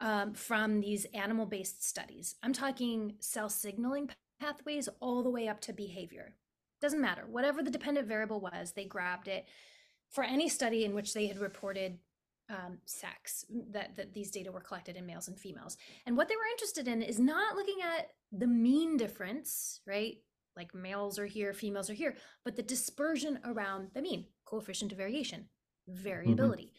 um, 0.00 0.34
from 0.34 0.80
these 0.80 1.04
animal 1.14 1.46
based 1.46 1.86
studies. 1.86 2.34
I'm 2.42 2.52
talking 2.52 3.14
cell 3.20 3.48
signaling 3.48 4.10
pathways 4.40 4.88
all 5.00 5.22
the 5.22 5.30
way 5.30 5.48
up 5.48 5.60
to 5.62 5.72
behavior. 5.72 6.34
Doesn't 6.80 7.00
matter. 7.00 7.24
Whatever 7.28 7.62
the 7.62 7.70
dependent 7.70 8.08
variable 8.08 8.40
was, 8.40 8.72
they 8.72 8.84
grabbed 8.84 9.28
it 9.28 9.46
for 10.10 10.24
any 10.24 10.48
study 10.48 10.84
in 10.84 10.94
which 10.94 11.12
they 11.12 11.26
had 11.26 11.38
reported 11.38 11.98
um, 12.48 12.78
sex 12.84 13.44
that, 13.70 13.96
that 13.96 14.12
these 14.12 14.30
data 14.30 14.50
were 14.50 14.60
collected 14.60 14.96
in 14.96 15.06
males 15.06 15.28
and 15.28 15.38
females. 15.38 15.76
And 16.06 16.16
what 16.16 16.28
they 16.28 16.34
were 16.34 16.50
interested 16.50 16.88
in 16.88 17.02
is 17.02 17.20
not 17.20 17.54
looking 17.54 17.78
at 17.82 18.08
the 18.32 18.46
mean 18.46 18.96
difference, 18.96 19.80
right? 19.86 20.16
Like 20.56 20.74
males 20.74 21.18
are 21.18 21.26
here, 21.26 21.52
females 21.52 21.88
are 21.90 21.94
here, 21.94 22.16
but 22.44 22.56
the 22.56 22.62
dispersion 22.62 23.38
around 23.44 23.90
the 23.94 24.02
mean, 24.02 24.26
coefficient 24.44 24.90
of 24.90 24.98
variation, 24.98 25.46
Mm-hmm. 25.90 26.02
variability. 26.02 26.72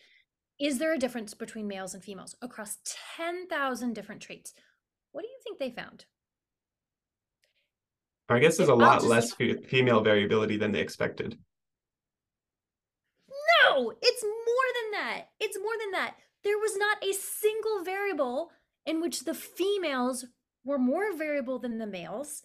is 0.60 0.78
there 0.78 0.94
a 0.94 0.98
difference 0.98 1.34
between 1.34 1.68
males 1.68 1.94
and 1.94 2.04
females 2.04 2.36
across 2.42 2.78
10,000 3.18 3.94
different 3.94 4.22
traits? 4.22 4.54
What 5.12 5.24
do 5.24 5.28
you 5.28 5.38
think 5.44 5.60
they 5.60 5.72
found? 5.72 6.06
I 8.30 8.40
guess 8.40 8.58
there's 8.58 8.70
a 8.70 8.76
lot 8.76 9.04
less 9.04 9.34
female 9.34 10.02
variability 10.02 10.58
than 10.58 10.72
they 10.72 10.80
expected. 10.80 11.38
No, 13.64 13.92
it's 14.02 14.24
more 14.24 14.70
than 14.82 14.92
that. 14.92 15.26
It's 15.40 15.58
more 15.58 15.74
than 15.80 15.92
that. 15.92 16.16
There 16.44 16.58
was 16.58 16.78
not 16.78 17.04
a 17.04 17.14
single 17.14 17.84
variable 17.84 18.52
in 18.86 19.02
which 19.02 19.26
the 19.26 19.34
females 19.34 20.26
were 20.64 20.80
more 20.80 21.16
variable 21.16 21.60
than 21.60 21.78
the 21.78 21.88
males. 21.88 22.44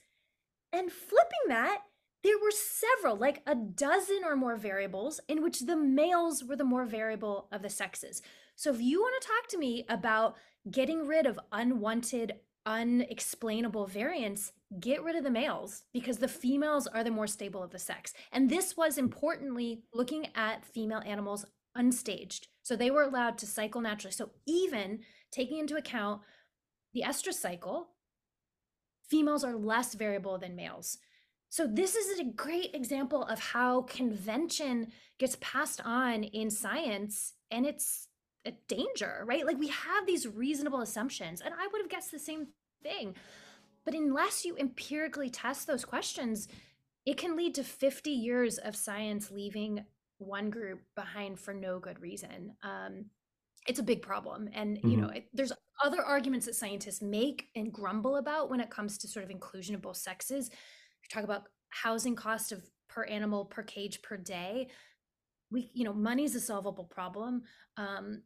And 0.72 0.90
flipping 0.90 1.48
that, 1.48 1.82
there 2.22 2.38
were 2.42 2.50
several, 2.50 3.16
like 3.16 3.42
a 3.46 3.54
dozen 3.54 4.22
or 4.24 4.36
more 4.36 4.56
variables 4.56 5.20
in 5.28 5.42
which 5.42 5.60
the 5.60 5.76
males 5.76 6.42
were 6.42 6.56
the 6.56 6.64
more 6.64 6.84
variable 6.84 7.48
of 7.52 7.62
the 7.62 7.70
sexes. 7.70 8.22
So 8.56 8.72
if 8.72 8.80
you 8.80 9.00
want 9.00 9.20
to 9.20 9.28
talk 9.28 9.48
to 9.50 9.58
me 9.58 9.84
about 9.88 10.36
getting 10.70 11.06
rid 11.06 11.26
of 11.26 11.38
unwanted, 11.52 12.32
unexplainable 12.64 13.86
variance, 13.86 14.52
get 14.80 15.02
rid 15.04 15.14
of 15.14 15.22
the 15.22 15.30
males 15.30 15.84
because 15.92 16.18
the 16.18 16.26
females 16.26 16.86
are 16.86 17.04
the 17.04 17.10
more 17.10 17.28
stable 17.28 17.62
of 17.62 17.70
the 17.70 17.78
sex. 17.78 18.12
And 18.32 18.50
this 18.50 18.76
was 18.76 18.98
importantly 18.98 19.82
looking 19.94 20.28
at 20.34 20.64
female 20.64 21.02
animals 21.06 21.44
unstaged. 21.76 22.46
So 22.62 22.74
they 22.74 22.90
were 22.90 23.02
allowed 23.02 23.38
to 23.38 23.46
cycle 23.46 23.80
naturally. 23.80 24.12
So 24.12 24.30
even 24.46 25.00
taking 25.30 25.58
into 25.58 25.76
account 25.76 26.22
the 26.92 27.02
estrus 27.02 27.34
cycle, 27.34 27.90
females 29.08 29.44
are 29.44 29.54
less 29.54 29.94
variable 29.94 30.38
than 30.38 30.56
males. 30.56 30.98
So 31.48 31.66
this 31.66 31.94
is 31.94 32.18
a 32.18 32.24
great 32.24 32.74
example 32.74 33.22
of 33.24 33.38
how 33.38 33.82
convention 33.82 34.88
gets 35.18 35.36
passed 35.40 35.80
on 35.84 36.24
in 36.24 36.50
science 36.50 37.34
and 37.50 37.64
it's 37.64 38.08
a 38.44 38.52
danger, 38.68 39.22
right? 39.26 39.46
Like 39.46 39.58
we 39.58 39.68
have 39.68 40.06
these 40.06 40.26
reasonable 40.26 40.80
assumptions 40.80 41.40
and 41.40 41.54
I 41.54 41.66
would 41.66 41.80
have 41.80 41.90
guessed 41.90 42.10
the 42.10 42.18
same 42.18 42.48
thing. 42.82 43.14
But 43.84 43.94
unless 43.94 44.44
you 44.44 44.56
empirically 44.56 45.30
test 45.30 45.66
those 45.66 45.84
questions, 45.84 46.48
it 47.04 47.16
can 47.16 47.36
lead 47.36 47.54
to 47.54 47.64
50 47.64 48.10
years 48.10 48.58
of 48.58 48.74
science 48.74 49.30
leaving 49.30 49.84
one 50.18 50.50
group 50.50 50.80
behind 50.94 51.38
for 51.38 51.54
no 51.54 51.78
good 51.78 52.00
reason. 52.00 52.54
Um, 52.62 53.06
it's 53.68 53.78
a 53.78 53.84
big 53.84 54.02
problem. 54.02 54.48
And, 54.52 54.78
mm-hmm. 54.78 54.88
you 54.88 54.96
know, 54.96 55.08
it, 55.08 55.26
there's 55.32 55.52
other 55.84 56.02
arguments 56.02 56.46
that 56.46 56.56
scientists 56.56 57.02
make 57.02 57.48
and 57.54 57.72
grumble 57.72 58.16
about 58.16 58.50
when 58.50 58.60
it 58.60 58.70
comes 58.70 58.98
to 58.98 59.08
sort 59.08 59.24
of 59.24 59.30
inclusion 59.30 59.74
of 59.74 59.82
both 59.82 59.96
sexes. 59.96 60.50
Talk 61.10 61.24
about 61.24 61.44
housing 61.68 62.16
cost 62.16 62.52
of 62.52 62.62
per 62.88 63.04
animal 63.04 63.44
per 63.44 63.62
cage 63.62 64.02
per 64.02 64.16
day. 64.16 64.68
We, 65.50 65.70
you 65.74 65.84
know, 65.84 65.92
money 65.92 66.24
is 66.24 66.34
a 66.34 66.40
solvable 66.40 66.84
problem. 66.84 67.42
Um, 67.76 68.22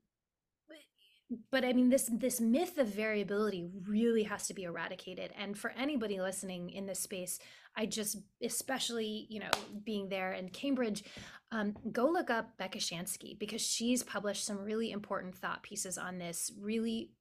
but 1.53 1.65
I 1.65 1.73
mean, 1.73 1.91
this 1.91 2.11
this 2.13 2.41
myth 2.41 2.79
of 2.79 2.89
variability 2.89 3.69
really 3.87 4.25
has 4.25 4.49
to 4.49 4.55
be 4.55 4.65
eradicated. 4.65 5.31
And 5.39 5.57
for 5.57 5.71
anybody 5.71 6.21
listening 6.21 6.71
in 6.71 6.87
this 6.87 7.01
space, 7.01 7.39
I 7.77 7.87
just, 7.87 8.19
especially 8.43 9.27
you 9.29 9.41
know, 9.41 9.51
being 9.85 10.09
there 10.09 10.33
in 10.33 10.49
Cambridge, 10.49 11.05
um, 11.53 11.75
go 11.93 12.07
look 12.07 12.31
up 12.31 12.57
Becca 12.59 12.79
shansky 12.79 13.39
because 13.39 13.61
she's 13.61 14.03
published 14.03 14.45
some 14.45 14.59
really 14.59 14.91
important 14.91 15.37
thought 15.37 15.63
pieces 15.63 15.99
on 15.99 16.19
this, 16.19 16.51
really 16.61 17.13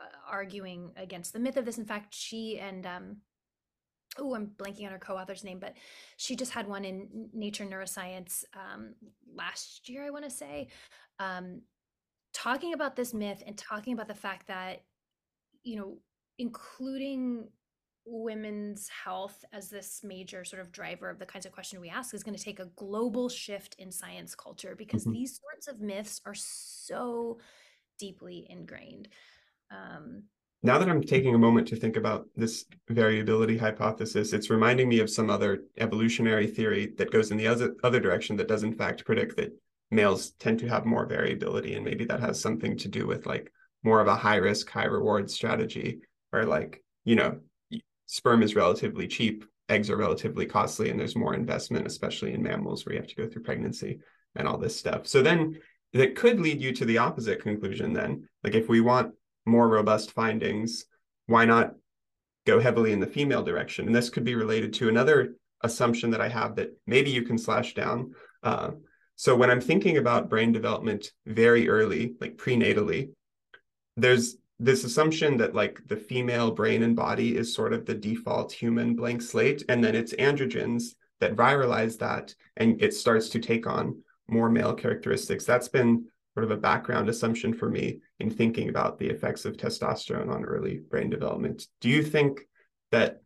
uh, 0.00 0.30
arguing 0.30 0.92
against 0.96 1.34
the 1.34 1.38
myth 1.38 1.58
of 1.58 1.66
this. 1.66 1.78
In 1.78 1.84
fact, 1.84 2.14
she 2.14 2.58
and 2.58 2.86
um, 2.86 3.16
oh, 4.18 4.34
I'm 4.34 4.48
blanking 4.56 4.84
on 4.84 4.92
her 4.92 4.98
co-author's 4.98 5.44
name, 5.44 5.58
but 5.58 5.74
she 6.16 6.36
just 6.36 6.52
had 6.52 6.68
one 6.68 6.84
in 6.84 7.28
Nature 7.32 7.64
Neuroscience 7.64 8.44
um, 8.54 8.94
last 9.34 9.88
year, 9.88 10.04
I 10.04 10.10
want 10.10 10.24
to 10.24 10.30
say, 10.30 10.68
um, 11.18 11.62
talking 12.32 12.74
about 12.74 12.96
this 12.96 13.14
myth 13.14 13.42
and 13.46 13.56
talking 13.56 13.92
about 13.92 14.08
the 14.08 14.14
fact 14.14 14.46
that, 14.48 14.82
you 15.62 15.76
know, 15.76 15.98
including 16.38 17.48
women's 18.04 18.88
health 18.88 19.44
as 19.52 19.70
this 19.70 20.00
major 20.02 20.44
sort 20.44 20.60
of 20.60 20.72
driver 20.72 21.08
of 21.08 21.18
the 21.18 21.26
kinds 21.26 21.46
of 21.46 21.52
question 21.52 21.80
we 21.80 21.88
ask 21.88 22.14
is 22.14 22.24
going 22.24 22.36
to 22.36 22.42
take 22.42 22.58
a 22.58 22.70
global 22.76 23.28
shift 23.28 23.76
in 23.78 23.92
science 23.92 24.34
culture 24.34 24.74
because 24.76 25.04
mm-hmm. 25.04 25.12
these 25.12 25.40
sorts 25.40 25.68
of 25.68 25.80
myths 25.80 26.20
are 26.26 26.34
so 26.34 27.38
deeply 27.98 28.46
ingrained. 28.50 29.08
Um, 29.70 30.24
now 30.62 30.78
that 30.78 30.88
I'm 30.88 31.02
taking 31.02 31.34
a 31.34 31.38
moment 31.38 31.66
to 31.68 31.76
think 31.76 31.96
about 31.96 32.26
this 32.36 32.64
variability 32.88 33.56
hypothesis, 33.56 34.32
it's 34.32 34.50
reminding 34.50 34.88
me 34.88 35.00
of 35.00 35.10
some 35.10 35.28
other 35.28 35.64
evolutionary 35.78 36.46
theory 36.46 36.92
that 36.98 37.10
goes 37.10 37.30
in 37.30 37.36
the 37.36 37.48
other, 37.48 37.74
other 37.82 37.98
direction 37.98 38.36
that 38.36 38.48
does 38.48 38.62
in 38.62 38.74
fact 38.74 39.04
predict 39.04 39.36
that 39.36 39.52
males 39.90 40.30
tend 40.38 40.60
to 40.60 40.68
have 40.68 40.86
more 40.86 41.04
variability. 41.06 41.74
And 41.74 41.84
maybe 41.84 42.04
that 42.04 42.20
has 42.20 42.40
something 42.40 42.76
to 42.78 42.88
do 42.88 43.06
with 43.06 43.26
like 43.26 43.52
more 43.82 44.00
of 44.00 44.06
a 44.06 44.14
high 44.14 44.36
risk, 44.36 44.70
high 44.70 44.84
reward 44.84 45.28
strategy 45.30 46.00
where 46.30 46.44
like, 46.44 46.82
you 47.04 47.16
know, 47.16 47.40
sperm 48.06 48.42
is 48.42 48.54
relatively 48.54 49.08
cheap, 49.08 49.44
eggs 49.68 49.90
are 49.90 49.96
relatively 49.96 50.46
costly, 50.46 50.90
and 50.90 51.00
there's 51.00 51.16
more 51.16 51.34
investment, 51.34 51.86
especially 51.86 52.34
in 52.34 52.42
mammals 52.42 52.86
where 52.86 52.94
you 52.94 53.00
have 53.00 53.08
to 53.08 53.16
go 53.16 53.26
through 53.26 53.42
pregnancy 53.42 53.98
and 54.36 54.46
all 54.46 54.58
this 54.58 54.76
stuff. 54.76 55.08
So 55.08 55.22
then 55.22 55.58
that 55.92 56.14
could 56.14 56.40
lead 56.40 56.60
you 56.60 56.72
to 56.72 56.84
the 56.84 56.98
opposite 56.98 57.42
conclusion 57.42 57.92
then. 57.92 58.28
Like 58.44 58.54
if 58.54 58.68
we 58.68 58.80
want 58.80 59.14
more 59.44 59.68
robust 59.68 60.12
findings, 60.12 60.84
why 61.26 61.44
not 61.44 61.74
go 62.46 62.60
heavily 62.60 62.92
in 62.92 63.00
the 63.00 63.06
female 63.06 63.42
direction? 63.42 63.86
And 63.86 63.94
this 63.94 64.10
could 64.10 64.24
be 64.24 64.34
related 64.34 64.72
to 64.74 64.88
another 64.88 65.34
assumption 65.62 66.10
that 66.10 66.20
I 66.20 66.28
have 66.28 66.56
that 66.56 66.76
maybe 66.86 67.10
you 67.10 67.22
can 67.22 67.38
slash 67.38 67.74
down. 67.74 68.14
Uh, 68.42 68.72
so 69.16 69.36
when 69.36 69.50
I'm 69.50 69.60
thinking 69.60 69.98
about 69.98 70.28
brain 70.28 70.52
development 70.52 71.12
very 71.26 71.68
early, 71.68 72.14
like 72.20 72.36
prenatally, 72.36 73.10
there's 73.96 74.36
this 74.58 74.84
assumption 74.84 75.36
that 75.38 75.54
like 75.54 75.80
the 75.86 75.96
female 75.96 76.50
brain 76.50 76.82
and 76.82 76.96
body 76.96 77.36
is 77.36 77.54
sort 77.54 77.72
of 77.72 77.84
the 77.84 77.94
default 77.94 78.52
human 78.52 78.94
blank 78.94 79.22
slate, 79.22 79.64
and 79.68 79.82
then 79.82 79.94
it's 79.94 80.14
androgens 80.14 80.94
that 81.20 81.34
virilize 81.34 81.98
that, 81.98 82.34
and 82.56 82.82
it 82.82 82.94
starts 82.94 83.28
to 83.30 83.38
take 83.38 83.66
on 83.66 84.02
more 84.28 84.48
male 84.50 84.74
characteristics. 84.74 85.44
That's 85.44 85.68
been 85.68 86.06
sort 86.34 86.44
of 86.44 86.50
a 86.50 86.56
background 86.56 87.08
assumption 87.08 87.52
for 87.52 87.68
me 87.68 88.00
in 88.20 88.30
thinking 88.30 88.68
about 88.68 88.98
the 88.98 89.06
effects 89.06 89.44
of 89.44 89.56
testosterone 89.56 90.30
on 90.30 90.44
early 90.44 90.78
brain 90.78 91.10
development. 91.10 91.66
Do 91.80 91.88
you 91.88 92.02
think 92.02 92.40
that 92.90 93.22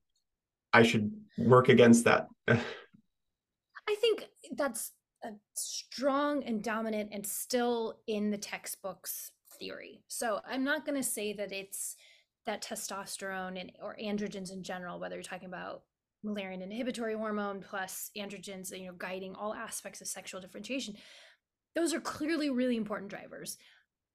I 0.73 0.83
should 0.83 1.13
work 1.39 1.69
against 1.69 2.05
that? 2.05 2.27
I 2.49 3.95
think 4.01 4.25
that's 4.57 4.93
a 5.25 5.31
strong 5.55 6.43
and 6.45 6.63
dominant 6.63 7.11
and 7.13 7.25
still 7.25 8.01
in 8.07 8.31
the 8.31 8.39
textbooks 8.39 9.31
theory. 9.59 10.03
So 10.09 10.41
I'm 10.49 10.65
not 10.65 10.85
going 10.85 11.01
to 11.01 11.09
say 11.09 11.33
that 11.35 11.53
it's 11.53 11.97
that 12.45 12.63
testosterone 12.63 13.61
and 13.61 13.73
or 13.83 13.97
androgens 14.03 14.53
in 14.53 14.63
general, 14.63 14.99
whether 14.99 15.17
you're 15.17 15.23
talking 15.23 15.49
about 15.49 15.83
Mullerian 16.25 16.63
inhibitory 16.63 17.15
hormone 17.15 17.61
plus 17.61 18.11
androgens, 18.17 18.77
you 18.77 18.87
know, 18.87 18.95
guiding 18.97 19.35
all 19.35 19.55
aspects 19.55 20.01
of 20.01 20.09
sexual 20.09 20.41
differentiation. 20.41 20.95
Those 21.77 21.95
are 21.95 22.01
clearly 22.01 22.51
really 22.51 22.77
important 22.77 23.11
drivers. 23.11 23.59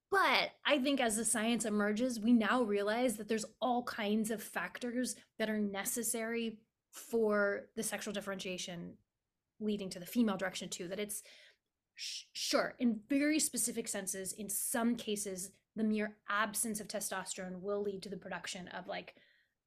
But 0.10 0.52
I 0.66 0.80
think 0.80 1.00
as 1.00 1.16
the 1.16 1.24
science 1.24 1.64
emerges, 1.64 2.20
we 2.20 2.34
now 2.34 2.64
realize 2.64 3.16
that 3.16 3.30
there's 3.30 3.46
all 3.62 3.84
kinds 3.84 4.30
of 4.30 4.44
factors 4.44 5.16
that 5.40 5.50
are 5.50 5.60
necessary 5.60 6.58
for 6.92 7.68
the 7.78 7.84
sexual 7.84 8.14
differentiation 8.14 8.96
leading 9.62 9.90
to 9.92 10.00
the 10.00 10.06
female 10.06 10.36
direction 10.36 10.68
too. 10.68 10.90
That 10.90 11.00
it's 11.00 11.24
sure 11.96 12.76
in 12.80 13.00
very 13.08 13.40
specific 13.40 13.88
senses, 13.88 14.34
in 14.34 14.50
some 14.50 14.96
cases, 14.96 15.52
the 15.76 15.84
mere 15.84 16.18
absence 16.30 16.82
of 16.82 16.88
testosterone 16.88 17.62
will 17.62 17.82
lead 17.82 18.02
to 18.04 18.10
the 18.10 18.18
production 18.18 18.68
of 18.70 18.88
like, 18.88 19.16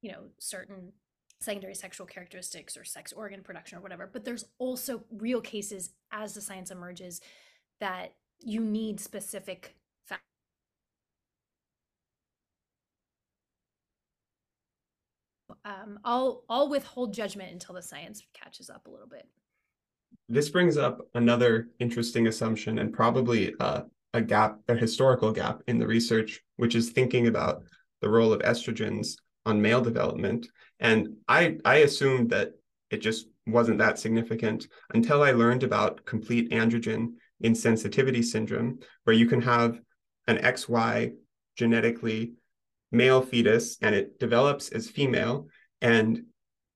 you 0.01 0.11
know, 0.11 0.25
certain 0.37 0.91
secondary 1.39 1.75
sexual 1.75 2.05
characteristics 2.05 2.77
or 2.77 2.83
sex 2.83 3.11
organ 3.11 3.41
production 3.41 3.77
or 3.77 3.81
whatever. 3.81 4.09
But 4.11 4.25
there's 4.25 4.45
also 4.59 5.03
real 5.11 5.41
cases 5.41 5.91
as 6.11 6.33
the 6.33 6.41
science 6.41 6.69
emerges 6.69 7.21
that 7.79 8.13
you 8.39 8.61
need 8.61 8.99
specific 8.99 9.75
um, 15.65 15.99
I'll 16.03 16.43
I'll 16.47 16.69
withhold 16.69 17.13
judgment 17.13 17.51
until 17.51 17.75
the 17.75 17.81
science 17.81 18.23
catches 18.33 18.69
up 18.69 18.87
a 18.87 18.89
little 18.89 19.07
bit. 19.07 19.27
This 20.29 20.49
brings 20.49 20.77
up 20.77 21.01
another 21.13 21.69
interesting 21.79 22.27
assumption 22.27 22.79
and 22.79 22.93
probably 22.93 23.53
uh, 23.59 23.81
a 24.13 24.21
gap, 24.21 24.59
a 24.67 24.75
historical 24.75 25.31
gap 25.31 25.61
in 25.67 25.77
the 25.77 25.87
research, 25.87 26.41
which 26.57 26.75
is 26.75 26.89
thinking 26.89 27.27
about 27.27 27.63
the 28.01 28.09
role 28.09 28.31
of 28.31 28.41
estrogens 28.41 29.15
on 29.45 29.61
male 29.61 29.81
development. 29.81 30.47
And 30.79 31.09
I 31.27 31.57
I 31.65 31.77
assumed 31.77 32.29
that 32.29 32.53
it 32.91 32.97
just 32.97 33.27
wasn't 33.47 33.79
that 33.79 33.99
significant 33.99 34.67
until 34.93 35.21
I 35.21 35.31
learned 35.31 35.63
about 35.63 36.05
complete 36.05 36.51
androgen 36.51 37.13
insensitivity 37.45 38.23
syndrome, 38.23 38.79
where 39.03 39.15
you 39.15 39.27
can 39.27 39.41
have 39.41 39.79
an 40.27 40.37
XY 40.37 41.13
genetically 41.57 42.33
male 42.91 43.21
fetus 43.21 43.77
and 43.81 43.93
it 43.95 44.19
develops 44.19 44.69
as 44.69 44.89
female 44.89 45.47
and 45.81 46.23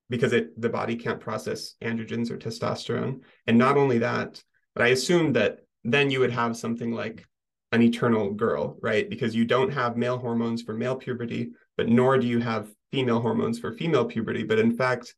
because 0.10 0.34
it 0.34 0.60
the 0.60 0.70
body 0.70 0.96
can't 0.96 1.20
process 1.20 1.76
androgens 1.82 2.32
or 2.32 2.38
testosterone 2.38 3.22
and 3.48 3.58
not 3.58 3.78
only 3.78 4.00
that 4.00 4.44
but 4.74 4.84
i 4.84 4.88
assumed 4.88 5.36
that 5.36 5.60
then 5.84 6.10
you 6.10 6.20
would 6.20 6.32
have 6.32 6.58
something 6.58 6.92
like 6.92 7.26
an 7.72 7.82
eternal 7.82 8.32
girl, 8.32 8.78
right? 8.82 9.10
Because 9.10 9.36
you 9.36 9.46
don't 9.46 9.72
have 9.72 9.98
male 9.98 10.18
hormones 10.18 10.62
for 10.62 10.74
male 10.74 10.96
puberty, 10.96 11.52
but 11.78 11.88
nor 11.88 12.18
do 12.18 12.28
you 12.28 12.40
have 12.40 12.70
female 12.92 13.22
hormones 13.22 13.60
for 13.60 13.72
female 13.72 14.06
puberty. 14.06 14.44
But 14.44 14.60
in 14.60 14.76
fact, 14.76 15.14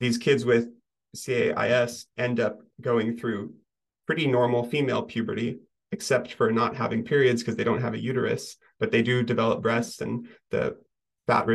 these 0.00 0.16
kids 0.16 0.44
with 0.44 0.68
CAIS 1.14 2.06
end 2.16 2.40
up 2.40 2.60
going 2.80 3.16
through 3.16 3.54
pretty 4.08 4.26
normal 4.26 4.64
female 4.64 5.02
puberty, 5.02 5.58
except 5.92 6.32
for 6.32 6.50
not 6.50 6.74
having 6.74 7.04
periods 7.04 7.42
because 7.42 7.56
they 7.56 7.62
don't 7.62 7.82
have 7.82 7.92
a 7.92 8.02
uterus, 8.02 8.56
but 8.80 8.90
they 8.90 9.02
do 9.02 9.22
develop 9.22 9.60
breasts 9.60 10.00
and 10.00 10.26
the 10.50 10.78
fat 11.26 11.46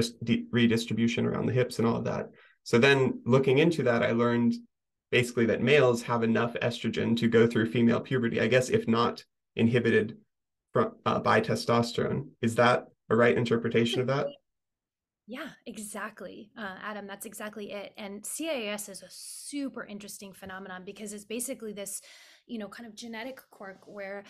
redistribution 0.51 1.26
around 1.26 1.47
the 1.47 1.51
hips 1.51 1.80
and 1.80 1.88
all 1.88 1.95
of 1.95 2.04
that. 2.04 2.30
So 2.62 2.78
then 2.78 3.22
looking 3.26 3.58
into 3.58 3.82
that, 3.84 4.04
I 4.04 4.12
learned 4.12 4.54
basically 5.10 5.47
that 5.47 5.64
males 5.64 6.04
have 6.04 6.22
enough 6.22 6.54
estrogen 6.62 7.18
to 7.18 7.28
go 7.28 7.47
through 7.47 7.72
female 7.72 7.99
puberty, 7.99 8.39
I 8.39 8.45
guess, 8.45 8.70
if 8.70 8.88
not 8.88 9.24
inhibited 9.56 10.18
from, 10.74 10.91
uh, 11.08 11.22
by 11.22 11.41
testosterone. 11.41 12.28
Is 12.43 12.54
that 12.56 12.86
a 13.10 13.16
right 13.16 13.36
interpretation 13.36 13.99
of 13.99 14.08
that? 14.08 14.28
Yeah, 15.26 15.49
exactly. 15.66 16.51
Uh, 16.58 16.76
Adam, 16.84 17.08
that's 17.08 17.26
exactly 17.26 17.72
it. 17.72 17.93
And 17.97 18.24
CAIS 18.24 18.89
is 18.89 19.01
a 19.01 19.10
super 19.10 19.86
interesting 19.86 20.34
phenomenon 20.34 20.84
because 20.86 21.14
it's 21.14 21.24
basically 21.24 21.72
this, 21.72 22.01
you 22.48 22.58
know, 22.60 22.68
kind 22.68 22.88
of 22.88 22.96
genetic 22.96 23.39
quirk 23.52 23.82
where, 23.86 24.24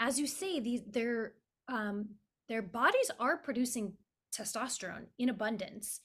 as 0.00 0.18
you 0.18 0.26
say, 0.26 0.60
these 0.60 0.82
their 0.86 1.32
um, 1.68 2.10
their 2.48 2.62
bodies 2.62 3.10
are 3.20 3.36
producing 3.36 3.94
testosterone 4.36 5.06
in 5.18 5.28
abundance, 5.28 6.00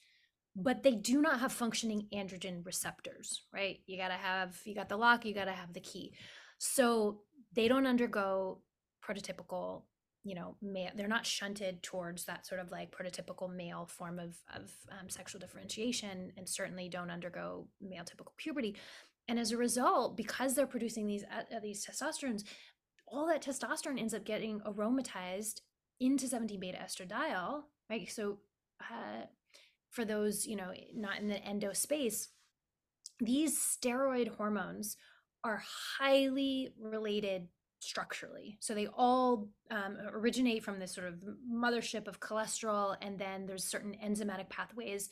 but 0.54 0.82
they 0.82 0.94
do 0.94 1.20
not 1.20 1.40
have 1.40 1.52
functioning 1.52 2.06
androgen 2.12 2.64
receptors, 2.64 3.42
right? 3.52 3.78
You 3.86 3.96
got 3.96 4.08
to 4.08 4.14
have, 4.14 4.58
you 4.64 4.74
got 4.74 4.88
the 4.88 4.96
lock, 4.96 5.24
you 5.24 5.34
got 5.34 5.46
to 5.46 5.52
have 5.52 5.72
the 5.72 5.80
key. 5.80 6.14
So 6.58 7.20
they 7.54 7.68
don't 7.68 7.86
undergo 7.86 8.60
prototypical 9.06 9.82
you 10.24 10.34
know 10.34 10.56
male 10.62 10.90
they're 10.96 11.06
not 11.06 11.26
shunted 11.26 11.82
towards 11.82 12.24
that 12.24 12.46
sort 12.46 12.60
of 12.60 12.70
like 12.70 12.90
prototypical 12.90 13.54
male 13.54 13.86
form 13.86 14.18
of 14.18 14.34
of 14.54 14.72
um, 14.90 15.08
sexual 15.08 15.38
differentiation 15.38 16.32
and 16.36 16.48
certainly 16.48 16.88
don't 16.88 17.10
undergo 17.10 17.68
male 17.80 18.04
typical 18.04 18.32
puberty 18.38 18.74
and 19.28 19.38
as 19.38 19.52
a 19.52 19.56
result 19.56 20.16
because 20.16 20.54
they're 20.54 20.66
producing 20.66 21.06
these 21.06 21.24
uh, 21.24 21.60
these 21.62 21.84
testosterones 21.84 22.44
all 23.06 23.26
that 23.26 23.42
testosterone 23.42 23.98
ends 23.98 24.14
up 24.14 24.24
getting 24.24 24.60
aromatized 24.60 25.60
into 26.00 26.26
17 26.26 26.58
beta 26.60 26.78
estradiol 26.78 27.62
right 27.90 28.10
so 28.10 28.38
uh, 28.80 29.24
for 29.90 30.04
those 30.04 30.46
you 30.46 30.56
know 30.56 30.72
not 30.94 31.20
in 31.20 31.28
the 31.28 31.42
endo 31.44 31.72
space 31.72 32.28
these 33.20 33.58
steroid 33.58 34.36
hormones 34.36 34.96
are 35.44 35.62
highly 35.98 36.70
related 36.80 37.48
structurally. 37.84 38.56
So 38.60 38.74
they 38.74 38.86
all 38.86 39.48
um, 39.70 39.98
originate 40.12 40.64
from 40.64 40.78
this 40.78 40.94
sort 40.94 41.06
of 41.06 41.22
mothership 41.52 42.08
of 42.08 42.18
cholesterol, 42.18 42.96
and 43.02 43.18
then 43.18 43.46
there's 43.46 43.64
certain 43.64 43.94
enzymatic 44.04 44.48
pathways, 44.48 45.10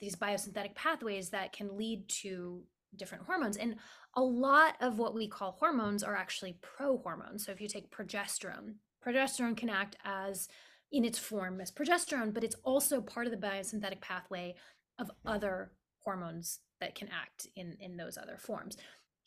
these 0.00 0.16
biosynthetic 0.16 0.74
pathways 0.74 1.30
that 1.30 1.52
can 1.52 1.76
lead 1.76 2.08
to 2.08 2.62
different 2.96 3.24
hormones. 3.24 3.56
And 3.56 3.76
a 4.14 4.22
lot 4.22 4.76
of 4.80 4.98
what 4.98 5.14
we 5.14 5.28
call 5.28 5.52
hormones 5.52 6.02
are 6.02 6.16
actually 6.16 6.58
prohormones. 6.60 7.42
So 7.42 7.52
if 7.52 7.60
you 7.60 7.68
take 7.68 7.90
progesterone, 7.90 8.74
progesterone 9.04 9.56
can 9.56 9.70
act 9.70 9.96
as 10.04 10.48
in 10.92 11.04
its 11.04 11.18
form 11.18 11.60
as 11.60 11.70
progesterone, 11.70 12.34
but 12.34 12.44
it's 12.44 12.56
also 12.64 13.00
part 13.00 13.26
of 13.26 13.32
the 13.32 13.46
biosynthetic 13.46 14.00
pathway 14.00 14.54
of 14.98 15.10
other 15.24 15.72
hormones 16.04 16.60
that 16.80 16.94
can 16.94 17.08
act 17.08 17.46
in 17.56 17.76
in 17.78 17.96
those 17.96 18.16
other 18.16 18.38
forms 18.38 18.76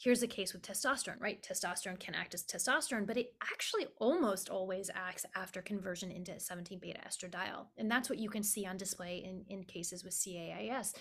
here's 0.04 0.20
the 0.20 0.28
case 0.28 0.54
with 0.54 0.62
testosterone, 0.62 1.20
right? 1.22 1.42
Testosterone 1.42 2.00
can 2.00 2.14
act 2.14 2.34
as 2.34 2.44
testosterone, 2.44 3.08
but 3.08 3.18
it 3.18 3.34
actually 3.42 3.88
almost 4.00 4.50
always 4.50 4.90
acts 4.94 5.26
after 5.36 5.62
conversion 5.62 6.12
into 6.12 6.38
17 6.40 6.80
beta 6.80 7.00
estradiol. 7.08 7.68
And 7.78 7.90
that's 7.90 8.10
what 8.10 8.20
you 8.20 8.30
can 8.30 8.44
see 8.44 8.66
on 8.66 8.76
display 8.76 9.24
in, 9.24 9.46
in 9.48 9.64
cases 9.64 10.04
with 10.04 10.14
CAIS. 10.14 10.94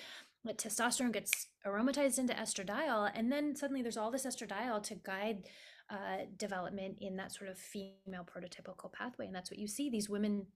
That 0.44 0.58
testosterone 0.58 1.12
gets 1.12 1.48
aromatized 1.66 2.18
into 2.18 2.34
estradiol, 2.34 3.10
and 3.14 3.30
then 3.30 3.54
suddenly 3.54 3.82
there's 3.82 3.96
all 3.96 4.10
this 4.10 4.26
estradiol 4.26 4.82
to 4.84 4.96
guide 4.96 5.44
uh, 5.88 6.24
development 6.36 6.96
in 7.00 7.16
that 7.16 7.32
sort 7.32 7.48
of 7.48 7.58
female 7.58 8.26
prototypical 8.26 8.92
pathway. 8.92 9.26
And 9.26 9.34
that's 9.34 9.50
what 9.50 9.58
you 9.58 9.68
see. 9.68 9.88
These 9.88 10.08
women 10.08 10.46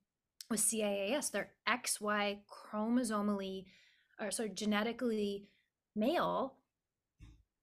with 0.51 0.61
CAIS, 0.61 1.31
they're 1.31 1.51
XY 1.69 2.39
chromosomally, 2.49 3.67
or 4.21 4.31
sorry, 4.31 4.51
genetically 4.51 5.47
male, 5.95 6.55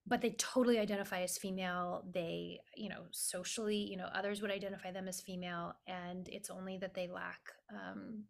but 0.06 0.20
they 0.20 0.30
totally 0.30 0.78
identify 0.78 1.22
as 1.22 1.38
female 1.38 2.04
they 2.12 2.60
you 2.76 2.88
know 2.88 3.04
socially 3.10 3.76
you 3.76 3.96
know 3.96 4.08
others 4.14 4.42
would 4.42 4.50
identify 4.50 4.90
them 4.90 5.08
as 5.08 5.20
female 5.20 5.74
and 5.86 6.28
it's 6.28 6.50
only 6.50 6.76
that 6.78 6.94
they 6.94 7.08
lack 7.08 7.40
um 7.70 8.24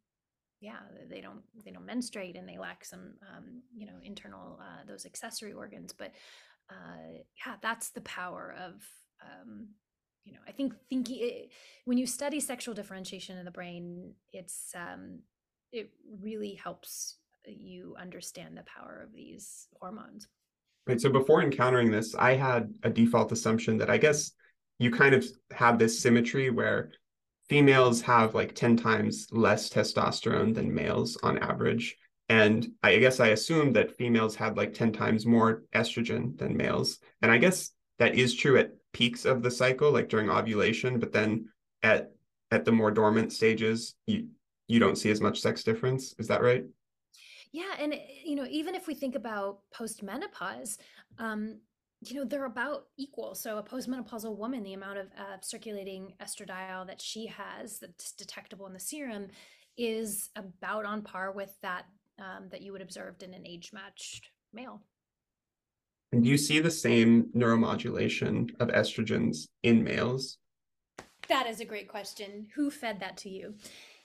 yeah 0.64 0.80
they 1.10 1.20
don't 1.20 1.42
they 1.64 1.70
don't 1.70 1.84
menstruate 1.84 2.36
and 2.36 2.48
they 2.48 2.56
lack 2.56 2.84
some 2.84 3.14
um 3.36 3.62
you 3.76 3.86
know 3.86 3.92
internal 4.02 4.58
uh, 4.60 4.82
those 4.88 5.04
accessory 5.04 5.52
organs 5.52 5.92
but 5.92 6.12
uh 6.70 7.18
yeah 7.44 7.54
that's 7.60 7.90
the 7.90 8.00
power 8.00 8.54
of 8.58 8.72
um 9.22 9.68
you 10.24 10.32
know 10.32 10.38
i 10.48 10.52
think 10.52 10.72
thinking 10.88 11.18
it, 11.20 11.50
when 11.84 11.98
you 11.98 12.06
study 12.06 12.40
sexual 12.40 12.74
differentiation 12.74 13.36
in 13.36 13.44
the 13.44 13.50
brain 13.50 14.12
it's 14.32 14.72
um 14.74 15.18
it 15.70 15.90
really 16.22 16.54
helps 16.54 17.16
you 17.46 17.94
understand 18.00 18.56
the 18.56 18.62
power 18.62 19.02
of 19.04 19.12
these 19.12 19.68
hormones 19.80 20.28
Right. 20.86 21.00
So 21.00 21.08
before 21.08 21.42
encountering 21.42 21.90
this, 21.90 22.14
I 22.14 22.34
had 22.34 22.74
a 22.82 22.90
default 22.90 23.32
assumption 23.32 23.78
that 23.78 23.88
I 23.88 23.96
guess 23.96 24.32
you 24.78 24.90
kind 24.90 25.14
of 25.14 25.24
have 25.52 25.78
this 25.78 25.98
symmetry 25.98 26.50
where 26.50 26.92
females 27.48 28.00
have 28.02 28.34
like 28.34 28.54
10 28.54 28.76
times 28.76 29.28
less 29.30 29.68
testosterone 29.70 30.54
than 30.54 30.74
males 30.74 31.16
on 31.22 31.38
average. 31.38 31.96
And 32.28 32.66
I 32.82 32.98
guess 32.98 33.20
I 33.20 33.28
assumed 33.28 33.76
that 33.76 33.96
females 33.96 34.34
had 34.34 34.56
like 34.56 34.72
10 34.72 34.92
times 34.92 35.26
more 35.26 35.64
estrogen 35.74 36.38
than 36.38 36.56
males. 36.56 36.98
And 37.20 37.30
I 37.30 37.38
guess 37.38 37.70
that 37.98 38.14
is 38.14 38.34
true 38.34 38.56
at 38.56 38.72
peaks 38.92 39.24
of 39.24 39.42
the 39.42 39.50
cycle, 39.50 39.92
like 39.92 40.08
during 40.08 40.30
ovulation, 40.30 40.98
but 40.98 41.12
then 41.12 41.48
at 41.82 42.10
at 42.50 42.64
the 42.64 42.72
more 42.72 42.90
dormant 42.90 43.32
stages, 43.32 43.94
you 44.06 44.28
you 44.68 44.78
don't 44.78 44.96
see 44.96 45.10
as 45.10 45.20
much 45.20 45.40
sex 45.40 45.62
difference. 45.62 46.14
Is 46.18 46.28
that 46.28 46.42
right? 46.42 46.64
Yeah, 47.52 47.74
and 47.78 47.92
eh, 47.92 47.98
you 48.24 48.36
know, 48.36 48.46
even 48.48 48.74
if 48.74 48.86
we 48.86 48.94
think 48.94 49.14
about 49.14 49.58
postmenopause, 49.72 50.78
um, 51.18 51.58
you 52.10 52.16
know, 52.16 52.24
they're 52.24 52.44
about 52.44 52.86
equal. 52.96 53.34
So 53.34 53.58
a 53.58 53.62
postmenopausal 53.62 54.36
woman, 54.36 54.62
the 54.62 54.74
amount 54.74 54.98
of 54.98 55.06
uh, 55.18 55.36
circulating 55.40 56.14
estradiol 56.22 56.86
that 56.86 57.00
she 57.00 57.26
has 57.26 57.78
that's 57.78 58.12
detectable 58.12 58.66
in 58.66 58.72
the 58.72 58.80
serum 58.80 59.28
is 59.76 60.30
about 60.36 60.84
on 60.84 61.02
par 61.02 61.32
with 61.32 61.56
that 61.62 61.86
um, 62.18 62.48
that 62.50 62.62
you 62.62 62.72
would 62.72 62.82
observed 62.82 63.22
in 63.22 63.34
an 63.34 63.46
age-matched 63.46 64.30
male. 64.52 64.82
And 66.12 66.22
do 66.22 66.30
you 66.30 66.36
see 66.36 66.60
the 66.60 66.70
same 66.70 67.24
neuromodulation 67.36 68.50
of 68.60 68.68
estrogens 68.68 69.48
in 69.64 69.82
males? 69.82 70.38
That 71.28 71.48
is 71.48 71.60
a 71.60 71.64
great 71.64 71.88
question. 71.88 72.46
Who 72.54 72.70
fed 72.70 73.00
that 73.00 73.16
to 73.18 73.28
you? 73.28 73.54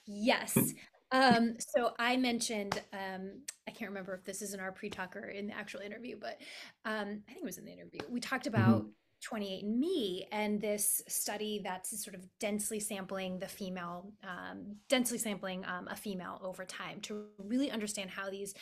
Yes. 0.06 0.56
Um, 1.12 1.56
so 1.58 1.92
I 1.98 2.16
mentioned, 2.16 2.80
um, 2.92 3.42
I 3.68 3.72
can't 3.72 3.90
remember 3.90 4.14
if 4.14 4.24
this 4.24 4.42
is 4.42 4.54
in 4.54 4.60
our 4.60 4.72
pre-talk 4.72 5.16
or 5.16 5.26
in 5.26 5.48
the 5.48 5.54
actual 5.54 5.80
interview, 5.80 6.16
but 6.20 6.38
um, 6.84 7.22
I 7.28 7.32
think 7.32 7.42
it 7.42 7.44
was 7.44 7.58
in 7.58 7.64
the 7.64 7.72
interview. 7.72 8.00
We 8.08 8.20
talked 8.20 8.46
about 8.46 8.82
mm-hmm. 8.82 9.36
28andMe 9.36 10.26
and 10.32 10.60
this 10.60 11.02
study 11.08 11.60
that's 11.62 12.02
sort 12.02 12.14
of 12.14 12.24
densely 12.38 12.80
sampling 12.80 13.38
the 13.38 13.48
female, 13.48 14.12
um, 14.24 14.76
densely 14.88 15.18
sampling 15.18 15.64
um, 15.66 15.88
a 15.88 15.96
female 15.96 16.40
over 16.42 16.64
time 16.64 17.00
to 17.02 17.24
really 17.38 17.70
understand 17.70 18.10
how 18.10 18.30
these 18.30 18.54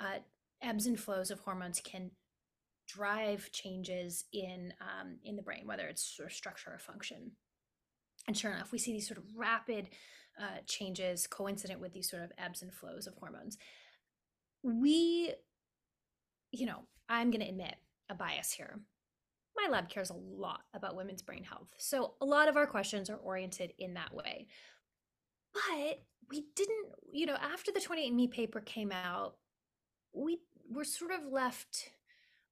uh, 0.00 0.18
ebbs 0.62 0.86
and 0.86 0.98
flows 0.98 1.30
of 1.30 1.40
hormones 1.40 1.80
can 1.84 2.10
drive 2.88 3.50
changes 3.52 4.24
in 4.32 4.72
um, 4.80 5.16
in 5.24 5.36
the 5.36 5.42
brain, 5.42 5.66
whether 5.66 5.86
it's 5.86 6.02
sort 6.02 6.28
of 6.28 6.34
structure 6.34 6.70
or 6.72 6.78
function. 6.78 7.32
And 8.26 8.36
sure 8.36 8.52
enough, 8.52 8.72
we 8.72 8.78
see 8.78 8.92
these 8.92 9.08
sort 9.08 9.18
of 9.18 9.24
rapid 9.34 9.90
uh, 10.40 10.60
changes 10.66 11.26
coincident 11.26 11.80
with 11.80 11.92
these 11.92 12.08
sort 12.08 12.22
of 12.22 12.32
ebbs 12.38 12.62
and 12.62 12.72
flows 12.72 13.06
of 13.06 13.14
hormones. 13.14 13.58
We, 14.62 15.32
you 16.52 16.66
know, 16.66 16.82
I'm 17.08 17.30
going 17.30 17.42
to 17.42 17.48
admit 17.48 17.76
a 18.08 18.14
bias 18.14 18.52
here. 18.52 18.80
My 19.56 19.68
lab 19.70 19.88
cares 19.88 20.10
a 20.10 20.14
lot 20.14 20.62
about 20.74 20.96
women's 20.96 21.22
brain 21.22 21.44
health. 21.44 21.68
So 21.76 22.14
a 22.20 22.24
lot 22.24 22.48
of 22.48 22.56
our 22.56 22.66
questions 22.66 23.10
are 23.10 23.16
oriented 23.16 23.72
in 23.78 23.94
that 23.94 24.14
way. 24.14 24.46
But 25.52 26.02
we 26.30 26.44
didn't, 26.54 26.86
you 27.12 27.26
know, 27.26 27.34
after 27.34 27.72
the 27.72 27.80
28andMe 27.80 28.30
paper 28.30 28.60
came 28.60 28.92
out, 28.92 29.36
we 30.12 30.38
were 30.70 30.84
sort 30.84 31.10
of 31.10 31.30
left 31.30 31.90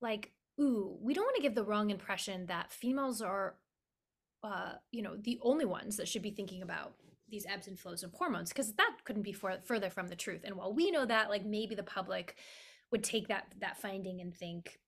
like, 0.00 0.32
ooh, 0.60 0.98
we 1.00 1.14
don't 1.14 1.24
want 1.24 1.36
to 1.36 1.42
give 1.42 1.54
the 1.54 1.64
wrong 1.64 1.90
impression 1.90 2.46
that 2.46 2.72
females 2.72 3.22
are 3.22 3.54
uh, 4.42 4.72
you 4.92 5.02
know, 5.02 5.16
the 5.16 5.38
only 5.42 5.64
ones 5.64 5.96
that 5.96 6.08
should 6.08 6.22
be 6.22 6.30
thinking 6.30 6.62
about 6.62 6.94
these 7.28 7.46
ebbs 7.46 7.68
and 7.68 7.78
flows 7.78 8.02
of 8.02 8.12
hormones 8.12 8.48
because 8.48 8.72
that 8.74 8.96
couldn't 9.04 9.22
be 9.22 9.32
for, 9.32 9.56
further 9.64 9.90
from 9.90 10.08
the 10.08 10.16
truth. 10.16 10.42
And 10.44 10.56
while 10.56 10.72
we 10.72 10.90
know 10.90 11.04
that 11.04 11.28
like 11.28 11.44
maybe 11.44 11.74
the 11.74 11.82
public 11.82 12.36
would 12.90 13.04
take 13.04 13.28
that 13.28 13.52
that 13.60 13.80
finding 13.80 14.20
and 14.20 14.34
think 14.34 14.78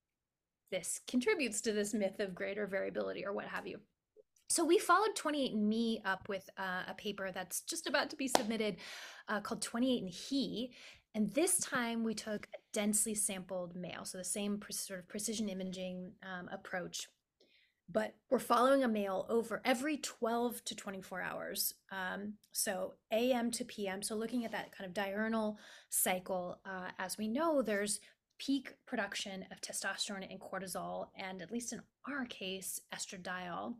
this 0.70 1.00
contributes 1.06 1.60
to 1.62 1.72
this 1.72 1.92
myth 1.92 2.20
of 2.20 2.34
greater 2.34 2.66
variability 2.66 3.26
or 3.26 3.32
what 3.32 3.46
have 3.46 3.66
you. 3.66 3.78
So 4.48 4.64
we 4.64 4.78
followed 4.78 5.14
28andMe 5.16 6.00
up 6.04 6.28
with 6.28 6.48
uh, 6.58 6.82
a 6.88 6.94
paper 6.94 7.30
that's 7.32 7.60
just 7.60 7.86
about 7.86 8.10
to 8.10 8.16
be 8.16 8.26
submitted 8.26 8.76
uh, 9.28 9.40
called 9.40 9.62
28 9.62 10.02
and 10.02 10.10
He. 10.10 10.72
And 11.14 11.32
this 11.34 11.58
time 11.58 12.02
we 12.02 12.14
took 12.14 12.46
a 12.46 12.58
densely 12.72 13.14
sampled 13.14 13.76
male, 13.76 14.04
so 14.04 14.18
the 14.18 14.24
same 14.24 14.58
pre- 14.58 14.72
sort 14.72 15.00
of 15.00 15.08
precision 15.08 15.48
imaging 15.48 16.12
um, 16.22 16.48
approach, 16.52 17.08
but 17.92 18.14
we're 18.30 18.38
following 18.38 18.84
a 18.84 18.88
male 18.88 19.26
over 19.28 19.60
every 19.64 19.96
12 19.96 20.64
to 20.64 20.74
24 20.74 21.22
hours. 21.22 21.74
Um, 21.90 22.34
so 22.52 22.94
AM 23.12 23.50
to 23.52 23.64
PM, 23.64 24.02
so 24.02 24.14
looking 24.14 24.44
at 24.44 24.52
that 24.52 24.72
kind 24.76 24.86
of 24.86 24.94
diurnal 24.94 25.58
cycle, 25.88 26.60
uh, 26.64 26.90
as 26.98 27.18
we 27.18 27.28
know, 27.28 27.62
there's 27.62 28.00
peak 28.38 28.74
production 28.86 29.44
of 29.50 29.60
testosterone 29.60 30.30
and 30.30 30.40
cortisol, 30.40 31.08
and 31.16 31.42
at 31.42 31.50
least 31.50 31.72
in 31.72 31.80
our 32.08 32.24
case, 32.26 32.80
estradiol 32.94 33.74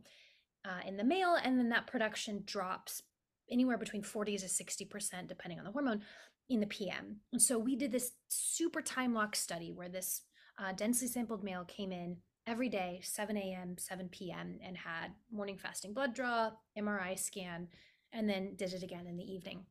uh, 0.65 0.87
in 0.87 0.97
the 0.97 1.03
male, 1.03 1.37
and 1.43 1.57
then 1.57 1.69
that 1.69 1.87
production 1.87 2.43
drops 2.45 3.01
anywhere 3.49 3.77
between 3.77 4.03
40 4.03 4.37
to 4.37 4.45
60%, 4.45 5.27
depending 5.27 5.59
on 5.59 5.65
the 5.65 5.71
hormone, 5.71 6.01
in 6.49 6.59
the 6.59 6.67
PM. 6.67 7.17
And 7.31 7.41
so 7.41 7.57
we 7.57 7.75
did 7.75 7.91
this 7.91 8.11
super 8.27 8.81
time 8.81 9.13
lock 9.13 9.35
study 9.35 9.71
where 9.71 9.89
this 9.89 10.21
uh, 10.59 10.73
densely 10.73 11.07
sampled 11.07 11.43
male 11.43 11.63
came 11.65 11.91
in 11.91 12.17
every 12.47 12.69
day, 12.69 12.99
7 13.03 13.37
a.m., 13.37 13.75
7 13.77 14.09
p.m., 14.09 14.59
and 14.65 14.77
had 14.77 15.11
morning 15.31 15.57
fasting 15.57 15.93
blood 15.93 16.13
draw, 16.13 16.51
MRI 16.77 17.17
scan, 17.17 17.67
and 18.13 18.29
then 18.29 18.55
did 18.55 18.73
it 18.73 18.83
again 18.83 19.07
in 19.07 19.17
the 19.17 19.23
evening. 19.23 19.65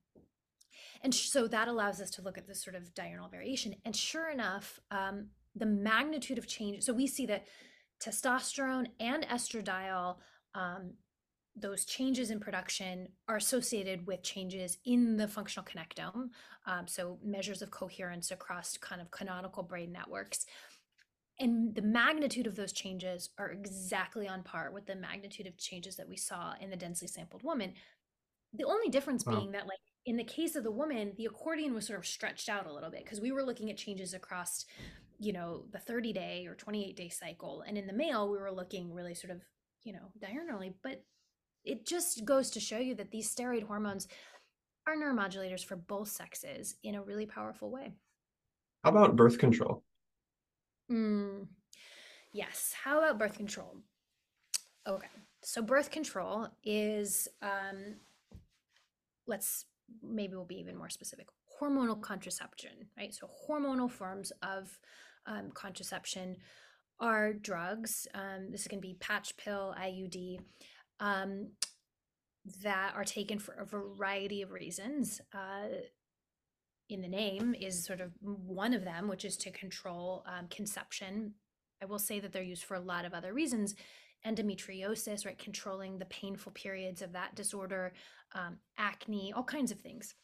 And 1.02 1.14
so 1.14 1.46
that 1.48 1.68
allows 1.68 2.00
us 2.00 2.10
to 2.12 2.22
look 2.22 2.38
at 2.38 2.46
this 2.46 2.62
sort 2.62 2.76
of 2.76 2.94
diurnal 2.94 3.28
variation. 3.28 3.74
And 3.84 3.94
sure 3.94 4.30
enough, 4.30 4.78
um, 4.90 5.28
the 5.54 5.66
magnitude 5.66 6.38
of 6.38 6.46
change. 6.46 6.82
So 6.82 6.92
we 6.92 7.06
see 7.06 7.26
that 7.26 7.46
testosterone 8.02 8.86
and 8.98 9.26
estradiol 9.26 10.16
um, 10.54 10.92
those 11.56 11.84
changes 11.84 12.30
in 12.30 12.40
production 12.40 13.08
are 13.28 13.36
associated 13.36 14.06
with 14.06 14.22
changes 14.22 14.78
in 14.84 15.16
the 15.16 15.28
functional 15.28 15.66
connectome. 15.66 16.28
Um, 16.66 16.86
so 16.86 17.18
measures 17.24 17.62
of 17.62 17.70
coherence 17.70 18.30
across 18.30 18.76
kind 18.78 19.00
of 19.00 19.10
canonical 19.10 19.62
brain 19.62 19.92
networks. 19.92 20.46
And 21.40 21.74
the 21.74 21.82
magnitude 21.82 22.46
of 22.46 22.54
those 22.54 22.72
changes 22.72 23.30
are 23.38 23.50
exactly 23.50 24.28
on 24.28 24.42
par 24.42 24.70
with 24.72 24.86
the 24.86 24.94
magnitude 24.94 25.46
of 25.46 25.56
changes 25.56 25.96
that 25.96 26.08
we 26.08 26.16
saw 26.16 26.52
in 26.60 26.70
the 26.70 26.76
densely 26.76 27.08
sampled 27.08 27.42
woman. 27.42 27.72
The 28.52 28.64
only 28.64 28.88
difference 28.88 29.24
wow. 29.24 29.36
being 29.36 29.52
that, 29.52 29.66
like, 29.66 29.78
in 30.06 30.16
the 30.16 30.24
case 30.24 30.54
of 30.54 30.64
the 30.64 30.70
woman, 30.70 31.14
the 31.16 31.26
accordion 31.26 31.74
was 31.74 31.86
sort 31.86 31.98
of 31.98 32.06
stretched 32.06 32.48
out 32.48 32.66
a 32.66 32.72
little 32.72 32.90
bit 32.90 33.04
because 33.04 33.20
we 33.20 33.32
were 33.32 33.42
looking 33.42 33.70
at 33.70 33.76
changes 33.76 34.12
across, 34.12 34.66
you 35.18 35.32
know, 35.32 35.64
the 35.72 35.78
30 35.78 36.12
day 36.12 36.46
or 36.46 36.54
28 36.54 36.96
day 36.96 37.08
cycle. 37.08 37.64
And 37.66 37.78
in 37.78 37.86
the 37.86 37.92
male, 37.92 38.30
we 38.30 38.38
were 38.38 38.52
looking 38.52 38.92
really 38.92 39.14
sort 39.14 39.30
of 39.30 39.40
you 39.84 39.92
know, 39.92 40.10
diurnally. 40.18 40.74
But 40.82 41.04
it 41.64 41.86
just 41.86 42.24
goes 42.24 42.50
to 42.50 42.60
show 42.60 42.78
you 42.78 42.94
that 42.96 43.10
these 43.10 43.34
steroid 43.34 43.64
hormones 43.64 44.08
are 44.86 44.96
neuromodulators 44.96 45.64
for 45.64 45.76
both 45.76 46.08
sexes 46.08 46.76
in 46.82 46.94
a 46.94 47.02
really 47.02 47.26
powerful 47.26 47.70
way. 47.70 47.92
How 48.84 48.90
about 48.90 49.16
birth 49.16 49.38
control? 49.38 49.82
Mm, 50.90 51.46
yes. 52.32 52.74
How 52.84 52.98
about 52.98 53.18
birth 53.18 53.36
control? 53.36 53.76
Okay. 54.86 55.08
So 55.42 55.62
birth 55.62 55.90
control 55.90 56.48
is 56.64 57.28
um 57.42 57.96
let's 59.26 59.66
maybe 60.02 60.34
we'll 60.34 60.44
be 60.44 60.58
even 60.58 60.76
more 60.76 60.90
specific. 60.90 61.26
Hormonal 61.60 62.00
contraception, 62.00 62.88
right? 62.96 63.14
So 63.14 63.28
hormonal 63.48 63.90
forms 63.90 64.32
of 64.42 64.78
um, 65.26 65.50
contraception 65.52 66.36
are 66.98 67.32
drugs. 67.32 68.06
Um, 68.14 68.50
this 68.50 68.66
can 68.66 68.80
be 68.80 68.96
patch 69.00 69.36
pill, 69.36 69.74
IUD, 69.78 70.38
um, 71.00 71.48
that 72.62 72.92
are 72.94 73.04
taken 73.04 73.38
for 73.38 73.54
a 73.54 73.66
variety 73.66 74.42
of 74.42 74.52
reasons. 74.52 75.20
Uh, 75.34 75.68
in 76.90 77.00
the 77.00 77.08
name 77.08 77.54
is 77.54 77.84
sort 77.84 78.00
of 78.00 78.12
one 78.22 78.74
of 78.74 78.84
them, 78.84 79.08
which 79.08 79.24
is 79.24 79.36
to 79.38 79.50
control 79.50 80.24
um, 80.26 80.46
conception. 80.48 81.34
I 81.82 81.86
will 81.86 81.98
say 81.98 82.20
that 82.20 82.32
they're 82.32 82.42
used 82.42 82.64
for 82.64 82.74
a 82.74 82.80
lot 82.80 83.04
of 83.04 83.14
other 83.14 83.32
reasons. 83.32 83.74
Endometriosis, 84.26 85.24
right? 85.24 85.38
Controlling 85.38 85.98
the 85.98 86.04
painful 86.06 86.52
periods 86.52 87.00
of 87.00 87.12
that 87.12 87.34
disorder, 87.34 87.92
um, 88.34 88.58
acne, 88.76 89.32
all 89.34 89.44
kinds 89.44 89.72
of 89.72 89.80
things. 89.80 90.14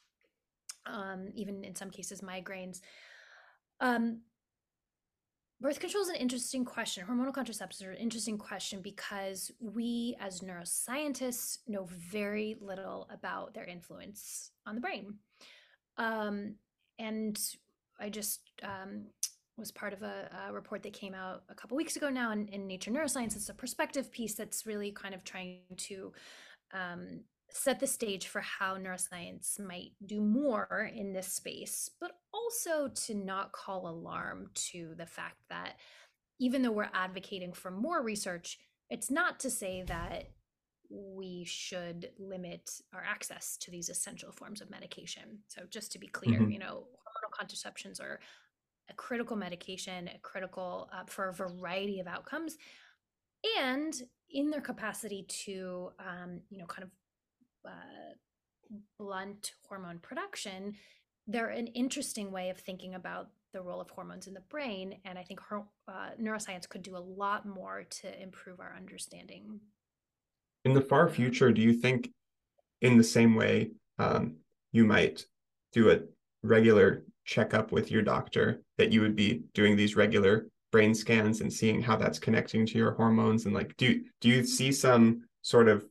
Um, 0.84 1.28
even 1.34 1.64
in 1.64 1.74
some 1.74 1.90
cases, 1.90 2.20
migraines. 2.20 2.80
Um, 3.80 4.20
Birth 5.58 5.80
control 5.80 6.02
is 6.02 6.10
an 6.10 6.16
interesting 6.16 6.66
question. 6.66 7.06
Hormonal 7.06 7.32
contraceptives 7.32 7.82
are 7.82 7.90
an 7.90 7.96
interesting 7.96 8.36
question 8.36 8.82
because 8.82 9.50
we, 9.58 10.14
as 10.20 10.40
neuroscientists, 10.40 11.60
know 11.66 11.88
very 11.88 12.58
little 12.60 13.08
about 13.10 13.54
their 13.54 13.64
influence 13.64 14.50
on 14.66 14.74
the 14.74 14.82
brain. 14.82 15.14
Um, 15.98 16.56
and 16.98 17.38
I 17.98 18.10
just 18.10 18.40
um, 18.62 19.06
was 19.56 19.72
part 19.72 19.92
of 19.92 20.02
a, 20.02 20.28
a, 20.48 20.52
report 20.52 20.82
that 20.82 20.92
came 20.92 21.14
out 21.14 21.42
a 21.48 21.54
couple 21.54 21.76
weeks 21.76 21.96
ago 21.96 22.10
now 22.10 22.32
in, 22.32 22.48
in, 22.48 22.66
Nature 22.66 22.90
Neuroscience. 22.90 23.36
It's 23.36 23.48
a 23.48 23.54
perspective 23.54 24.10
piece 24.10 24.34
that's 24.34 24.66
really 24.66 24.92
kind 24.92 25.14
of 25.14 25.24
trying 25.24 25.60
to 25.76 26.12
um, 26.74 27.20
set 27.48 27.80
the 27.80 27.86
stage 27.86 28.26
for 28.26 28.40
how 28.40 28.76
neuroscience 28.76 29.58
might 29.58 29.92
do 30.04 30.20
more 30.20 30.90
in 30.94 31.12
this 31.12 31.28
space, 31.28 31.90
but 32.00 32.12
also 32.34 32.88
to 32.88 33.14
not 33.14 33.52
call 33.52 33.88
alarm 33.88 34.50
to 34.54 34.94
the 34.96 35.06
fact 35.06 35.36
that 35.48 35.76
even 36.38 36.62
though 36.62 36.72
we're 36.72 36.90
advocating 36.92 37.52
for 37.52 37.70
more 37.70 38.02
research, 38.02 38.58
it's 38.90 39.10
not 39.10 39.40
to 39.40 39.50
say 39.50 39.82
that 39.86 40.30
we 40.90 41.44
should 41.44 42.10
limit 42.18 42.70
our 42.92 43.02
access 43.02 43.56
to 43.58 43.70
these 43.70 43.88
essential 43.88 44.32
forms 44.32 44.60
of 44.60 44.70
medication. 44.70 45.38
So, 45.48 45.62
just 45.70 45.92
to 45.92 45.98
be 45.98 46.06
clear, 46.06 46.40
mm-hmm. 46.40 46.50
you 46.50 46.58
know, 46.58 46.84
hormonal 47.06 47.36
contraceptions 47.36 48.00
are 48.00 48.20
a 48.88 48.94
critical 48.94 49.36
medication, 49.36 50.08
a 50.08 50.18
critical 50.20 50.88
uh, 50.92 51.04
for 51.06 51.28
a 51.28 51.32
variety 51.32 52.00
of 52.00 52.06
outcomes, 52.06 52.56
and 53.58 53.94
in 54.30 54.50
their 54.50 54.60
capacity 54.60 55.24
to, 55.28 55.90
um, 55.98 56.40
you 56.50 56.58
know, 56.58 56.66
kind 56.66 56.84
of 56.84 56.90
uh, 57.70 58.14
blunt 58.98 59.52
hormone 59.68 59.98
production, 59.98 60.74
they're 61.26 61.48
an 61.48 61.66
interesting 61.68 62.30
way 62.30 62.50
of 62.50 62.58
thinking 62.58 62.94
about 62.94 63.30
the 63.52 63.62
role 63.62 63.80
of 63.80 63.90
hormones 63.90 64.26
in 64.26 64.34
the 64.34 64.40
brain. 64.40 64.98
And 65.04 65.18
I 65.18 65.22
think 65.22 65.40
her, 65.48 65.62
uh, 65.88 66.10
neuroscience 66.20 66.68
could 66.68 66.82
do 66.82 66.96
a 66.96 66.98
lot 66.98 67.46
more 67.46 67.84
to 68.02 68.22
improve 68.22 68.60
our 68.60 68.74
understanding. 68.76 69.60
In 70.66 70.74
the 70.74 70.80
far 70.80 71.08
future, 71.08 71.52
do 71.52 71.62
you 71.62 71.72
think, 71.72 72.10
in 72.80 72.98
the 72.98 73.04
same 73.04 73.36
way, 73.36 73.70
um, 74.00 74.34
you 74.72 74.84
might 74.84 75.24
do 75.72 75.92
a 75.92 76.00
regular 76.42 77.04
checkup 77.24 77.70
with 77.70 77.92
your 77.92 78.02
doctor, 78.02 78.62
that 78.76 78.90
you 78.90 79.00
would 79.00 79.14
be 79.14 79.44
doing 79.54 79.76
these 79.76 79.94
regular 79.94 80.48
brain 80.72 80.92
scans 80.92 81.40
and 81.40 81.52
seeing 81.52 81.80
how 81.80 81.94
that's 81.94 82.18
connecting 82.18 82.66
to 82.66 82.78
your 82.78 82.90
hormones? 82.94 83.44
And 83.44 83.54
like, 83.54 83.76
do 83.76 84.02
do 84.20 84.28
you 84.28 84.44
see 84.44 84.72
some 84.72 85.22
sort 85.42 85.68
of 85.68 85.86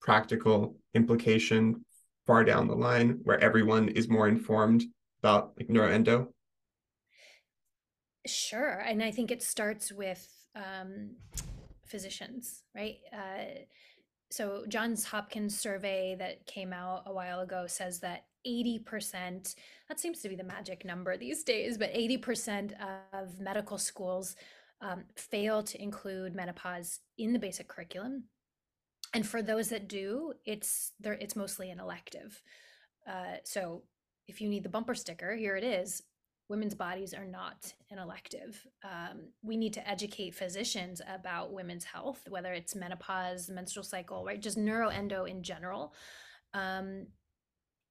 practical 0.00 0.76
implication 0.94 1.84
far 2.24 2.44
down 2.44 2.68
the 2.68 2.76
line 2.76 3.18
where 3.24 3.40
everyone 3.40 3.88
is 3.88 4.08
more 4.08 4.28
informed 4.28 4.84
about 5.18 5.54
like 5.58 5.66
neuroendo? 5.66 6.28
Sure. 8.28 8.78
And 8.78 9.02
I 9.02 9.10
think 9.10 9.32
it 9.32 9.42
starts 9.42 9.90
with 9.90 10.24
um, 10.54 11.16
physicians, 11.84 12.62
right? 12.76 12.98
Uh, 13.12 13.64
so 14.30 14.64
Johns 14.68 15.04
Hopkins 15.04 15.58
survey 15.58 16.16
that 16.18 16.46
came 16.46 16.72
out 16.72 17.02
a 17.06 17.12
while 17.12 17.40
ago 17.40 17.66
says 17.66 18.00
that 18.00 18.24
80%, 18.46 19.54
that 19.88 20.00
seems 20.00 20.20
to 20.20 20.28
be 20.28 20.36
the 20.36 20.44
magic 20.44 20.84
number 20.84 21.16
these 21.16 21.44
days, 21.44 21.78
but 21.78 21.94
80% 21.94 22.72
of 23.12 23.40
medical 23.40 23.78
schools 23.78 24.36
um, 24.80 25.04
fail 25.16 25.62
to 25.62 25.82
include 25.82 26.34
menopause 26.34 27.00
in 27.16 27.32
the 27.32 27.38
basic 27.38 27.68
curriculum. 27.68 28.24
And 29.14 29.26
for 29.26 29.42
those 29.42 29.68
that 29.68 29.88
do 29.88 30.34
it's 30.44 30.92
there 30.98 31.14
it's 31.14 31.36
mostly 31.36 31.70
an 31.70 31.80
elective. 31.80 32.42
Uh, 33.08 33.36
so 33.44 33.82
if 34.26 34.40
you 34.40 34.48
need 34.48 34.64
the 34.64 34.68
bumper 34.68 34.94
sticker 34.94 35.36
here 35.36 35.56
it 35.56 35.64
is 35.64 36.02
women's 36.48 36.74
bodies 36.74 37.14
are 37.14 37.24
not 37.24 37.72
an 37.90 37.98
elective 37.98 38.66
um, 38.84 39.20
we 39.42 39.56
need 39.56 39.72
to 39.72 39.88
educate 39.88 40.34
physicians 40.34 41.00
about 41.08 41.52
women's 41.52 41.84
health 41.84 42.20
whether 42.28 42.52
it's 42.52 42.74
menopause 42.74 43.50
menstrual 43.50 43.84
cycle 43.84 44.24
right 44.24 44.42
just 44.42 44.58
neuroendo 44.58 45.28
in 45.28 45.42
general 45.42 45.94
um, 46.52 47.06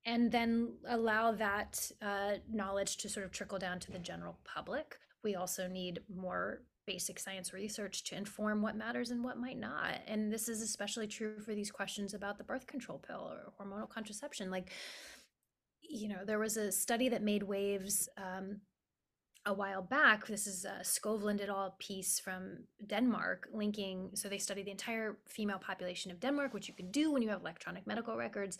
and 0.05 0.31
then 0.31 0.73
allow 0.87 1.31
that 1.31 1.89
uh, 2.01 2.33
knowledge 2.51 2.97
to 2.97 3.09
sort 3.09 3.25
of 3.25 3.31
trickle 3.31 3.57
down 3.57 3.79
to 3.79 3.91
the 3.91 3.99
general 3.99 4.37
public 4.43 4.97
we 5.23 5.35
also 5.35 5.67
need 5.67 6.01
more 6.13 6.61
basic 6.85 7.19
science 7.19 7.53
research 7.53 8.03
to 8.03 8.15
inform 8.15 8.61
what 8.61 8.75
matters 8.75 9.11
and 9.11 9.23
what 9.23 9.37
might 9.37 9.59
not. 9.59 10.01
And 10.07 10.31
this 10.31 10.49
is 10.49 10.61
especially 10.61 11.07
true 11.07 11.39
for 11.39 11.53
these 11.55 11.71
questions 11.71 12.13
about 12.13 12.37
the 12.37 12.43
birth 12.43 12.67
control 12.67 12.99
pill 12.99 13.31
or 13.31 13.53
hormonal 13.59 13.89
contraception. 13.89 14.51
Like, 14.51 14.71
you 15.93 16.09
know, 16.09 16.25
there 16.25 16.39
was 16.39 16.57
a 16.57 16.71
study 16.71 17.07
that 17.09 17.21
made 17.21 17.43
waves 17.43 18.09
um, 18.17 18.61
a 19.45 19.53
while 19.53 19.81
back. 19.81 20.25
This 20.25 20.47
is 20.47 20.65
a 20.65 20.81
Skovlund 20.81 21.41
et 21.41 21.49
al. 21.49 21.75
piece 21.77 22.19
from 22.19 22.63
Denmark 22.85 23.49
linking. 23.53 24.09
So 24.15 24.27
they 24.27 24.39
studied 24.39 24.65
the 24.65 24.71
entire 24.71 25.17
female 25.27 25.59
population 25.59 26.11
of 26.11 26.19
Denmark, 26.19 26.53
which 26.53 26.67
you 26.67 26.73
can 26.73 26.89
do 26.89 27.11
when 27.11 27.21
you 27.21 27.29
have 27.29 27.41
electronic 27.41 27.85
medical 27.85 28.17
records. 28.17 28.57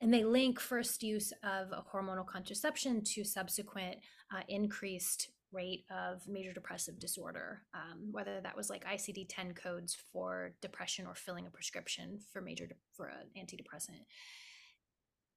And 0.00 0.14
they 0.14 0.24
link 0.24 0.60
first 0.60 1.02
use 1.02 1.32
of 1.42 1.72
hormonal 1.92 2.26
contraception 2.26 3.02
to 3.04 3.24
subsequent 3.24 3.96
uh, 4.34 4.42
increased 4.48 5.30
rate 5.52 5.84
of 5.90 6.26
major 6.28 6.52
depressive 6.52 6.98
disorder, 6.98 7.62
um, 7.74 8.08
whether 8.10 8.40
that 8.40 8.56
was 8.56 8.70
like 8.70 8.86
ICD 8.86 9.26
10 9.28 9.52
codes 9.54 9.96
for 10.12 10.54
depression 10.62 11.06
or 11.06 11.14
filling 11.14 11.46
a 11.46 11.50
prescription 11.50 12.18
for 12.32 12.40
major 12.40 12.66
de- 12.66 12.74
for 12.96 13.08
an 13.08 13.26
antidepressant 13.38 14.00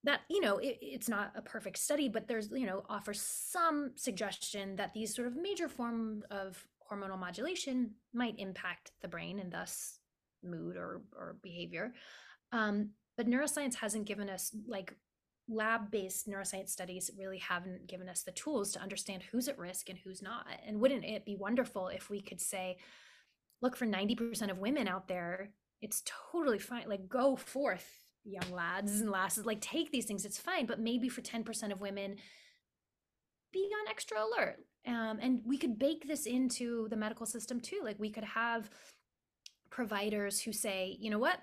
that 0.04 0.20
you 0.28 0.40
know 0.40 0.58
it, 0.58 0.78
it's 0.80 1.08
not 1.08 1.32
a 1.34 1.42
perfect 1.42 1.78
study 1.78 2.08
but 2.08 2.28
there's 2.28 2.50
you 2.52 2.66
know 2.66 2.84
offers 2.88 3.20
some 3.20 3.92
suggestion 3.96 4.76
that 4.76 4.92
these 4.94 5.14
sort 5.14 5.26
of 5.26 5.36
major 5.36 5.68
forms 5.68 6.22
of 6.30 6.64
hormonal 6.90 7.18
modulation 7.18 7.90
might 8.12 8.38
impact 8.38 8.92
the 9.02 9.08
brain 9.08 9.38
and 9.38 9.52
thus 9.52 9.98
mood 10.42 10.76
or 10.76 11.02
or 11.12 11.36
behavior. 11.42 11.92
Um, 12.52 12.90
but 13.16 13.26
neuroscience 13.26 13.74
hasn't 13.74 14.06
given 14.06 14.28
us 14.30 14.54
like 14.68 14.94
lab-based 15.48 16.28
neuroscience 16.28 16.70
studies 16.70 17.10
really 17.16 17.38
haven't 17.38 17.86
given 17.86 18.08
us 18.08 18.22
the 18.22 18.32
tools 18.32 18.72
to 18.72 18.80
understand 18.80 19.22
who's 19.22 19.48
at 19.48 19.58
risk 19.58 19.88
and 19.88 19.98
who's 19.98 20.20
not. 20.22 20.46
And 20.66 20.80
wouldn't 20.80 21.04
it 21.04 21.24
be 21.24 21.36
wonderful 21.36 21.88
if 21.88 22.10
we 22.10 22.20
could 22.20 22.40
say 22.40 22.76
look 23.62 23.76
for 23.76 23.86
90% 23.86 24.50
of 24.50 24.58
women 24.58 24.86
out 24.86 25.08
there 25.08 25.50
it's 25.82 26.02
totally 26.32 26.58
fine 26.58 26.88
like 26.88 27.08
go 27.08 27.36
forth 27.36 28.05
young 28.26 28.50
lads 28.52 29.00
and 29.00 29.10
lasses 29.10 29.46
like 29.46 29.60
take 29.60 29.92
these 29.92 30.04
things 30.04 30.24
it's 30.24 30.38
fine 30.38 30.66
but 30.66 30.80
maybe 30.80 31.08
for 31.08 31.20
10% 31.20 31.72
of 31.72 31.80
women 31.80 32.16
be 33.52 33.70
on 33.80 33.88
extra 33.88 34.18
alert. 34.18 34.58
Um, 34.86 35.18
and 35.20 35.40
we 35.44 35.58
could 35.58 35.78
bake 35.78 36.06
this 36.06 36.26
into 36.26 36.88
the 36.90 36.96
medical 36.96 37.26
system 37.26 37.60
too 37.60 37.80
like 37.82 37.98
we 37.98 38.10
could 38.10 38.24
have 38.24 38.70
providers 39.70 40.40
who 40.40 40.52
say 40.52 40.96
you 41.00 41.10
know 41.10 41.18
what? 41.18 41.40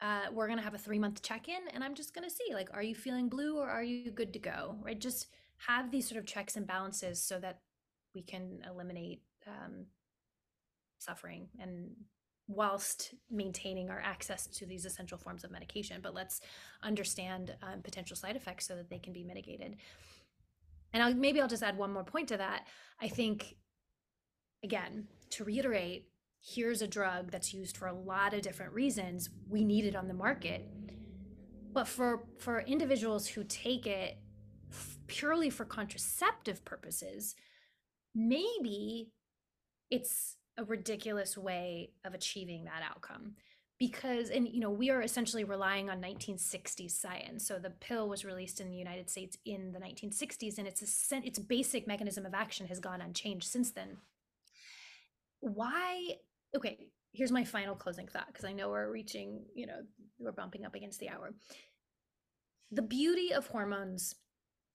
Uh, 0.00 0.26
we're 0.32 0.46
going 0.46 0.58
to 0.58 0.64
have 0.64 0.74
a 0.74 0.78
three 0.78 0.98
month 0.98 1.22
check 1.22 1.48
in 1.48 1.58
and 1.74 1.82
i'm 1.82 1.96
just 1.96 2.14
going 2.14 2.22
to 2.22 2.32
see 2.32 2.54
like 2.54 2.68
are 2.72 2.84
you 2.84 2.94
feeling 2.94 3.28
blue 3.28 3.58
or 3.58 3.68
are 3.68 3.82
you 3.82 4.10
good 4.10 4.32
to 4.32 4.38
go? 4.38 4.76
Right? 4.82 4.98
Just 4.98 5.28
have 5.66 5.90
these 5.90 6.08
sort 6.08 6.18
of 6.18 6.26
checks 6.26 6.56
and 6.56 6.66
balances 6.66 7.22
so 7.22 7.38
that 7.40 7.60
we 8.14 8.22
can 8.22 8.60
eliminate 8.70 9.22
um, 9.46 9.86
suffering 10.98 11.48
and 11.58 11.90
whilst 12.48 13.14
maintaining 13.30 13.90
our 13.90 14.00
access 14.00 14.46
to 14.46 14.66
these 14.66 14.86
essential 14.86 15.18
forms 15.18 15.44
of 15.44 15.50
medication. 15.50 16.00
But 16.02 16.14
let's 16.14 16.40
understand 16.82 17.54
um, 17.62 17.82
potential 17.82 18.16
side 18.16 18.36
effects 18.36 18.66
so 18.66 18.74
that 18.74 18.88
they 18.88 18.98
can 18.98 19.12
be 19.12 19.22
mitigated. 19.22 19.76
And 20.94 21.02
I'll, 21.02 21.14
maybe 21.14 21.40
I'll 21.40 21.48
just 21.48 21.62
add 21.62 21.76
one 21.76 21.92
more 21.92 22.04
point 22.04 22.28
to 22.28 22.38
that. 22.38 22.66
I 23.00 23.08
think, 23.08 23.56
again, 24.64 25.08
to 25.30 25.44
reiterate, 25.44 26.08
here's 26.40 26.80
a 26.80 26.86
drug 26.86 27.30
that's 27.30 27.52
used 27.52 27.76
for 27.76 27.86
a 27.86 27.92
lot 27.92 28.32
of 28.32 28.40
different 28.40 28.72
reasons. 28.72 29.28
We 29.46 29.62
need 29.62 29.84
it 29.84 29.94
on 29.94 30.08
the 30.08 30.14
market. 30.14 30.66
But 31.74 31.86
for, 31.86 32.24
for 32.38 32.60
individuals 32.60 33.26
who 33.26 33.44
take 33.44 33.86
it 33.86 34.16
purely 35.06 35.50
for 35.50 35.66
contraceptive 35.66 36.64
purposes, 36.64 37.34
maybe 38.14 39.12
it's 39.90 40.37
a 40.58 40.64
ridiculous 40.64 41.38
way 41.38 41.90
of 42.04 42.12
achieving 42.12 42.64
that 42.64 42.82
outcome 42.82 43.36
because 43.78 44.28
and 44.30 44.48
you 44.48 44.60
know 44.60 44.70
we 44.70 44.90
are 44.90 45.00
essentially 45.02 45.44
relying 45.44 45.88
on 45.88 46.02
1960s 46.02 46.90
science. 46.90 47.46
So 47.46 47.58
the 47.58 47.70
pill 47.70 48.08
was 48.08 48.24
released 48.24 48.60
in 48.60 48.70
the 48.70 48.76
united 48.76 49.08
states 49.08 49.38
in 49.44 49.72
the 49.72 49.78
1960s 49.78 50.58
and 50.58 50.66
its 50.66 51.12
a, 51.12 51.16
its 51.24 51.38
basic 51.38 51.86
mechanism 51.86 52.26
of 52.26 52.34
action 52.34 52.66
has 52.66 52.80
gone 52.80 53.00
unchanged 53.00 53.46
since 53.46 53.70
then. 53.70 53.98
Why 55.40 56.16
okay 56.56 56.88
here's 57.12 57.32
my 57.32 57.44
final 57.44 57.74
closing 57.74 58.06
thought 58.06 58.26
because 58.26 58.44
i 58.44 58.52
know 58.52 58.68
we're 58.68 58.90
reaching 58.90 59.40
you 59.54 59.66
know 59.66 59.80
we're 60.18 60.32
bumping 60.32 60.64
up 60.64 60.74
against 60.74 60.98
the 61.00 61.08
hour. 61.08 61.32
The 62.70 62.82
beauty 62.82 63.32
of 63.32 63.46
hormones 63.46 64.14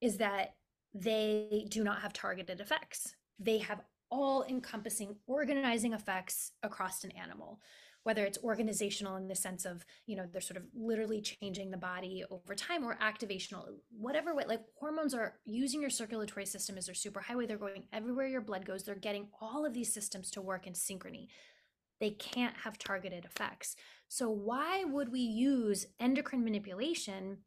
is 0.02 0.18
that 0.18 0.56
they 0.94 1.68
do 1.70 1.84
not 1.84 2.02
have 2.02 2.14
targeted 2.14 2.60
effects. 2.60 3.16
They 3.40 3.60
have 3.60 3.82
all 4.14 4.46
encompassing 4.48 5.16
organizing 5.26 5.94
effects 5.94 6.52
across 6.62 7.04
an 7.04 7.12
animal 7.12 7.60
whether 8.04 8.26
it's 8.26 8.38
organizational 8.44 9.16
in 9.16 9.28
the 9.28 9.36
sense 9.36 9.66
of 9.66 9.86
you 10.06 10.16
know 10.16 10.26
they're 10.32 10.42
sort 10.42 10.58
of 10.58 10.64
literally 10.76 11.22
changing 11.22 11.72
the 11.72 11.78
body 11.78 12.24
over 12.30 12.54
time 12.54 12.84
or 12.84 12.98
activational 13.02 13.64
whatever 13.98 14.36
way 14.36 14.44
like 14.48 14.62
hormones 14.78 15.14
are 15.14 15.36
using 15.46 15.82
your 15.82 15.90
circulatory 15.90 16.46
system 16.46 16.78
as 16.78 16.86
their 16.86 16.96
superhighway 16.96 17.48
they're 17.48 17.58
going 17.58 17.86
everywhere 17.92 18.28
your 18.28 18.42
blood 18.42 18.66
goes 18.66 18.84
they're 18.84 18.96
getting 18.96 19.28
all 19.42 19.66
of 19.66 19.74
these 19.74 19.94
systems 19.94 20.30
to 20.32 20.42
work 20.42 20.68
in 20.68 20.74
synchrony. 20.74 21.28
They 22.00 22.12
can't 22.12 22.56
have 22.64 22.78
targeted 22.78 23.24
effects. 23.24 23.76
So 24.10 24.30
why 24.30 24.84
would 24.84 25.12
we 25.12 25.22
use 25.22 25.86
endocrine 26.00 26.44
manipulation 26.44 27.38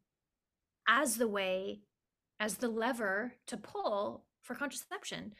as 0.88 1.16
the 1.16 1.28
way 1.28 1.80
as 2.40 2.56
the 2.56 2.68
lever 2.68 3.34
to 3.48 3.56
pull 3.56 4.24
for 4.42 4.54
contraception 4.54 5.34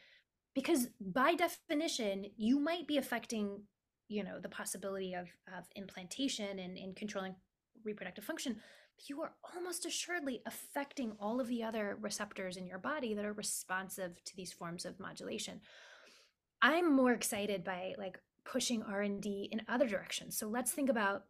because 0.57 0.87
by 0.99 1.35
definition 1.35 2.25
you 2.35 2.59
might 2.59 2.87
be 2.87 2.97
affecting 2.97 3.61
you 4.07 4.23
know 4.23 4.39
the 4.39 4.49
possibility 4.49 5.13
of, 5.13 5.27
of 5.55 5.65
implantation 5.75 6.57
and, 6.57 6.77
and 6.77 6.95
controlling 6.95 7.35
reproductive 7.83 8.23
function 8.23 8.55
you 9.05 9.21
are 9.21 9.33
almost 9.53 9.85
assuredly 9.85 10.41
affecting 10.47 11.11
all 11.19 11.39
of 11.39 11.47
the 11.47 11.61
other 11.61 11.99
receptors 12.01 12.57
in 12.57 12.65
your 12.65 12.79
body 12.79 13.13
that 13.13 13.23
are 13.23 13.33
responsive 13.33 14.23
to 14.25 14.35
these 14.35 14.51
forms 14.51 14.85
of 14.85 14.99
modulation. 14.99 15.61
I'm 16.63 16.91
more 16.95 17.11
excited 17.11 17.63
by 17.63 17.93
like 17.99 18.19
pushing 18.43 18.81
r&d 18.81 19.49
in 19.51 19.61
other 19.67 19.87
directions. 19.87 20.35
So 20.35 20.47
let's 20.47 20.71
think 20.71 20.89
about 20.89 21.25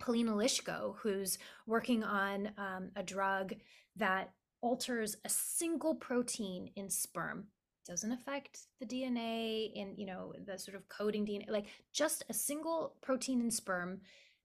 polina 0.00 0.32
lishko 0.32 0.96
who's 0.96 1.38
working 1.68 2.02
on 2.02 2.50
um, 2.58 2.90
a 2.96 3.04
drug 3.04 3.54
that 3.94 4.32
alters 4.60 5.16
a 5.24 5.28
single 5.28 5.94
protein 5.94 6.70
in 6.74 6.90
sperm 6.90 7.46
doesn't 7.86 8.12
affect 8.12 8.66
the 8.80 8.86
DNA 8.86 9.70
and 9.80 9.98
you 9.98 10.06
know 10.06 10.32
the 10.46 10.58
sort 10.58 10.76
of 10.76 10.88
coding 10.88 11.24
DNA, 11.26 11.48
like 11.50 11.66
just 11.92 12.24
a 12.28 12.34
single 12.34 12.94
protein 13.02 13.40
in 13.40 13.50
sperm 13.50 14.00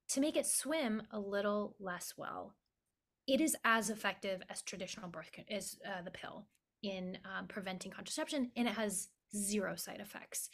to 0.10 0.22
make 0.22 0.38
it 0.38 0.46
swim 0.46 1.02
a 1.12 1.20
little 1.20 1.76
less 1.80 2.14
well. 2.18 2.56
It 3.28 3.40
is 3.40 3.56
as 3.64 3.90
effective 3.90 4.42
as 4.50 4.62
traditional 4.62 5.10
birth 5.10 5.30
as 5.50 5.78
uh, 5.86 6.02
the 6.02 6.12
pill 6.12 6.48
in 6.84 7.18
um, 7.26 7.48
preventing 7.48 7.92
contraception, 7.92 8.52
and 8.56 8.68
it 8.68 8.74
has 8.74 9.10
zero 9.36 9.76
side 9.76 10.00
effects. 10.00 10.50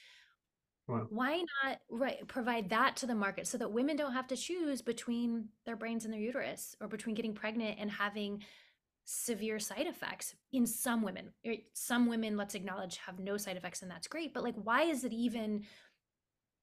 Wow. 0.88 1.08
Why 1.10 1.44
not 1.64 1.80
right 1.90 2.26
provide 2.28 2.70
that 2.70 2.96
to 2.98 3.08
the 3.08 3.16
market 3.16 3.46
so 3.46 3.58
that 3.58 3.72
women 3.72 3.98
don't 3.98 4.14
have 4.14 4.28
to 4.28 4.38
choose 4.38 4.82
between 4.82 5.50
their 5.66 5.76
brains 5.76 6.06
and 6.06 6.14
their 6.14 6.22
uterus 6.22 6.76
or 6.80 6.88
between 6.88 7.14
getting 7.14 7.34
pregnant 7.34 7.78
and 7.80 7.92
having 7.92 8.44
severe 9.10 9.58
side 9.58 9.88
effects 9.88 10.36
in 10.51 10.66
some 10.66 11.01
women. 11.01 11.30
Some 11.74 12.08
women, 12.08 12.36
let's 12.36 12.55
acknowledge, 12.55 12.97
have 12.97 13.20
no 13.20 13.38
side 13.38 13.55
effects, 13.55 13.82
and 13.82 13.89
that's 13.89 14.08
great. 14.08 14.34
But 14.34 14.43
like, 14.43 14.55
why 14.55 14.84
is 14.84 15.05
it 15.05 15.14
even 15.14 15.64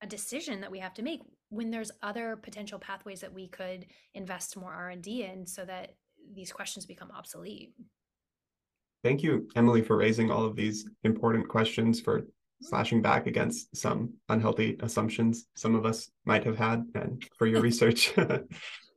a 0.02 0.06
decision 0.06 0.60
that 0.60 0.70
we 0.70 0.78
have 0.78 0.92
to 0.94 1.02
make 1.02 1.20
when 1.48 1.70
there's 1.70 1.90
other 2.02 2.36
potential 2.36 2.78
pathways 2.78 3.22
that 3.22 3.32
we 3.32 3.48
could 3.48 3.86
invest 4.12 4.58
more 4.58 4.72
R 4.72 4.90
and 4.90 5.02
D 5.02 5.22
in, 5.22 5.46
so 5.46 5.64
that 5.64 5.94
these 6.34 6.52
questions 6.52 6.84
become 6.84 7.10
obsolete? 7.16 7.72
Thank 9.02 9.22
you, 9.22 9.48
Emily, 9.56 9.80
for 9.80 9.96
raising 9.96 10.30
all 10.30 10.44
of 10.44 10.54
these 10.54 10.86
important 11.02 11.48
questions, 11.48 11.98
for 11.98 12.20
mm-hmm. 12.20 12.66
slashing 12.66 13.00
back 13.00 13.26
against 13.26 13.74
some 13.74 14.12
unhealthy 14.28 14.76
assumptions 14.80 15.46
some 15.56 15.74
of 15.74 15.86
us 15.86 16.10
might 16.26 16.44
have 16.44 16.58
had, 16.58 16.84
and 16.94 17.26
for 17.38 17.46
your 17.46 17.62
research. 17.62 18.12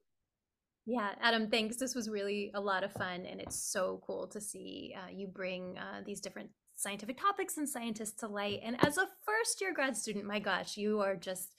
Yeah, 0.89 1.09
Adam, 1.21 1.49
thanks. 1.49 1.75
This 1.75 1.93
was 1.93 2.09
really 2.09 2.49
a 2.53 2.61
lot 2.61 2.85
of 2.85 2.93
fun, 2.93 3.25
and 3.25 3.41
it's 3.41 3.59
so 3.59 4.01
cool 4.07 4.25
to 4.27 4.39
see 4.39 4.95
uh, 4.97 5.11
you 5.13 5.27
bring 5.27 5.77
uh, 5.77 6.01
these 6.05 6.21
different 6.21 6.49
scientific 6.77 7.19
topics 7.19 7.57
and 7.57 7.67
scientists 7.67 8.13
to 8.21 8.27
light. 8.27 8.61
And 8.63 8.77
as 8.85 8.97
a 8.97 9.05
first 9.25 9.59
year 9.59 9.73
grad 9.73 9.97
student, 9.97 10.23
my 10.23 10.39
gosh, 10.39 10.77
you 10.77 11.01
are 11.01 11.17
just 11.17 11.55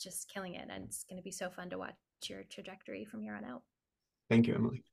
just 0.00 0.30
killing 0.32 0.54
it, 0.54 0.68
and 0.70 0.84
it's 0.84 1.02
going 1.10 1.16
to 1.16 1.24
be 1.24 1.32
so 1.32 1.50
fun 1.50 1.70
to 1.70 1.78
watch 1.78 1.96
your 2.28 2.44
trajectory 2.44 3.04
from 3.04 3.20
here 3.20 3.34
on 3.34 3.44
out. 3.44 3.62
Thank 4.30 4.46
you, 4.46 4.54
Emily. 4.54 4.84